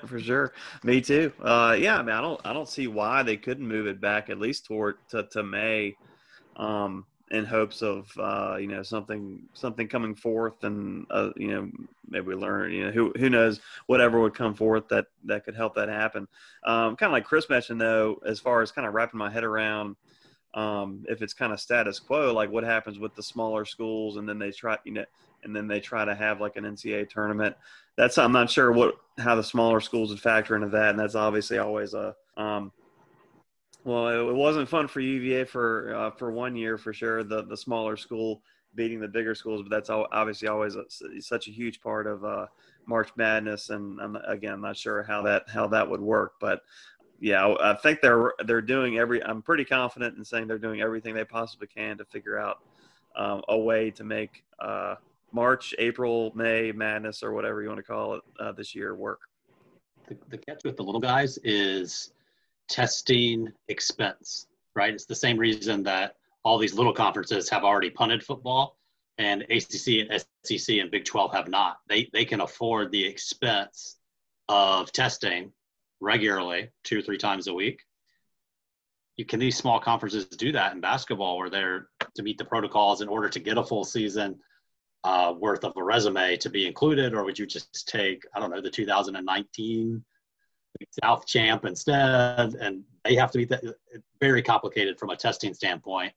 for 0.06 0.20
sure. 0.20 0.52
Me 0.82 1.00
too. 1.00 1.32
Uh, 1.42 1.76
yeah, 1.78 1.98
I 1.98 2.02
mean, 2.02 2.14
I 2.14 2.20
don't, 2.20 2.40
I 2.44 2.52
don't 2.52 2.68
see 2.68 2.86
why 2.86 3.22
they 3.22 3.36
couldn't 3.36 3.66
move 3.66 3.86
it 3.86 4.00
back 4.00 4.30
at 4.30 4.38
least 4.38 4.66
toward 4.66 4.96
to, 5.10 5.24
to 5.32 5.42
May, 5.42 5.96
um, 6.56 7.06
in 7.30 7.44
hopes 7.44 7.82
of 7.82 8.10
uh, 8.18 8.56
you 8.60 8.68
know 8.68 8.82
something 8.82 9.42
something 9.54 9.88
coming 9.88 10.14
forth 10.14 10.62
and 10.62 11.06
uh, 11.10 11.30
you 11.36 11.48
know 11.48 11.70
maybe 12.08 12.26
we 12.26 12.34
learn 12.34 12.70
you 12.70 12.84
know 12.84 12.90
who 12.92 13.12
who 13.18 13.30
knows 13.30 13.60
whatever 13.86 14.20
would 14.20 14.34
come 14.34 14.54
forth 14.54 14.86
that 14.88 15.06
that 15.24 15.44
could 15.44 15.56
help 15.56 15.74
that 15.74 15.88
happen 15.88 16.28
um, 16.64 16.96
kind 16.96 17.08
of 17.08 17.12
like 17.12 17.24
chris 17.24 17.48
mentioned 17.48 17.80
though 17.80 18.20
as 18.26 18.38
far 18.38 18.60
as 18.60 18.70
kind 18.70 18.86
of 18.86 18.94
wrapping 18.94 19.18
my 19.18 19.30
head 19.30 19.42
around 19.42 19.96
um, 20.54 21.04
if 21.08 21.20
it's 21.20 21.34
kind 21.34 21.52
of 21.52 21.60
status 21.60 21.98
quo, 21.98 22.32
like 22.32 22.50
what 22.50 22.64
happens 22.64 22.98
with 22.98 23.14
the 23.14 23.22
smaller 23.22 23.64
schools, 23.64 24.16
and 24.16 24.28
then 24.28 24.38
they 24.38 24.50
try, 24.50 24.78
you 24.84 24.92
know, 24.92 25.04
and 25.42 25.54
then 25.54 25.66
they 25.66 25.80
try 25.80 26.04
to 26.04 26.14
have 26.14 26.40
like 26.40 26.56
an 26.56 26.64
NCAA 26.64 27.08
tournament. 27.08 27.56
That's 27.96 28.18
I'm 28.18 28.32
not 28.32 28.50
sure 28.50 28.72
what 28.72 28.96
how 29.18 29.34
the 29.34 29.42
smaller 29.42 29.80
schools 29.80 30.10
would 30.10 30.20
factor 30.20 30.54
into 30.56 30.68
that, 30.68 30.90
and 30.90 30.98
that's 30.98 31.14
obviously 31.14 31.58
always 31.58 31.94
a. 31.94 32.14
Um, 32.36 32.72
well, 33.84 34.28
it, 34.30 34.34
wasn't 34.34 34.68
fun 34.68 34.88
for 34.88 35.00
UVA 35.00 35.44
for 35.44 35.94
uh, 35.94 36.10
for 36.12 36.32
one 36.32 36.56
year 36.56 36.78
for 36.78 36.92
sure. 36.92 37.22
The 37.24 37.44
the 37.44 37.56
smaller 37.56 37.96
school 37.96 38.42
beating 38.74 39.00
the 39.00 39.08
bigger 39.08 39.34
schools, 39.34 39.62
but 39.62 39.70
that's 39.70 39.90
obviously 39.90 40.48
always 40.48 40.74
a, 40.74 40.84
such 41.20 41.48
a 41.48 41.52
huge 41.52 41.80
part 41.80 42.06
of 42.06 42.24
uh, 42.24 42.46
March 42.86 43.10
Madness. 43.16 43.70
And 43.70 44.00
I'm, 44.00 44.16
again, 44.16 44.54
I'm 44.54 44.60
not 44.60 44.76
sure 44.76 45.02
how 45.02 45.22
that 45.22 45.44
how 45.48 45.66
that 45.68 45.88
would 45.88 46.00
work, 46.00 46.34
but 46.40 46.62
yeah, 47.20 47.54
I 47.60 47.74
think 47.74 48.00
they're 48.00 48.32
they're 48.44 48.60
doing 48.60 48.98
every. 48.98 49.22
I'm 49.22 49.42
pretty 49.42 49.64
confident 49.64 50.16
in 50.18 50.24
saying 50.24 50.46
they're 50.46 50.58
doing 50.58 50.80
everything 50.80 51.14
they 51.14 51.24
possibly 51.24 51.66
can 51.66 51.98
to 51.98 52.04
figure 52.04 52.38
out 52.38 52.60
um, 53.16 53.42
a 53.48 53.58
way 53.58 53.90
to 53.92 54.04
make 54.04 54.44
uh, 54.58 54.96
March, 55.32 55.74
April, 55.78 56.32
May 56.34 56.72
Madness 56.72 57.22
or 57.22 57.32
whatever 57.32 57.62
you 57.62 57.68
want 57.68 57.78
to 57.78 57.84
call 57.84 58.14
it 58.14 58.22
uh, 58.40 58.52
this 58.52 58.74
year 58.74 58.94
work. 58.94 59.20
The, 60.08 60.16
the 60.28 60.38
catch 60.38 60.60
with 60.64 60.76
the 60.76 60.82
little 60.82 61.00
guys 61.00 61.38
is 61.44 62.12
testing 62.68 63.52
expense, 63.68 64.48
right? 64.74 64.92
It's 64.92 65.06
the 65.06 65.14
same 65.14 65.38
reason 65.38 65.82
that 65.84 66.16
all 66.44 66.58
these 66.58 66.74
little 66.74 66.92
conferences 66.92 67.48
have 67.48 67.64
already 67.64 67.90
punted 67.90 68.22
football, 68.22 68.76
and 69.18 69.42
ACC 69.42 70.08
and 70.10 70.24
SEC 70.44 70.76
and 70.76 70.90
Big 70.90 71.04
12 71.04 71.32
have 71.32 71.48
not. 71.48 71.78
They 71.88 72.10
they 72.12 72.24
can 72.24 72.40
afford 72.40 72.90
the 72.90 73.04
expense 73.04 73.96
of 74.48 74.92
testing 74.92 75.52
regularly, 76.04 76.70
two 76.84 76.98
or 76.98 77.02
three 77.02 77.18
times 77.18 77.48
a 77.48 77.54
week. 77.54 77.80
You 79.16 79.24
can 79.24 79.40
these 79.40 79.56
small 79.56 79.80
conferences 79.80 80.26
do 80.26 80.52
that 80.52 80.72
in 80.72 80.80
basketball, 80.80 81.38
where 81.38 81.50
they're 81.50 81.88
to 82.14 82.22
meet 82.22 82.38
the 82.38 82.44
protocols 82.44 83.00
in 83.00 83.08
order 83.08 83.28
to 83.28 83.40
get 83.40 83.58
a 83.58 83.64
full 83.64 83.84
season 83.84 84.38
uh, 85.04 85.34
worth 85.38 85.64
of 85.64 85.76
a 85.76 85.82
resume 85.82 86.36
to 86.38 86.50
be 86.50 86.66
included, 86.66 87.14
or 87.14 87.24
would 87.24 87.38
you 87.38 87.46
just 87.46 87.88
take 87.88 88.22
I 88.34 88.40
don't 88.40 88.50
know 88.50 88.60
the 88.60 88.70
2019 88.70 90.04
South 91.02 91.26
champ 91.26 91.64
instead? 91.64 92.54
And 92.54 92.82
they 93.04 93.14
have 93.14 93.30
to 93.32 93.38
be 93.38 93.46
th- 93.46 93.62
very 94.20 94.42
complicated 94.42 94.98
from 94.98 95.10
a 95.10 95.16
testing 95.16 95.54
standpoint, 95.54 96.12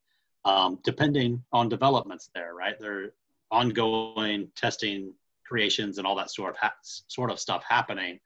um, 0.46 0.80
depending 0.84 1.44
on 1.52 1.70
developments 1.70 2.30
there. 2.34 2.56
Right, 2.56 2.80
there 2.80 3.12
ongoing 3.52 4.50
testing 4.56 5.14
creations 5.46 5.98
and 5.98 6.08
all 6.08 6.16
that 6.16 6.32
sort 6.32 6.52
of 6.52 6.58
ha- 6.58 6.76
sort 6.82 7.32
of 7.32 7.40
stuff 7.40 7.64
happening 7.68 8.20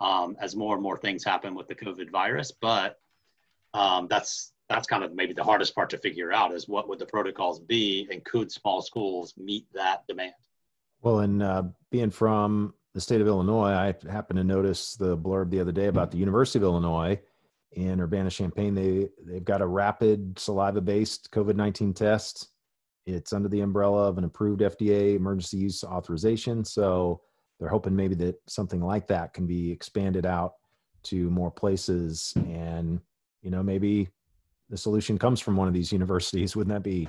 um, 0.00 0.36
as 0.40 0.56
more 0.56 0.74
and 0.74 0.82
more 0.82 0.96
things 0.96 1.24
happen 1.24 1.54
with 1.54 1.68
the 1.68 1.74
COVID 1.74 2.10
virus. 2.10 2.52
But 2.52 2.98
um, 3.74 4.06
that's 4.08 4.52
that's 4.68 4.86
kind 4.86 5.02
of 5.02 5.12
maybe 5.12 5.32
the 5.32 5.44
hardest 5.44 5.74
part 5.74 5.90
to 5.90 5.98
figure 5.98 6.32
out 6.32 6.54
is 6.54 6.68
what 6.68 6.88
would 6.88 6.98
the 6.98 7.06
protocols 7.06 7.58
be, 7.60 8.08
and 8.10 8.24
could 8.24 8.52
small 8.52 8.82
schools 8.82 9.34
meet 9.36 9.66
that 9.74 10.06
demand? 10.06 10.32
Well, 11.02 11.20
and 11.20 11.42
uh, 11.42 11.64
being 11.90 12.10
from 12.10 12.74
the 12.94 13.00
state 13.00 13.20
of 13.20 13.26
Illinois, 13.26 13.70
I 13.70 13.94
happened 14.10 14.38
to 14.38 14.44
notice 14.44 14.94
the 14.94 15.16
blurb 15.16 15.50
the 15.50 15.60
other 15.60 15.72
day 15.72 15.86
about 15.86 16.10
the 16.10 16.18
University 16.18 16.58
of 16.58 16.64
Illinois 16.64 17.20
in 17.72 18.00
Urbana 18.00 18.30
Champaign. 18.30 18.74
They 18.74 19.08
they've 19.24 19.44
got 19.44 19.62
a 19.62 19.66
rapid 19.66 20.38
saliva-based 20.38 21.30
COVID-19 21.30 21.94
test. 21.94 22.48
It's 23.06 23.32
under 23.32 23.48
the 23.48 23.60
umbrella 23.60 24.08
of 24.08 24.18
an 24.18 24.24
approved 24.24 24.60
FDA 24.60 25.16
emergency 25.16 25.56
use 25.56 25.82
authorization. 25.82 26.64
So 26.64 27.22
they're 27.60 27.68
hoping 27.68 27.94
maybe 27.94 28.14
that 28.16 28.40
something 28.46 28.80
like 28.80 29.06
that 29.08 29.34
can 29.34 29.46
be 29.46 29.70
expanded 29.70 30.24
out 30.24 30.54
to 31.02 31.30
more 31.30 31.50
places 31.50 32.32
and 32.36 33.00
you 33.42 33.50
know 33.50 33.62
maybe 33.62 34.08
the 34.70 34.76
solution 34.76 35.18
comes 35.18 35.40
from 35.40 35.56
one 35.56 35.68
of 35.68 35.74
these 35.74 35.92
universities. 35.92 36.56
Wouldn't 36.56 36.74
that 36.74 36.82
be 36.82 37.08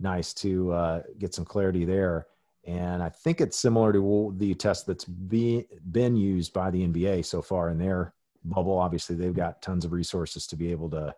nice 0.00 0.34
to 0.34 0.72
uh, 0.72 1.02
get 1.18 1.34
some 1.34 1.44
clarity 1.44 1.84
there? 1.84 2.26
And 2.66 3.00
i 3.00 3.08
think 3.08 3.40
it's 3.40 3.56
similar 3.56 3.92
to 3.92 4.34
the 4.38 4.52
test 4.54 4.88
that's 4.88 5.04
be, 5.04 5.66
been 5.92 6.16
used 6.16 6.52
by 6.52 6.68
the 6.68 6.84
nba 6.88 7.24
so 7.24 7.40
far 7.40 7.70
in 7.70 7.78
their 7.78 8.12
bubble. 8.44 8.76
Obviously 8.76 9.14
they've 9.14 9.32
got 9.32 9.62
tons 9.62 9.84
of 9.84 9.92
resources 9.92 10.48
to 10.48 10.56
be 10.56 10.72
able 10.72 10.90
to 10.90 11.14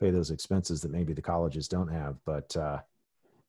pay 0.00 0.10
those 0.10 0.32
expenses 0.32 0.80
that 0.80 0.90
maybe 0.90 1.12
the 1.12 1.22
colleges 1.22 1.68
don't 1.68 1.88
have. 1.88 2.16
But 2.24 2.56
uh, 2.56 2.80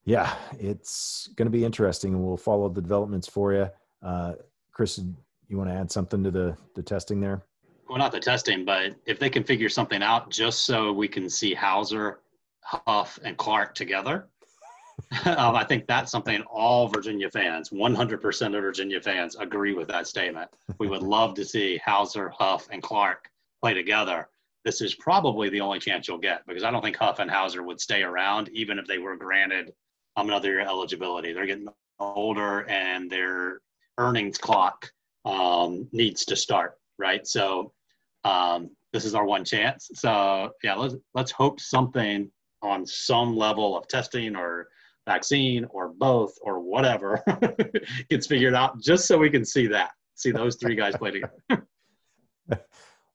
yeah 0.05 0.35
it's 0.59 1.29
going 1.35 1.47
to 1.47 1.57
be 1.57 1.65
interesting. 1.65 2.13
And 2.13 2.23
we'll 2.23 2.37
follow 2.37 2.69
the 2.69 2.83
developments 2.83 3.27
for 3.27 3.53
you 3.53 3.69
uh, 4.03 4.33
Chris, 4.79 4.97
you 5.49 5.57
want 5.57 5.69
to 5.69 5.75
add 5.75 5.91
something 5.91 6.23
to 6.23 6.31
the 6.31 6.55
the 6.73 6.81
testing 6.81 7.19
there? 7.19 7.43
well, 7.89 7.97
not 7.97 8.13
the 8.13 8.19
testing, 8.21 8.63
but 8.63 8.95
if 9.05 9.19
they 9.19 9.29
can 9.29 9.43
figure 9.43 9.67
something 9.67 10.01
out 10.01 10.29
just 10.29 10.65
so 10.65 10.93
we 10.93 11.05
can 11.05 11.29
see 11.29 11.53
Hauser, 11.53 12.21
Huff, 12.61 13.19
and 13.25 13.35
Clark 13.35 13.75
together, 13.75 14.29
um, 15.25 15.53
I 15.53 15.65
think 15.65 15.85
that's 15.85 16.09
something 16.09 16.41
all 16.43 16.87
Virginia 16.87 17.29
fans, 17.29 17.71
100% 17.71 18.55
of 18.55 18.61
Virginia 18.63 19.01
fans, 19.01 19.35
agree 19.35 19.73
with 19.73 19.89
that 19.89 20.07
statement. 20.07 20.49
We 20.77 20.87
would 20.87 21.03
love 21.17 21.33
to 21.33 21.43
see 21.43 21.75
Hauser, 21.85 22.29
Huff, 22.29 22.69
and 22.71 22.81
Clark 22.81 23.29
play 23.61 23.73
together. 23.73 24.29
This 24.63 24.79
is 24.79 24.95
probably 24.95 25.49
the 25.49 25.59
only 25.59 25.79
chance 25.79 26.07
you'll 26.07 26.19
get 26.19 26.47
because 26.47 26.63
I 26.63 26.71
don't 26.71 26.81
think 26.81 26.95
Huff 26.95 27.19
and 27.19 27.29
Hauser 27.29 27.63
would 27.63 27.81
stay 27.81 28.03
around 28.03 28.47
even 28.53 28.79
if 28.79 28.87
they 28.87 28.99
were 28.99 29.17
granted 29.17 29.73
um, 30.15 30.29
another 30.29 30.51
year 30.51 30.61
eligibility. 30.61 31.33
They're 31.33 31.45
getting 31.45 31.67
older 31.99 32.65
and 32.69 33.11
their 33.11 33.59
earnings 33.99 34.37
clock 34.37 34.89
um, 35.25 35.87
needs 35.91 36.25
to 36.25 36.35
start, 36.35 36.79
right? 36.97 37.27
So 37.27 37.73
um, 38.23 38.71
this 38.93 39.05
is 39.05 39.13
our 39.13 39.25
one 39.25 39.45
chance. 39.45 39.89
So 39.93 40.51
yeah, 40.63 40.73
let's 40.75 40.95
let's 41.13 41.31
hope 41.31 41.59
something 41.59 42.31
on 42.61 42.85
some 42.85 43.35
level 43.35 43.77
of 43.77 43.87
testing 43.87 44.35
or 44.35 44.67
vaccine 45.09 45.65
or 45.71 45.89
both 45.89 46.37
or 46.41 46.59
whatever 46.59 47.23
gets 48.09 48.27
figured 48.27 48.53
out 48.53 48.79
just 48.79 49.07
so 49.07 49.17
we 49.17 49.29
can 49.29 49.43
see 49.43 49.65
that 49.65 49.89
see 50.15 50.31
those 50.31 50.55
three 50.57 50.75
guys 50.75 50.95
play 50.97 51.09
together 51.09 51.65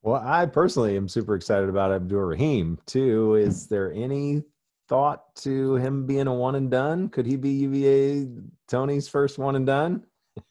well 0.02 0.20
i 0.24 0.44
personally 0.44 0.96
am 0.96 1.06
super 1.06 1.36
excited 1.36 1.68
about 1.68 1.92
Abdur 1.92 2.26
Rahim 2.26 2.78
too 2.86 3.36
is 3.36 3.68
there 3.68 3.92
any 3.92 4.42
thought 4.88 5.34
to 5.36 5.76
him 5.76 6.04
being 6.04 6.26
a 6.26 6.34
one 6.34 6.56
and 6.56 6.68
done 6.68 7.08
could 7.08 7.26
he 7.26 7.36
be 7.36 7.50
uva 7.50 8.28
tony's 8.66 9.08
first 9.08 9.38
one 9.38 9.54
and 9.54 9.66
done 9.66 10.04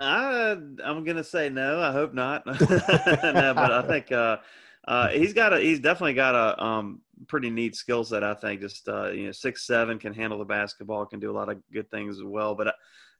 I, 0.00 0.56
i'm 0.84 1.04
gonna 1.04 1.24
say 1.24 1.48
no 1.48 1.80
i 1.80 1.92
hope 1.92 2.14
not 2.14 2.46
no 2.46 2.56
but 2.60 3.72
i 3.72 3.82
think 3.86 4.12
uh 4.12 4.38
uh, 4.86 5.08
he's 5.08 5.32
got 5.32 5.52
a 5.52 5.58
he's 5.58 5.80
definitely 5.80 6.14
got 6.14 6.34
a 6.34 6.62
um, 6.62 7.00
pretty 7.26 7.50
neat 7.50 7.74
skill 7.74 8.04
set. 8.04 8.22
I 8.22 8.34
think 8.34 8.60
just 8.60 8.88
uh, 8.88 9.10
you 9.10 9.26
know 9.26 9.32
six 9.32 9.66
seven 9.66 9.98
can 9.98 10.14
handle 10.14 10.38
the 10.38 10.44
basketball, 10.44 11.06
can 11.06 11.18
do 11.18 11.30
a 11.30 11.34
lot 11.34 11.48
of 11.48 11.58
good 11.72 11.90
things 11.90 12.18
as 12.18 12.22
well. 12.22 12.54
But 12.54 12.68
I, 12.68 12.72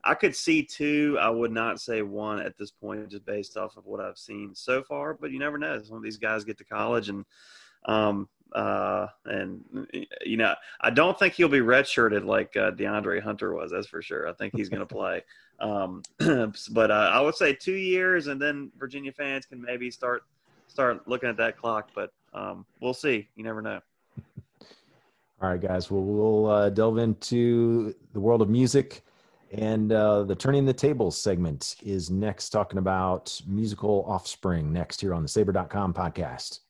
I 0.04 0.14
could 0.14 0.36
see 0.36 0.62
two. 0.62 1.18
I 1.20 1.28
would 1.28 1.50
not 1.50 1.80
say 1.80 2.02
one 2.02 2.40
at 2.40 2.56
this 2.56 2.70
point, 2.70 3.10
just 3.10 3.26
based 3.26 3.56
off 3.56 3.76
of 3.76 3.84
what 3.84 4.00
I've 4.00 4.18
seen 4.18 4.54
so 4.54 4.82
far. 4.84 5.14
But 5.14 5.32
you 5.32 5.40
never 5.40 5.58
know. 5.58 5.82
Some 5.82 5.96
of 5.96 6.04
these 6.04 6.18
guys 6.18 6.44
get 6.44 6.58
to 6.58 6.64
college 6.64 7.08
and 7.08 7.24
um, 7.86 8.28
uh, 8.52 9.06
and 9.24 9.64
you 10.24 10.36
know, 10.36 10.54
I 10.80 10.90
don't 10.90 11.18
think 11.18 11.34
he'll 11.34 11.48
be 11.48 11.60
redshirted 11.60 12.24
like 12.24 12.56
uh, 12.56 12.70
DeAndre 12.72 13.22
Hunter 13.22 13.54
was. 13.54 13.70
That's 13.70 13.86
for 13.86 14.02
sure. 14.02 14.28
I 14.28 14.32
think 14.32 14.54
he's 14.56 14.68
going 14.68 14.80
to 14.80 14.86
play. 14.86 15.22
Um, 15.58 16.02
but 16.72 16.90
uh, 16.90 17.10
I 17.14 17.18
would 17.22 17.34
say 17.34 17.54
two 17.54 17.76
years, 17.76 18.26
and 18.26 18.38
then 18.38 18.70
Virginia 18.78 19.10
fans 19.10 19.46
can 19.46 19.58
maybe 19.62 19.90
start 19.90 20.24
start 20.68 21.08
looking 21.08 21.30
at 21.30 21.38
that 21.38 21.56
clock. 21.56 21.88
But 21.94 22.12
um, 22.34 22.66
we'll 22.78 22.92
see. 22.92 23.26
You 23.36 23.44
never 23.44 23.62
know. 23.62 23.80
All 25.40 25.48
right, 25.48 25.58
guys. 25.58 25.90
Well, 25.90 26.02
we'll 26.02 26.46
uh, 26.50 26.68
delve 26.68 26.98
into 26.98 27.94
the 28.12 28.20
world 28.20 28.42
of 28.42 28.50
music. 28.50 29.02
And 29.52 29.92
uh, 29.92 30.24
the 30.24 30.34
Turning 30.34 30.64
the 30.64 30.72
Tables 30.72 31.16
segment 31.16 31.76
is 31.82 32.10
next, 32.10 32.50
talking 32.50 32.78
about 32.78 33.40
musical 33.46 34.04
offspring 34.06 34.72
next 34.72 35.00
here 35.00 35.14
on 35.14 35.22
the 35.22 35.28
Sabre.com 35.28 35.94
podcast. 35.94 36.60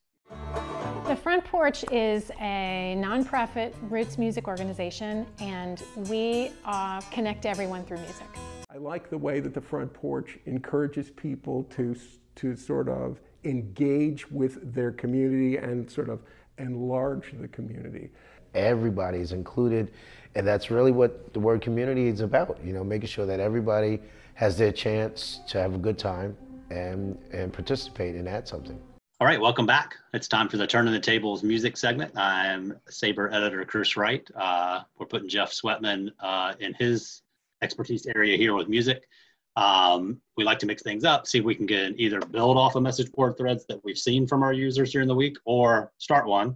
The 1.47 1.51
Front 1.51 1.63
Porch 1.63 1.93
is 1.93 2.29
a 2.41 2.95
nonprofit 2.97 3.73
roots 3.83 4.17
music 4.17 4.49
organization, 4.49 5.25
and 5.39 5.81
we 6.09 6.51
uh, 6.65 6.99
connect 7.09 7.45
everyone 7.45 7.85
through 7.85 7.99
music. 7.99 8.27
I 8.69 8.75
like 8.75 9.09
the 9.09 9.17
way 9.17 9.39
that 9.39 9.53
the 9.53 9.61
Front 9.61 9.93
Porch 9.93 10.37
encourages 10.45 11.09
people 11.09 11.63
to, 11.75 11.95
to 12.35 12.53
sort 12.57 12.89
of 12.89 13.21
engage 13.45 14.29
with 14.29 14.73
their 14.73 14.91
community 14.91 15.55
and 15.55 15.89
sort 15.89 16.09
of 16.09 16.19
enlarge 16.57 17.33
the 17.39 17.47
community. 17.47 18.09
Everybody 18.53 19.19
is 19.19 19.31
included, 19.31 19.93
and 20.35 20.45
that's 20.45 20.69
really 20.69 20.91
what 20.91 21.31
the 21.31 21.39
word 21.39 21.61
community 21.61 22.07
is 22.07 22.19
about. 22.19 22.59
You 22.61 22.73
know, 22.73 22.83
making 22.83 23.07
sure 23.07 23.25
that 23.25 23.39
everybody 23.39 24.01
has 24.33 24.57
their 24.57 24.73
chance 24.73 25.39
to 25.47 25.61
have 25.61 25.75
a 25.75 25.79
good 25.79 25.97
time 25.97 26.35
and 26.69 27.17
and 27.31 27.53
participate 27.53 28.15
and 28.15 28.27
add 28.27 28.49
something. 28.49 28.77
All 29.19 29.25
right, 29.25 29.41
welcome 29.41 29.65
back. 29.65 29.95
It's 30.13 30.27
time 30.27 30.47
for 30.47 30.57
the 30.57 30.67
Turn 30.67 30.85
of 30.85 30.93
the 30.93 30.99
Tables 30.99 31.41
music 31.41 31.75
segment. 31.75 32.15
I'm 32.15 32.77
Sabre 32.87 33.33
editor 33.33 33.65
Chris 33.65 33.97
Wright. 33.97 34.29
Uh, 34.35 34.81
we're 34.99 35.07
putting 35.07 35.27
Jeff 35.27 35.51
Sweatman 35.51 36.11
uh, 36.19 36.53
in 36.59 36.75
his 36.75 37.23
expertise 37.63 38.05
area 38.05 38.37
here 38.37 38.53
with 38.53 38.67
music. 38.67 39.07
Um, 39.55 40.21
we 40.37 40.43
like 40.43 40.59
to 40.59 40.67
mix 40.67 40.83
things 40.83 41.03
up, 41.03 41.25
see 41.25 41.39
if 41.39 41.45
we 41.45 41.55
can 41.55 41.65
get 41.65 41.99
either 41.99 42.19
build 42.19 42.59
off 42.59 42.75
of 42.75 42.83
message 42.83 43.11
board 43.11 43.35
threads 43.39 43.65
that 43.69 43.83
we've 43.83 43.97
seen 43.97 44.27
from 44.27 44.43
our 44.43 44.53
users 44.53 44.91
during 44.91 45.07
the 45.07 45.15
week 45.15 45.37
or 45.45 45.91
start 45.97 46.27
one 46.27 46.55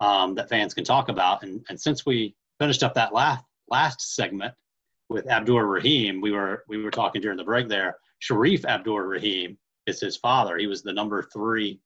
um, 0.00 0.34
that 0.34 0.50
fans 0.50 0.74
can 0.74 0.84
talk 0.84 1.08
about. 1.08 1.42
And, 1.42 1.64
and 1.70 1.80
since 1.80 2.04
we 2.04 2.36
finished 2.60 2.82
up 2.82 2.92
that 2.96 3.14
last, 3.14 3.46
last 3.68 4.14
segment 4.14 4.52
with 5.08 5.26
Abdur 5.26 5.66
Rahim, 5.66 6.20
we 6.20 6.32
were, 6.32 6.64
we 6.68 6.82
were 6.82 6.90
talking 6.90 7.22
during 7.22 7.38
the 7.38 7.44
break 7.44 7.66
there. 7.66 7.96
Shareef 8.22 8.66
Abdur 8.66 9.08
Rahim 9.08 9.56
is 9.86 10.00
his 10.00 10.18
father. 10.18 10.58
He 10.58 10.66
was 10.66 10.82
the 10.82 10.92
number 10.92 11.22
three 11.32 11.80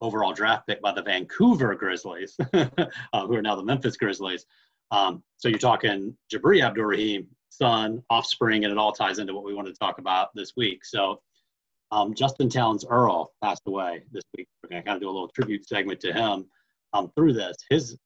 overall 0.00 0.32
draft 0.32 0.66
pick 0.66 0.82
by 0.82 0.92
the 0.92 1.02
Vancouver 1.02 1.74
Grizzlies, 1.74 2.36
uh, 2.52 3.26
who 3.26 3.34
are 3.34 3.42
now 3.42 3.56
the 3.56 3.64
Memphis 3.64 3.96
Grizzlies. 3.96 4.46
Um, 4.90 5.22
so 5.36 5.48
you're 5.48 5.58
talking 5.58 6.16
Jabri 6.32 6.62
Abdur 6.62 6.86
Rahim 6.86 7.28
son, 7.56 8.02
offspring, 8.10 8.64
and 8.64 8.72
it 8.72 8.78
all 8.78 8.92
ties 8.92 9.18
into 9.18 9.34
what 9.34 9.44
we 9.44 9.54
wanted 9.54 9.72
to 9.72 9.78
talk 9.78 9.98
about 9.98 10.34
this 10.34 10.52
week. 10.56 10.84
So, 10.84 11.20
um, 11.92 12.14
Justin 12.14 12.48
Townes 12.48 12.84
Earle 12.88 13.32
passed 13.42 13.62
away 13.66 14.02
this 14.12 14.24
week. 14.36 14.48
We're 14.62 14.70
going 14.70 14.82
to 14.82 14.86
kind 14.86 14.96
of 14.96 15.02
do 15.02 15.08
a 15.08 15.12
little 15.12 15.28
tribute 15.28 15.66
segment 15.66 16.00
to 16.00 16.12
him 16.12 16.46
um, 16.92 17.10
through 17.14 17.32
this. 17.32 17.56
His 17.70 17.96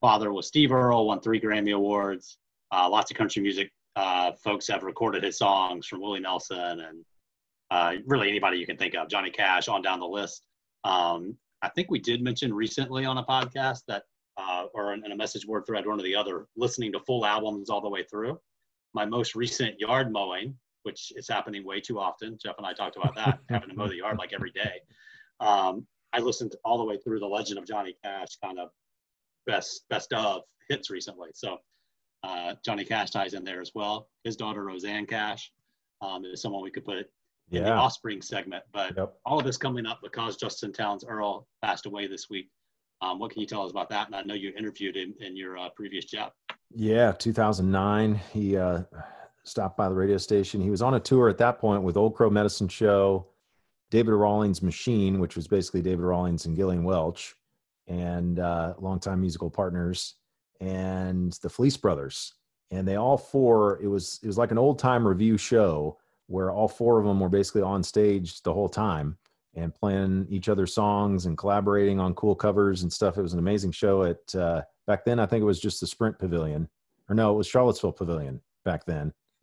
father 0.00 0.32
was 0.32 0.48
Steve 0.48 0.72
Earle, 0.72 1.06
won 1.06 1.20
three 1.20 1.40
Grammy 1.40 1.74
Awards. 1.74 2.38
Uh, 2.72 2.88
lots 2.90 3.10
of 3.10 3.16
country 3.16 3.42
music 3.42 3.70
uh, 3.96 4.32
folks 4.44 4.66
have 4.68 4.82
recorded 4.82 5.22
his 5.22 5.38
songs 5.38 5.86
from 5.86 6.00
Willie 6.00 6.20
Nelson 6.20 6.80
and 6.80 7.04
uh, 7.70 7.94
really 8.06 8.28
anybody 8.28 8.58
you 8.58 8.66
can 8.66 8.76
think 8.76 8.94
of, 8.94 9.08
Johnny 9.08 9.30
Cash, 9.30 9.68
on 9.68 9.82
down 9.82 10.00
the 10.00 10.06
list. 10.06 10.42
Um, 10.88 11.36
I 11.62 11.68
think 11.68 11.90
we 11.90 11.98
did 11.98 12.22
mention 12.22 12.52
recently 12.52 13.04
on 13.04 13.18
a 13.18 13.24
podcast 13.24 13.82
that, 13.88 14.04
uh, 14.36 14.66
or 14.74 14.94
in, 14.94 15.04
in 15.04 15.12
a 15.12 15.16
message 15.16 15.46
board 15.46 15.66
thread, 15.66 15.86
one 15.86 16.00
or 16.00 16.02
the 16.02 16.16
other, 16.16 16.46
listening 16.56 16.92
to 16.92 17.00
full 17.00 17.26
albums 17.26 17.68
all 17.68 17.80
the 17.80 17.88
way 17.88 18.04
through 18.04 18.38
my 18.94 19.04
most 19.04 19.34
recent 19.34 19.78
yard 19.78 20.12
mowing, 20.12 20.54
which 20.82 21.12
is 21.16 21.28
happening 21.28 21.64
way 21.64 21.80
too 21.80 21.98
often. 21.98 22.38
Jeff 22.42 22.56
and 22.58 22.66
I 22.66 22.72
talked 22.72 22.96
about 22.96 23.14
that, 23.16 23.38
having 23.48 23.68
to 23.68 23.74
mow 23.74 23.88
the 23.88 23.96
yard 23.96 24.18
like 24.18 24.32
every 24.32 24.50
day. 24.50 24.80
Um, 25.40 25.86
I 26.12 26.20
listened 26.20 26.56
all 26.64 26.78
the 26.78 26.84
way 26.84 26.96
through 26.96 27.20
the 27.20 27.26
Legend 27.26 27.58
of 27.58 27.66
Johnny 27.66 27.94
Cash, 28.02 28.38
kind 28.42 28.58
of 28.58 28.70
best 29.46 29.82
best 29.90 30.12
of 30.12 30.42
hits 30.68 30.90
recently. 30.90 31.28
So 31.34 31.58
uh, 32.24 32.54
Johnny 32.64 32.84
Cash 32.84 33.10
ties 33.10 33.34
in 33.34 33.44
there 33.44 33.60
as 33.60 33.72
well. 33.74 34.08
His 34.24 34.36
daughter 34.36 34.64
Rosanne 34.64 35.06
Cash 35.06 35.52
um, 36.00 36.24
is 36.24 36.40
someone 36.40 36.62
we 36.62 36.70
could 36.70 36.84
put 36.84 37.06
in 37.50 37.64
the 37.64 37.72
offspring 37.72 38.22
segment. 38.22 38.64
But 38.72 38.96
yep. 38.96 39.14
all 39.24 39.38
of 39.38 39.44
this 39.44 39.56
coming 39.56 39.86
up 39.86 40.00
because 40.02 40.36
Justin 40.36 40.72
Townes 40.72 41.04
Earle 41.06 41.46
passed 41.62 41.86
away 41.86 42.06
this 42.06 42.28
week. 42.28 42.50
Um, 43.00 43.18
what 43.18 43.30
can 43.30 43.40
you 43.40 43.46
tell 43.46 43.64
us 43.64 43.70
about 43.70 43.88
that? 43.90 44.06
And 44.06 44.16
I 44.16 44.22
know 44.22 44.34
you 44.34 44.52
interviewed 44.58 44.96
him 44.96 45.14
in 45.20 45.36
your 45.36 45.56
uh, 45.56 45.68
previous 45.76 46.04
job. 46.04 46.32
Yeah, 46.70 47.12
2009. 47.12 48.20
He 48.32 48.56
uh, 48.56 48.82
stopped 49.44 49.76
by 49.76 49.88
the 49.88 49.94
radio 49.94 50.18
station. 50.18 50.60
He 50.60 50.70
was 50.70 50.82
on 50.82 50.94
a 50.94 51.00
tour 51.00 51.28
at 51.28 51.38
that 51.38 51.58
point 51.58 51.82
with 51.82 51.96
Old 51.96 52.14
Crow 52.14 52.28
Medicine 52.28 52.68
Show, 52.68 53.28
David 53.90 54.12
Rawlings 54.12 54.62
Machine, 54.62 55.20
which 55.20 55.36
was 55.36 55.46
basically 55.46 55.80
David 55.80 56.02
Rawlings 56.02 56.46
and 56.46 56.56
Gillian 56.56 56.84
Welch, 56.84 57.34
and 57.86 58.40
uh, 58.40 58.74
longtime 58.78 59.20
musical 59.20 59.48
partners, 59.48 60.16
and 60.60 61.32
the 61.42 61.48
Felice 61.48 61.76
Brothers. 61.76 62.34
And 62.70 62.86
they 62.86 62.96
all 62.96 63.16
four. 63.16 63.80
It 63.80 63.86
was 63.86 64.20
it 64.22 64.26
was 64.26 64.36
like 64.36 64.50
an 64.50 64.58
old 64.58 64.78
time 64.78 65.06
review 65.06 65.38
show 65.38 65.96
where 66.28 66.50
all 66.50 66.68
four 66.68 66.98
of 66.98 67.06
them 67.06 67.18
were 67.18 67.28
basically 67.28 67.62
on 67.62 67.82
stage 67.82 68.42
the 68.42 68.52
whole 68.52 68.68
time 68.68 69.16
and 69.54 69.74
playing 69.74 70.26
each 70.30 70.48
other's 70.48 70.72
songs 70.72 71.26
and 71.26 71.36
collaborating 71.36 71.98
on 71.98 72.14
cool 72.14 72.34
covers 72.34 72.82
and 72.82 72.92
stuff. 72.92 73.18
It 73.18 73.22
was 73.22 73.32
an 73.32 73.38
amazing 73.38 73.72
show 73.72 74.04
at 74.04 74.34
uh, 74.34 74.62
back 74.86 75.04
then. 75.04 75.18
I 75.18 75.26
think 75.26 75.42
it 75.42 75.46
was 75.46 75.60
just 75.60 75.80
the 75.80 75.86
Sprint 75.86 76.18
Pavilion, 76.18 76.68
or 77.08 77.14
no, 77.14 77.32
it 77.32 77.36
was 77.36 77.46
Charlottesville 77.46 77.92
Pavilion 77.92 78.40
back 78.64 78.84
then. 78.84 79.12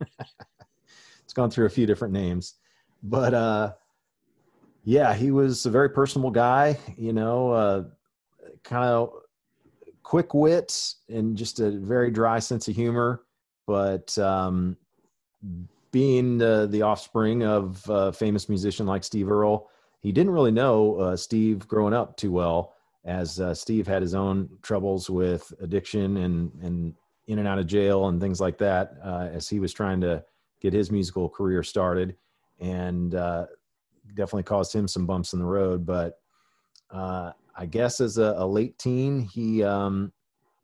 it's 1.24 1.34
gone 1.34 1.50
through 1.50 1.66
a 1.66 1.70
few 1.70 1.86
different 1.86 2.14
names, 2.14 2.54
but 3.02 3.34
uh, 3.34 3.72
yeah, 4.84 5.12
he 5.12 5.32
was 5.32 5.66
a 5.66 5.70
very 5.70 5.90
personable 5.90 6.30
guy. 6.30 6.78
You 6.96 7.12
know, 7.12 7.50
uh, 7.50 7.84
kind 8.62 8.84
of 8.84 9.12
quick 10.02 10.34
wit 10.34 10.94
and 11.08 11.36
just 11.36 11.58
a 11.58 11.70
very 11.72 12.12
dry 12.12 12.38
sense 12.38 12.68
of 12.68 12.76
humor, 12.76 13.24
but 13.66 14.16
um, 14.18 14.76
being 15.96 16.42
uh, 16.42 16.66
the 16.66 16.82
offspring 16.82 17.42
of 17.42 17.82
a 17.88 18.12
famous 18.12 18.50
musician 18.50 18.84
like 18.86 19.02
Steve 19.02 19.30
Earle 19.30 19.70
he 20.06 20.12
didn't 20.12 20.32
really 20.32 20.52
know 20.52 20.96
uh, 21.00 21.16
Steve 21.16 21.66
growing 21.66 21.92
up 21.92 22.16
too 22.16 22.30
well, 22.30 22.74
as 23.04 23.40
uh, 23.40 23.52
Steve 23.52 23.88
had 23.88 24.02
his 24.02 24.14
own 24.14 24.48
troubles 24.62 25.10
with 25.10 25.52
addiction 25.60 26.18
and 26.18 26.52
and 26.62 26.94
in 27.26 27.40
and 27.40 27.48
out 27.48 27.58
of 27.58 27.66
jail 27.66 28.06
and 28.06 28.20
things 28.20 28.40
like 28.40 28.56
that 28.58 28.94
uh, 29.04 29.28
as 29.32 29.48
he 29.48 29.58
was 29.58 29.72
trying 29.72 30.00
to 30.02 30.24
get 30.60 30.72
his 30.72 30.92
musical 30.92 31.28
career 31.28 31.64
started. 31.64 32.14
And 32.60 33.16
uh, 33.16 33.46
definitely 34.14 34.44
caused 34.44 34.72
him 34.72 34.86
some 34.86 35.06
bumps 35.06 35.32
in 35.32 35.40
the 35.40 35.44
road. 35.44 35.84
But 35.84 36.20
uh, 36.92 37.32
I 37.56 37.66
guess 37.66 38.00
as 38.00 38.16
a, 38.16 38.36
a 38.38 38.46
late 38.46 38.78
teen, 38.78 39.18
he 39.20 39.64
um, 39.64 40.12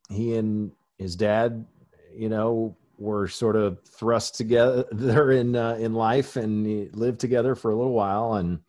he 0.09 0.37
and 0.37 0.71
his 0.99 1.17
dad, 1.17 1.67
you 2.15 2.29
know, 2.29 2.77
were 2.99 3.27
sort 3.29 3.57
of 3.57 3.83
thrust 3.85 4.37
together 4.37 5.33
in 5.33 5.57
uh, 5.57 5.77
in 5.79 5.95
life 5.95 6.37
and 6.37 6.95
lived 6.95 7.21
together 7.21 7.55
for 7.55 7.71
a 7.71 7.77
little 7.77 7.93
while. 7.93 8.35
And 8.35 8.61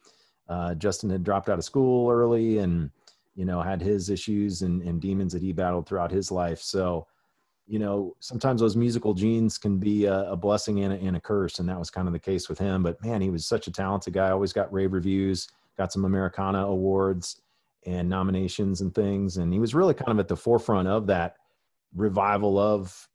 uh, 0.50 0.76
Justin 0.76 1.10
had 1.10 1.24
dropped 1.24 1.50
out 1.50 1.60
of 1.60 1.66
school 1.66 2.10
early, 2.10 2.60
and 2.60 2.90
you 3.36 3.46
know 3.46 3.62
had 3.62 3.82
his 3.82 4.10
issues 4.10 4.62
and, 4.62 4.82
and 4.82 5.02
demons 5.02 5.34
that 5.34 5.42
he 5.42 5.52
battled 5.52 5.88
throughout 5.88 6.12
his 6.12 6.32
life. 6.32 6.60
So, 6.60 7.08
you 7.68 7.80
know, 7.80 8.16
sometimes 8.20 8.62
those 8.62 8.76
musical 8.76 9.14
genes 9.14 9.58
can 9.58 9.78
be 9.78 10.06
a, 10.06 10.32
a 10.32 10.36
blessing 10.36 10.84
and 10.84 10.94
a, 10.94 10.98
and 10.98 11.16
a 11.16 11.22
curse, 11.22 11.60
and 11.60 11.70
that 11.70 11.80
was 11.80 11.90
kind 11.90 12.08
of 12.08 12.14
the 12.14 12.20
case 12.20 12.50
with 12.50 12.60
him. 12.60 12.84
But 12.84 13.04
man, 13.04 13.22
he 13.22 13.30
was 13.30 13.46
such 13.46 13.68
a 13.68 13.72
talented 13.72 14.14
guy. 14.14 14.32
Always 14.32 14.54
got 14.54 14.74
rave 14.74 14.94
reviews, 14.94 15.48
got 15.78 15.94
some 15.94 16.06
Americana 16.06 16.66
awards 16.66 17.42
and 17.86 18.08
nominations 18.08 18.82
and 18.82 18.96
things, 18.96 19.38
and 19.38 19.52
he 19.52 19.60
was 19.60 19.76
really 19.76 19.94
kind 19.94 20.12
of 20.12 20.20
at 20.20 20.28
the 20.28 20.38
forefront 20.38 20.88
of 20.88 21.08
that 21.08 21.36
revival 21.96 22.58
of 22.58 23.08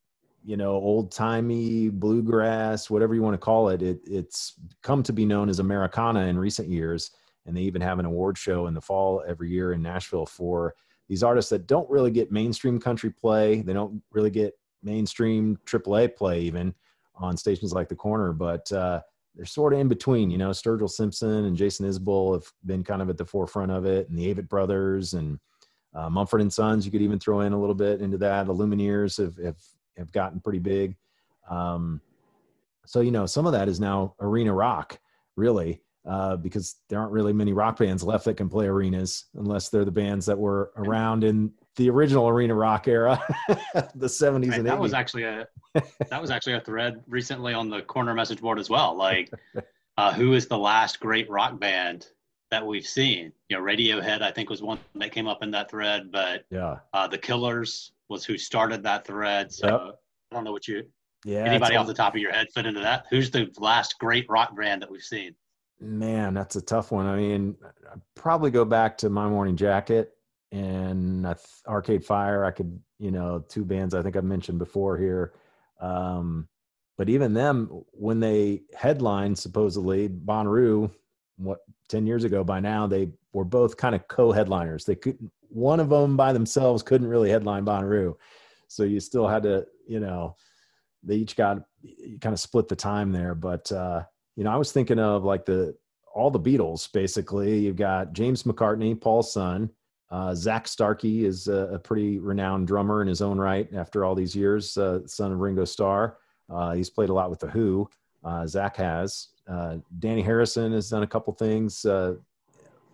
you 0.49 0.57
know 0.57 0.73
old 0.73 1.13
timey 1.13 1.91
bluegrass 1.91 2.89
whatever 2.89 3.15
you 3.15 3.21
want 3.21 3.35
to 3.35 3.39
call 3.39 3.69
it. 3.69 3.83
it 3.83 4.01
it's 4.07 4.55
come 4.83 5.03
to 5.03 5.13
be 5.13 5.27
known 5.27 5.51
as 5.51 5.59
americana 5.59 6.21
in 6.21 6.39
recent 6.39 6.69
years 6.69 7.11
and 7.45 7.55
they 7.55 7.61
even 7.61 7.83
have 7.83 7.99
an 7.99 8.07
award 8.07 8.39
show 8.39 8.67
in 8.67 8.73
the 8.73 8.81
fall 8.81 9.23
every 9.29 9.51
year 9.51 9.75
in 9.75 9.83
nashville 9.83 10.25
for 10.25 10.75
these 11.07 11.23
artists 11.23 11.51
that 11.51 11.67
don't 11.67 11.89
really 11.91 12.11
get 12.11 12.33
mainstream 12.33 12.81
country 12.81 13.11
play 13.11 13.61
they 13.61 13.75
don't 13.75 14.03
really 14.11 14.31
get 14.31 14.55
mainstream 14.83 15.59
aaa 15.67 16.17
play 16.17 16.41
even 16.41 16.75
on 17.15 17.37
stations 17.37 17.75
like 17.75 17.91
the 17.91 17.95
corner 17.95 18.33
but 18.33 18.73
uh, 18.73 19.03
they're 19.35 19.45
sort 19.45 19.75
of 19.75 19.81
in 19.81 19.87
between 19.87 20.31
you 20.31 20.39
know 20.39 20.49
sturgill 20.49 20.89
simpson 20.89 21.45
and 21.45 21.59
jason 21.59 21.87
isbell 21.87 22.33
have 22.33 22.51
been 22.65 22.83
kind 22.83 23.03
of 23.03 23.11
at 23.11 23.19
the 23.19 23.25
forefront 23.25 23.71
of 23.71 23.85
it 23.85 24.09
and 24.09 24.19
the 24.19 24.35
avett 24.35 24.49
brothers 24.49 25.13
and 25.13 25.39
uh, 25.95 26.09
mumford 26.09 26.41
and 26.41 26.53
sons 26.53 26.87
you 26.87 26.93
could 26.93 27.03
even 27.03 27.19
throw 27.19 27.41
in 27.41 27.53
a 27.53 27.61
little 27.61 27.75
bit 27.75 28.01
into 28.01 28.17
that 28.17 28.47
the 28.47 28.55
lumineers 28.55 29.19
have, 29.19 29.37
have 29.45 29.57
have 29.99 30.13
gotten 30.13 30.41
pretty 30.41 30.59
big. 30.59 30.97
Um, 31.51 32.01
so 32.87 33.01
you 33.01 33.11
know, 33.11 33.27
some 33.27 33.47
of 33.47 33.53
that 33.53 33.69
is 33.69 33.81
now 33.81 34.15
arena 34.21 34.53
rock, 34.53 34.99
really, 35.37 35.83
uh, 36.09 36.37
because 36.37 36.77
there 36.89 36.99
aren't 36.99 37.13
really 37.13 37.33
many 37.33 37.53
rock 37.53 37.79
bands 37.79 38.03
left 38.03 38.25
that 38.25 38.35
can 38.35 38.49
play 38.49 38.67
arenas 38.67 39.27
unless 39.35 39.69
they're 39.69 39.85
the 39.85 39.91
bands 39.91 40.25
that 40.27 40.39
were 40.39 40.73
around 40.77 41.23
in 41.23 41.53
the 41.77 41.91
original 41.91 42.29
arena 42.29 42.55
rock 42.55 42.89
era, 42.89 43.23
the 43.95 44.07
70s 44.07 44.25
right, 44.25 44.43
and 44.43 44.53
80s. 44.53 44.65
That 44.65 44.79
was 44.79 44.95
actually 44.95 45.25
a 45.25 45.47
that 46.09 46.21
was 46.21 46.31
actually 46.31 46.55
a 46.55 46.61
thread 46.61 47.03
recently 47.07 47.53
on 47.53 47.69
the 47.69 47.83
corner 47.83 48.15
message 48.15 48.41
board 48.41 48.59
as 48.59 48.71
well. 48.71 48.97
Like, 48.97 49.31
uh, 49.97 50.13
who 50.15 50.33
is 50.33 50.49
the 50.49 50.59
last 50.59 50.99
great 50.99 51.29
rock 51.29 51.61
band 51.61 52.07
that 52.51 52.67
we've 52.67 52.87
seen? 52.87 53.33
You 53.49 53.59
know, 53.59 53.63
Radiohead 53.63 54.23
I 54.23 54.31
think 54.31 54.49
was 54.49 54.63
one 54.63 54.79
that 54.95 55.13
came 55.13 55.29
up 55.29 55.43
in 55.43 55.51
that 55.53 55.71
thread, 55.71 56.11
but 56.11 56.45
yeah, 56.51 56.79
uh, 56.95 57.07
the 57.07 57.19
Killers 57.19 57.93
was 58.09 58.25
who 58.25 58.39
started 58.39 58.83
that 58.83 59.07
thread. 59.07 59.53
So 59.53 59.67
Yep. 59.69 59.81
I 60.31 60.35
don't 60.35 60.45
know 60.45 60.53
what 60.53 60.69
you 60.69 60.85
yeah. 61.25 61.45
anybody 61.45 61.77
off 61.77 61.87
the 61.87 61.95
top 61.95 62.15
of 62.15 62.21
your 62.21 62.33
head 62.33 62.49
fit 62.55 62.67
into 62.67 62.81
that. 62.81 63.07
Who's 63.11 63.31
the 63.31 63.51
last 63.59 63.99
great 63.99 64.27
rock 64.29 64.57
band 64.57 64.83
that 64.83 64.91
we've 64.91 65.03
seen? 65.03 65.35
Man, 65.81 66.35
that's 66.35 66.57
a 66.57 66.63
tough 66.63 66.91
one. 66.91 67.07
I 67.07 67.17
mean, 67.17 67.57
I'd 67.93 68.01
probably 68.15 68.51
go 68.51 68.65
back 68.65 68.99
to 68.99 69.11
My 69.11 69.29
Morning 69.29 69.57
Jacket 69.57 70.13
and 70.51 71.27
Arcade 71.67 72.05
Fire. 72.05 72.45
I 72.45 72.51
could, 72.51 72.79
you 72.99 73.11
know, 73.11 73.45
two 73.49 73.65
bands 73.65 73.95
I 73.95 74.03
think 74.03 74.17
I've 74.17 74.25
mentioned 74.25 74.59
before 74.59 74.99
here. 74.99 75.35
Um, 75.81 76.49
but 76.97 77.09
even 77.09 77.33
them, 77.33 77.85
when 77.93 78.19
they 78.19 78.63
headlined, 78.75 79.39
supposedly 79.39 80.09
Bonnaroo, 80.09 80.91
what 81.37 81.61
ten 81.89 82.07
years 82.07 82.25
ago 82.25 82.43
by 82.43 82.59
now, 82.59 82.89
they 82.89 83.11
were 83.33 83.45
both 83.45 83.77
kind 83.77 83.95
of 83.95 84.09
co-headliners. 84.09 84.85
They 84.85 84.97
couldn't. 84.97 85.31
One 85.49 85.81
of 85.81 85.89
them 85.89 86.17
by 86.17 86.33
themselves 86.33 86.83
couldn't 86.83 87.09
really 87.09 87.31
headline 87.31 87.65
Bonnaroo, 87.65 88.15
so 88.69 88.83
you 88.83 89.01
still 89.01 89.27
had 89.27 89.43
to, 89.45 89.67
you 89.87 90.01
know, 90.01 90.37
they 91.03 91.17
each 91.17 91.37
got 91.37 91.63
kind 92.21 92.33
of 92.33 92.41
split 92.41 92.69
the 92.69 92.77
time 92.77 93.13
there. 93.13 93.35
But 93.35 93.71
uh, 93.73 94.03
you 94.37 94.45
know, 94.45 94.51
I 94.51 94.57
was 94.57 94.73
thinking 94.73 94.99
of 94.99 95.25
like 95.25 95.45
the 95.45 95.75
all 96.15 96.31
the 96.31 96.41
Beatles 96.41 96.91
basically. 96.93 97.61
You've 97.61 97.77
got 97.77 98.13
James 98.13 98.43
McCartney, 98.43 99.01
Paul's 99.01 99.33
son. 99.33 99.71
Uh, 100.11 100.35
Zak 100.35 100.67
Starkey 100.67 101.27
is 101.27 101.49
a, 101.49 101.75
a 101.75 101.79
pretty 101.79 102.19
renowned 102.19 102.67
drummer 102.67 103.03
in 103.03 103.09
his 103.09 103.21
own 103.21 103.39
right. 103.39 103.69
After 103.75 104.05
all 104.05 104.15
these 104.15 104.35
years, 104.35 104.77
uh, 104.77 105.07
son 105.07 105.33
of 105.33 105.39
Ringo 105.39 105.65
Starr. 105.65 106.17
Uh, 106.51 106.73
he's 106.73 106.89
played 106.89 107.11
a 107.11 107.15
lot 107.15 107.29
with 107.29 107.41
the 107.41 107.49
Who. 107.49 107.89
Uh, 108.25 108.47
Zach 108.47 108.77
has. 108.77 109.29
Uh, 109.47 109.77
Dhani 109.99 110.25
Harrison 110.25 110.73
has 110.73 110.89
done 110.89 111.03
a 111.03 111.07
couple 111.07 111.33
things. 111.35 111.85
Uh, 111.85 112.15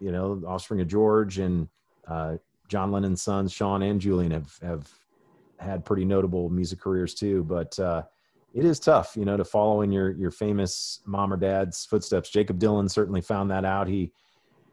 you 0.01 0.11
know, 0.11 0.43
offspring 0.47 0.81
of 0.81 0.89
George 0.89 1.39
and 1.39 1.69
uh, 2.09 2.37
John 2.69 2.91
Lennon's 2.91 3.23
sons, 3.23 3.53
Sean 3.53 3.83
and 3.83 4.01
Julian, 4.01 4.33
have 4.33 4.59
have 4.63 4.91
had 5.59 5.85
pretty 5.85 6.05
notable 6.05 6.51
music 6.51 6.81
careers 6.81 7.15
too. 7.15 7.45
But 7.45 7.79
uh, 7.79 8.03
it 8.55 8.65
is 8.65 8.79
tough, 8.79 9.17
you 9.17 9.25
know, 9.25 9.37
to 9.37 9.45
follow 9.45 9.83
in 9.83 9.93
your 9.93 10.13
your 10.13 10.31
famous 10.31 11.01
mom 11.05 11.33
or 11.33 11.37
dad's 11.37 11.85
footsteps. 11.85 12.31
Jakob 12.31 12.59
Dylan 12.59 12.91
certainly 12.91 13.21
found 13.21 13.51
that 13.51 13.65
out. 13.65 13.89
He 13.89 14.13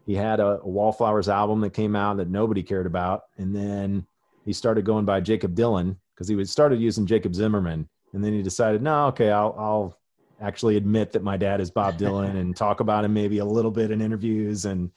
he 0.06 0.14
had 0.14 0.40
a, 0.40 0.60
a 0.62 0.68
Wallflowers 0.68 1.28
album 1.28 1.60
that 1.60 1.74
came 1.74 1.94
out 1.94 2.16
that 2.16 2.30
nobody 2.30 2.62
cared 2.62 2.86
about, 2.86 3.24
and 3.38 3.54
then 3.54 4.06
he 4.44 4.52
started 4.52 4.84
going 4.84 5.04
by 5.04 5.20
Jakob 5.20 5.54
Dylan 5.54 5.96
because 6.14 6.28
he 6.28 6.36
was 6.36 6.50
started 6.50 6.80
using 6.80 7.06
Jakob 7.06 7.34
Zimmerman, 7.34 7.88
and 8.12 8.24
then 8.24 8.32
he 8.32 8.42
decided, 8.42 8.82
no, 8.82 9.06
okay, 9.08 9.30
I'll 9.30 9.54
I'll 9.58 9.98
actually 10.40 10.76
admit 10.76 11.12
that 11.12 11.22
my 11.22 11.36
dad 11.36 11.60
is 11.60 11.70
Bob 11.70 11.96
Dylan 11.96 12.36
and 12.36 12.56
talk 12.56 12.80
about 12.80 13.04
him 13.04 13.14
maybe 13.14 13.38
a 13.38 13.44
little 13.44 13.70
bit 13.70 13.92
in 13.92 14.00
interviews 14.00 14.64
and 14.64 14.90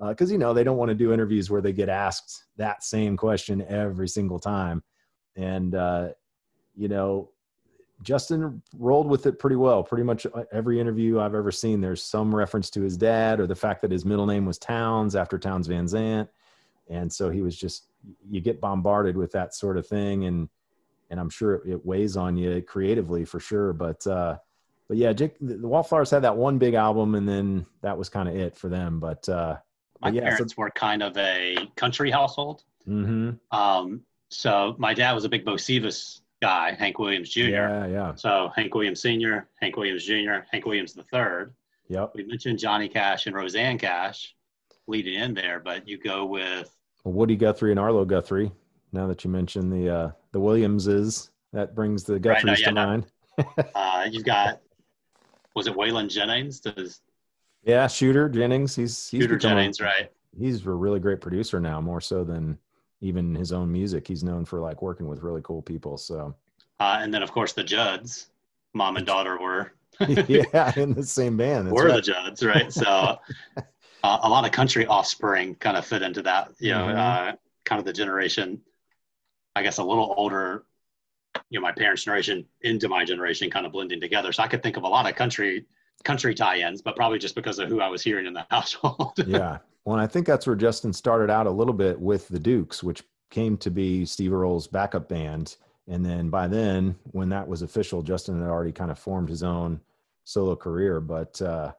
because 0.00 0.30
you 0.30 0.38
know 0.38 0.54
they 0.54 0.64
don't 0.64 0.76
want 0.76 0.90
to 0.90 0.94
do 0.94 1.12
interviews 1.12 1.50
where 1.50 1.60
they 1.60 1.72
get 1.72 1.88
asked 1.88 2.44
that 2.56 2.84
same 2.84 3.16
question 3.16 3.64
every 3.68 4.08
single 4.08 4.38
time. 4.38 4.82
And 5.36 5.74
uh, 5.74 6.08
you 6.78 6.88
know 6.88 7.30
justin 8.02 8.62
rolled 8.78 9.08
with 9.08 9.26
it 9.26 9.38
pretty 9.38 9.56
well. 9.56 9.82
Pretty 9.82 10.04
much 10.04 10.24
uh, 10.26 10.44
every 10.52 10.80
interview 10.80 11.18
i've 11.18 11.34
ever 11.34 11.50
seen 11.50 11.80
there's 11.80 12.02
some 12.02 12.34
reference 12.34 12.70
to 12.70 12.80
his 12.80 12.96
dad 12.96 13.40
or 13.40 13.46
the 13.46 13.54
fact 13.54 13.82
that 13.82 13.90
his 13.90 14.04
middle 14.04 14.26
name 14.26 14.46
was 14.46 14.58
Townes 14.58 15.16
after 15.16 15.38
Townes 15.38 15.66
Van 15.66 15.86
Zandt. 15.86 16.30
And 16.88 17.12
so 17.12 17.28
he 17.28 17.42
was 17.42 17.56
just 17.56 17.88
you 18.30 18.40
get 18.40 18.60
bombarded 18.60 19.16
with 19.16 19.32
that 19.32 19.54
sort 19.54 19.76
of 19.76 19.86
thing 19.86 20.24
and 20.24 20.48
and 21.10 21.18
i'm 21.18 21.28
sure 21.28 21.66
it, 21.66 21.84
weighs 21.84 22.16
on 22.16 22.36
you 22.36 22.62
creatively 22.62 23.24
for 23.24 23.40
sure. 23.40 23.72
But 23.72 24.06
uh 24.06 24.38
but 24.86 24.96
yeah 24.96 25.12
Jake, 25.12 25.34
the 25.40 25.66
wallflowers 25.66 26.10
had 26.10 26.22
that 26.22 26.36
one 26.36 26.58
big 26.58 26.74
album 26.74 27.16
and 27.16 27.28
then 27.28 27.66
that 27.82 27.98
was 27.98 28.08
kind 28.08 28.28
of 28.28 28.36
it 28.36 28.56
for 28.56 28.68
them. 28.68 29.00
But 29.00 29.28
uh 29.28 29.56
My 30.00 30.10
yeah, 30.10 30.20
so- 30.22 30.26
parents 30.28 30.56
were 30.56 30.70
kind 30.70 31.02
of 31.02 31.16
a 31.16 31.56
country 31.76 32.10
household. 32.10 32.62
hmm 32.84 33.30
Um, 33.50 34.02
so 34.30 34.74
my 34.78 34.92
dad 34.94 35.12
was 35.12 35.24
a 35.24 35.28
big 35.28 35.44
Bocephus 35.44 36.20
guy, 36.42 36.72
Hank 36.72 36.98
Williams 36.98 37.30
Jr. 37.30 37.40
yeah 37.48 37.86
yeah 37.86 38.14
So 38.14 38.50
Hank 38.54 38.74
Williams 38.74 39.00
Sr., 39.00 39.48
Hank 39.60 39.76
Williams 39.76 40.04
Jr., 40.04 40.44
Hank 40.52 40.66
Williams 40.66 40.92
the 40.94 41.02
third. 41.04 41.52
yep 41.88 42.12
We 42.14 42.24
mentioned 42.24 42.58
Johnny 42.58 42.88
Cash 42.88 43.26
and 43.26 43.34
Rosanne 43.34 43.78
Cash 43.78 44.34
leading 44.86 45.14
in 45.14 45.34
there, 45.34 45.58
but 45.60 45.88
you 45.88 45.98
go 45.98 46.24
with 46.26 46.70
well, 47.04 47.12
woody 47.14 47.36
guthrie 47.36 47.70
and 47.72 47.80
arlo 47.80 48.04
guthrie 48.04 48.52
now 48.92 49.06
that 49.06 49.24
you 49.24 49.30
mentioned 49.30 49.72
the 49.72 49.88
uh 49.94 50.10
the 50.32 50.40
williamses 50.40 51.30
that 51.52 51.74
brings 51.74 52.04
the 52.04 52.14
Right, 52.14 52.44
no, 52.44 52.52
guthries 52.52 52.60
yeah, 52.60 52.68
to 52.68 52.72
no. 52.74 52.86
mind 52.86 53.06
uh, 53.74 54.06
you've 54.10 54.24
got 54.24 54.60
was 55.54 55.66
it 55.66 55.74
Waylon 55.74 56.08
Jennings? 56.08 56.60
Does 56.60 57.00
yeah 57.64 57.86
shooter 57.86 58.28
jennings 58.28 58.74
he's 58.74 59.08
he's 59.08 59.24
a- 59.24 59.36
Jennings, 59.36 59.80
right? 59.80 60.10
he's 60.38 60.64
a 60.66 60.70
really 60.70 61.00
great 61.00 61.20
producer 61.20 61.60
now, 61.60 61.80
more 61.80 62.00
so 62.00 62.24
than 62.24 62.58
even 63.00 63.34
his 63.34 63.52
own 63.52 63.70
music. 63.72 64.06
He's 64.06 64.24
known 64.24 64.44
for 64.44 64.60
like 64.60 64.82
working 64.82 65.06
with 65.08 65.22
really 65.22 65.40
cool 65.42 65.62
people. 65.62 65.96
So 65.96 66.34
Uh, 66.80 66.98
and 67.00 67.12
then 67.12 67.22
of 67.22 67.32
course 67.32 67.52
the 67.52 67.64
Judds, 67.64 68.30
mom 68.74 68.96
and 68.96 69.06
daughter 69.12 69.38
were 69.40 69.72
yeah, 70.28 70.72
in 70.76 70.94
the 70.94 71.02
same 71.02 71.36
band. 71.36 71.66
That's 71.66 71.74
were 71.74 71.84
right. 71.84 71.94
the 71.96 72.02
Judds, 72.02 72.44
right? 72.44 72.72
So 72.72 72.86
uh, 74.04 74.18
a 74.22 74.28
lot 74.28 74.44
of 74.44 74.52
country 74.52 74.86
offspring 74.86 75.54
kind 75.56 75.76
of 75.76 75.86
fit 75.86 76.02
into 76.02 76.22
that, 76.22 76.52
you 76.60 76.72
know, 76.72 76.86
Mhm. 76.86 76.96
uh, 77.32 77.36
kind 77.64 77.78
of 77.80 77.84
the 77.84 77.92
generation, 77.92 78.60
I 79.56 79.62
guess 79.62 79.78
a 79.78 79.84
little 79.84 80.14
older, 80.16 80.64
you 81.50 81.58
know, 81.60 81.62
my 81.62 81.72
parents' 81.72 82.04
generation 82.04 82.46
into 82.62 82.88
my 82.88 83.04
generation 83.04 83.50
kind 83.50 83.66
of 83.66 83.72
blending 83.72 84.00
together. 84.00 84.32
So 84.32 84.42
I 84.42 84.48
could 84.48 84.62
think 84.62 84.76
of 84.76 84.84
a 84.84 84.88
lot 84.88 85.08
of 85.08 85.16
country 85.16 85.66
country 86.04 86.34
tie-ins, 86.34 86.82
but 86.82 86.96
probably 86.96 87.18
just 87.18 87.34
because 87.34 87.58
of 87.58 87.68
who 87.68 87.80
I 87.80 87.88
was 87.88 88.02
hearing 88.02 88.26
in 88.26 88.32
the 88.32 88.46
household. 88.50 89.14
yeah. 89.26 89.58
Well, 89.84 89.98
I 89.98 90.06
think 90.06 90.26
that's 90.26 90.46
where 90.46 90.56
Justin 90.56 90.92
started 90.92 91.30
out 91.30 91.46
a 91.46 91.50
little 91.50 91.74
bit 91.74 91.98
with 91.98 92.28
the 92.28 92.38
Dukes, 92.38 92.82
which 92.82 93.02
came 93.30 93.56
to 93.58 93.70
be 93.70 94.04
Steve 94.04 94.32
Earle's 94.32 94.66
backup 94.66 95.08
band. 95.08 95.56
And 95.86 96.04
then 96.04 96.28
by 96.28 96.46
then, 96.46 96.94
when 97.12 97.30
that 97.30 97.48
was 97.48 97.62
official, 97.62 98.02
Justin 98.02 98.40
had 98.40 98.48
already 98.48 98.72
kind 98.72 98.90
of 98.90 98.98
formed 98.98 99.28
his 99.28 99.42
own 99.42 99.80
solo 100.24 100.54
career. 100.54 101.00
But 101.00 101.40
uh, 101.40 101.72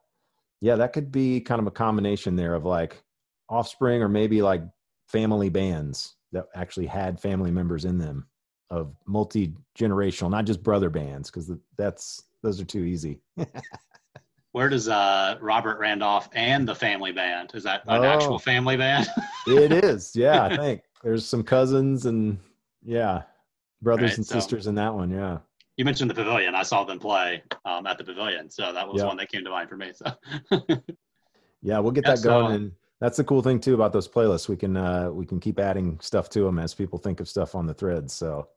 yeah, 0.62 0.76
that 0.76 0.94
could 0.94 1.12
be 1.12 1.40
kind 1.40 1.62
of 1.62 1.68
a 1.68 1.72
combination 1.72 2.36
there 2.36 2.56
of 2.56 2.66
like 2.66 3.04
offspring 3.48 4.02
or 4.02 4.10
maybe 4.10 4.42
like 4.42 4.64
family 5.08 5.50
bands 5.50 6.16
that 6.32 6.46
actually 6.56 6.88
had 6.88 7.20
family 7.20 7.52
members 7.52 7.86
in 7.86 7.98
them 7.98 8.28
of 8.70 8.96
multi 9.06 9.54
generational, 9.78 10.30
not 10.30 10.46
just 10.46 10.64
brother 10.64 10.90
bands, 10.90 11.30
because 11.30 11.52
that's 11.78 12.24
those 12.44 12.62
are 12.62 12.66
too 12.66 12.84
easy. 12.84 13.22
where 14.52 14.70
does 14.70 14.88
uh, 14.90 15.38
Robert 15.42 15.78
Randolph 15.80 16.30
and 16.34 16.68
the 16.68 16.76
family 16.76 17.12
band? 17.12 17.52
Is 17.54 17.64
that 17.64 17.84
an 17.88 18.04
Oh. 18.04 18.08
actual 18.08 18.40
family 18.40 18.78
band? 18.78 19.08
it 19.48 19.72
is. 19.72 20.16
Yeah, 20.16 20.44
I 20.44 20.56
think 20.58 20.82
there's 21.04 21.26
some 21.26 21.44
cousins 21.44 22.06
and 22.06 22.40
yeah, 22.84 23.24
brothers 23.82 24.12
Right, 24.12 24.18
and 24.18 24.26
so- 24.26 24.36
sisters 24.36 24.68
in 24.68 24.76
that 24.76 24.94
one. 24.94 25.10
Yeah. 25.12 25.40
you 25.78 25.86
mentioned 25.86 26.10
the 26.10 26.16
pavilion. 26.16 26.56
I 26.56 26.64
saw 26.64 26.84
them 26.84 27.00
play 27.00 27.42
um, 27.66 27.86
at 27.88 27.98
the 27.98 28.04
pavilion, 28.04 28.50
so 28.50 28.74
that 28.74 28.88
was 28.88 29.02
Yeah. 29.02 29.08
one 29.08 29.18
that 29.18 29.30
came 29.32 29.44
to 29.46 29.50
mind 29.52 29.70
for 29.70 29.78
me. 29.78 29.92
So 29.94 30.06
Yeah, 31.62 31.80
we'll 31.80 31.92
get 31.92 32.06
Yeah, 32.08 32.16
that 32.16 32.24
going, 32.24 32.48
so- 32.48 32.56
and 32.56 32.72
that's 33.02 33.18
the 33.18 33.24
cool 33.24 33.42
thing 33.42 33.60
too 33.60 33.76
about 33.76 33.94
those 33.94 34.08
playlists. 34.08 34.50
We 34.50 34.58
can 34.58 34.76
uh, 34.76 35.10
we 35.12 35.26
can 35.26 35.40
keep 35.40 35.60
adding 35.60 36.00
stuff 36.02 36.30
to 36.32 36.42
them 36.42 36.58
as 36.60 36.74
people 36.74 36.98
think 37.00 37.20
of 37.20 37.30
stuff 37.30 37.54
on 37.56 37.66
the 37.68 37.74
threads. 37.74 38.14
So 38.14 38.48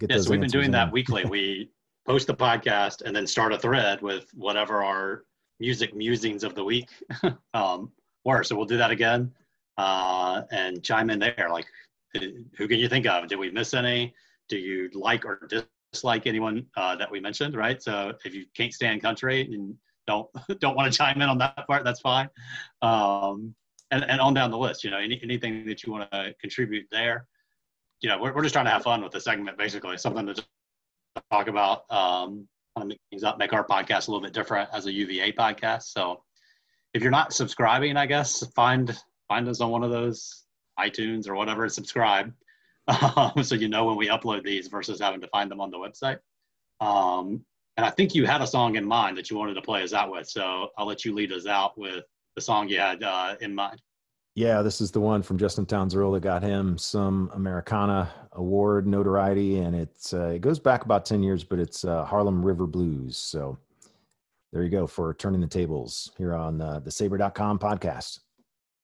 get 0.00 0.10
yeah, 0.10 0.18
so 0.20 0.30
we've 0.30 0.40
been 0.40 0.50
doing 0.50 0.70
that 0.72 0.90
weekly. 0.92 1.24
We 1.24 1.70
post 2.08 2.26
the 2.26 2.34
podcast 2.34 3.02
and 3.02 3.14
then 3.14 3.26
start 3.26 3.52
a 3.52 3.58
thread 3.58 4.00
with 4.00 4.30
whatever 4.34 4.82
our 4.82 5.24
music 5.60 5.94
musings 5.94 6.42
of 6.42 6.54
the 6.54 6.64
week 6.64 6.88
um, 7.54 7.92
were. 8.24 8.42
So 8.42 8.56
we'll 8.56 8.64
do 8.64 8.78
that 8.78 8.90
again 8.90 9.30
uh, 9.76 10.42
and 10.50 10.82
chime 10.82 11.10
in 11.10 11.18
there. 11.18 11.48
Like, 11.52 11.66
who 12.14 12.66
can 12.66 12.78
you 12.78 12.88
think 12.88 13.06
of? 13.06 13.28
Did 13.28 13.38
we 13.38 13.50
miss 13.50 13.74
any? 13.74 14.14
Do 14.48 14.56
you 14.56 14.88
like 14.94 15.26
or 15.26 15.46
dislike 15.92 16.26
anyone 16.26 16.64
uh, 16.78 16.96
that 16.96 17.10
we 17.10 17.20
mentioned? 17.20 17.54
Right. 17.54 17.82
So 17.82 18.14
if 18.24 18.34
you 18.34 18.46
can't 18.56 18.72
stand 18.72 19.02
country 19.02 19.42
and 19.42 19.74
don't 20.06 20.28
don't 20.60 20.74
want 20.74 20.90
to 20.90 20.96
chime 20.96 21.20
in 21.20 21.28
on 21.28 21.36
that 21.38 21.66
part, 21.66 21.84
that's 21.84 22.00
fine. 22.00 22.30
Um, 22.80 23.54
and, 23.90 24.02
and 24.04 24.18
on 24.18 24.32
down 24.32 24.50
the 24.50 24.58
list, 24.58 24.82
you 24.82 24.90
know, 24.90 24.98
any, 24.98 25.20
anything 25.22 25.66
that 25.66 25.82
you 25.84 25.92
want 25.92 26.10
to 26.10 26.34
contribute 26.40 26.86
there. 26.90 27.26
You 28.00 28.08
know, 28.08 28.18
we're, 28.18 28.32
we're 28.34 28.42
just 28.42 28.52
trying 28.54 28.66
to 28.66 28.70
have 28.70 28.82
fun 28.82 29.02
with 29.02 29.12
the 29.12 29.20
segment, 29.20 29.58
basically, 29.58 29.98
something 29.98 30.26
to 30.26 30.44
talk 31.30 31.48
about, 31.48 31.90
um, 31.90 32.46
of 32.76 32.86
make 32.86 33.00
things 33.10 33.24
up, 33.24 33.38
make 33.38 33.52
our 33.52 33.66
podcast 33.66 34.08
a 34.08 34.10
little 34.10 34.22
bit 34.22 34.32
different 34.32 34.68
as 34.72 34.86
a 34.86 34.92
UVA 34.92 35.32
podcast. 35.32 35.84
So 35.84 36.22
if 36.94 37.02
you're 37.02 37.10
not 37.10 37.32
subscribing, 37.32 37.96
I 37.96 38.06
guess 38.06 38.46
find 38.54 38.96
find 39.28 39.48
us 39.48 39.60
on 39.60 39.70
one 39.70 39.84
of 39.84 39.90
those 39.90 40.44
iTunes 40.78 41.28
or 41.28 41.34
whatever 41.34 41.68
subscribe, 41.68 42.32
um, 42.88 43.32
so 43.42 43.54
you 43.54 43.68
know 43.68 43.84
when 43.84 43.96
we 43.96 44.08
upload 44.08 44.44
these 44.44 44.68
versus 44.68 45.00
having 45.00 45.20
to 45.20 45.28
find 45.28 45.50
them 45.50 45.60
on 45.60 45.70
the 45.70 45.78
website. 45.78 46.18
Um, 46.80 47.44
and 47.76 47.84
I 47.84 47.90
think 47.90 48.14
you 48.14 48.26
had 48.26 48.42
a 48.42 48.46
song 48.46 48.76
in 48.76 48.84
mind 48.84 49.16
that 49.18 49.30
you 49.30 49.36
wanted 49.36 49.54
to 49.54 49.62
play 49.62 49.82
us 49.82 49.92
out 49.92 50.10
with, 50.10 50.28
so 50.28 50.70
I'll 50.76 50.86
let 50.86 51.04
you 51.04 51.14
lead 51.14 51.32
us 51.32 51.46
out 51.46 51.78
with 51.78 52.04
the 52.34 52.40
song 52.40 52.68
you 52.68 52.78
had 52.78 53.02
uh, 53.02 53.36
in 53.40 53.54
mind. 53.54 53.80
Yeah, 54.38 54.62
this 54.62 54.80
is 54.80 54.92
the 54.92 55.00
one 55.00 55.24
from 55.24 55.36
Justin 55.36 55.66
Townes 55.66 55.94
that 55.94 56.20
got 56.20 56.44
him 56.44 56.78
some 56.78 57.28
Americana 57.34 58.08
award 58.34 58.86
notoriety, 58.86 59.58
and 59.58 59.74
it's 59.74 60.14
uh, 60.14 60.28
it 60.28 60.42
goes 60.42 60.60
back 60.60 60.84
about 60.84 61.04
ten 61.04 61.24
years, 61.24 61.42
but 61.42 61.58
it's 61.58 61.84
uh, 61.84 62.04
Harlem 62.04 62.46
River 62.46 62.68
Blues. 62.68 63.16
So 63.16 63.58
there 64.52 64.62
you 64.62 64.68
go 64.68 64.86
for 64.86 65.12
turning 65.12 65.40
the 65.40 65.48
tables 65.48 66.12
here 66.16 66.36
on 66.36 66.60
uh, 66.60 66.78
the 66.78 66.90
Sabre.com 66.92 67.58
podcast. 67.58 68.20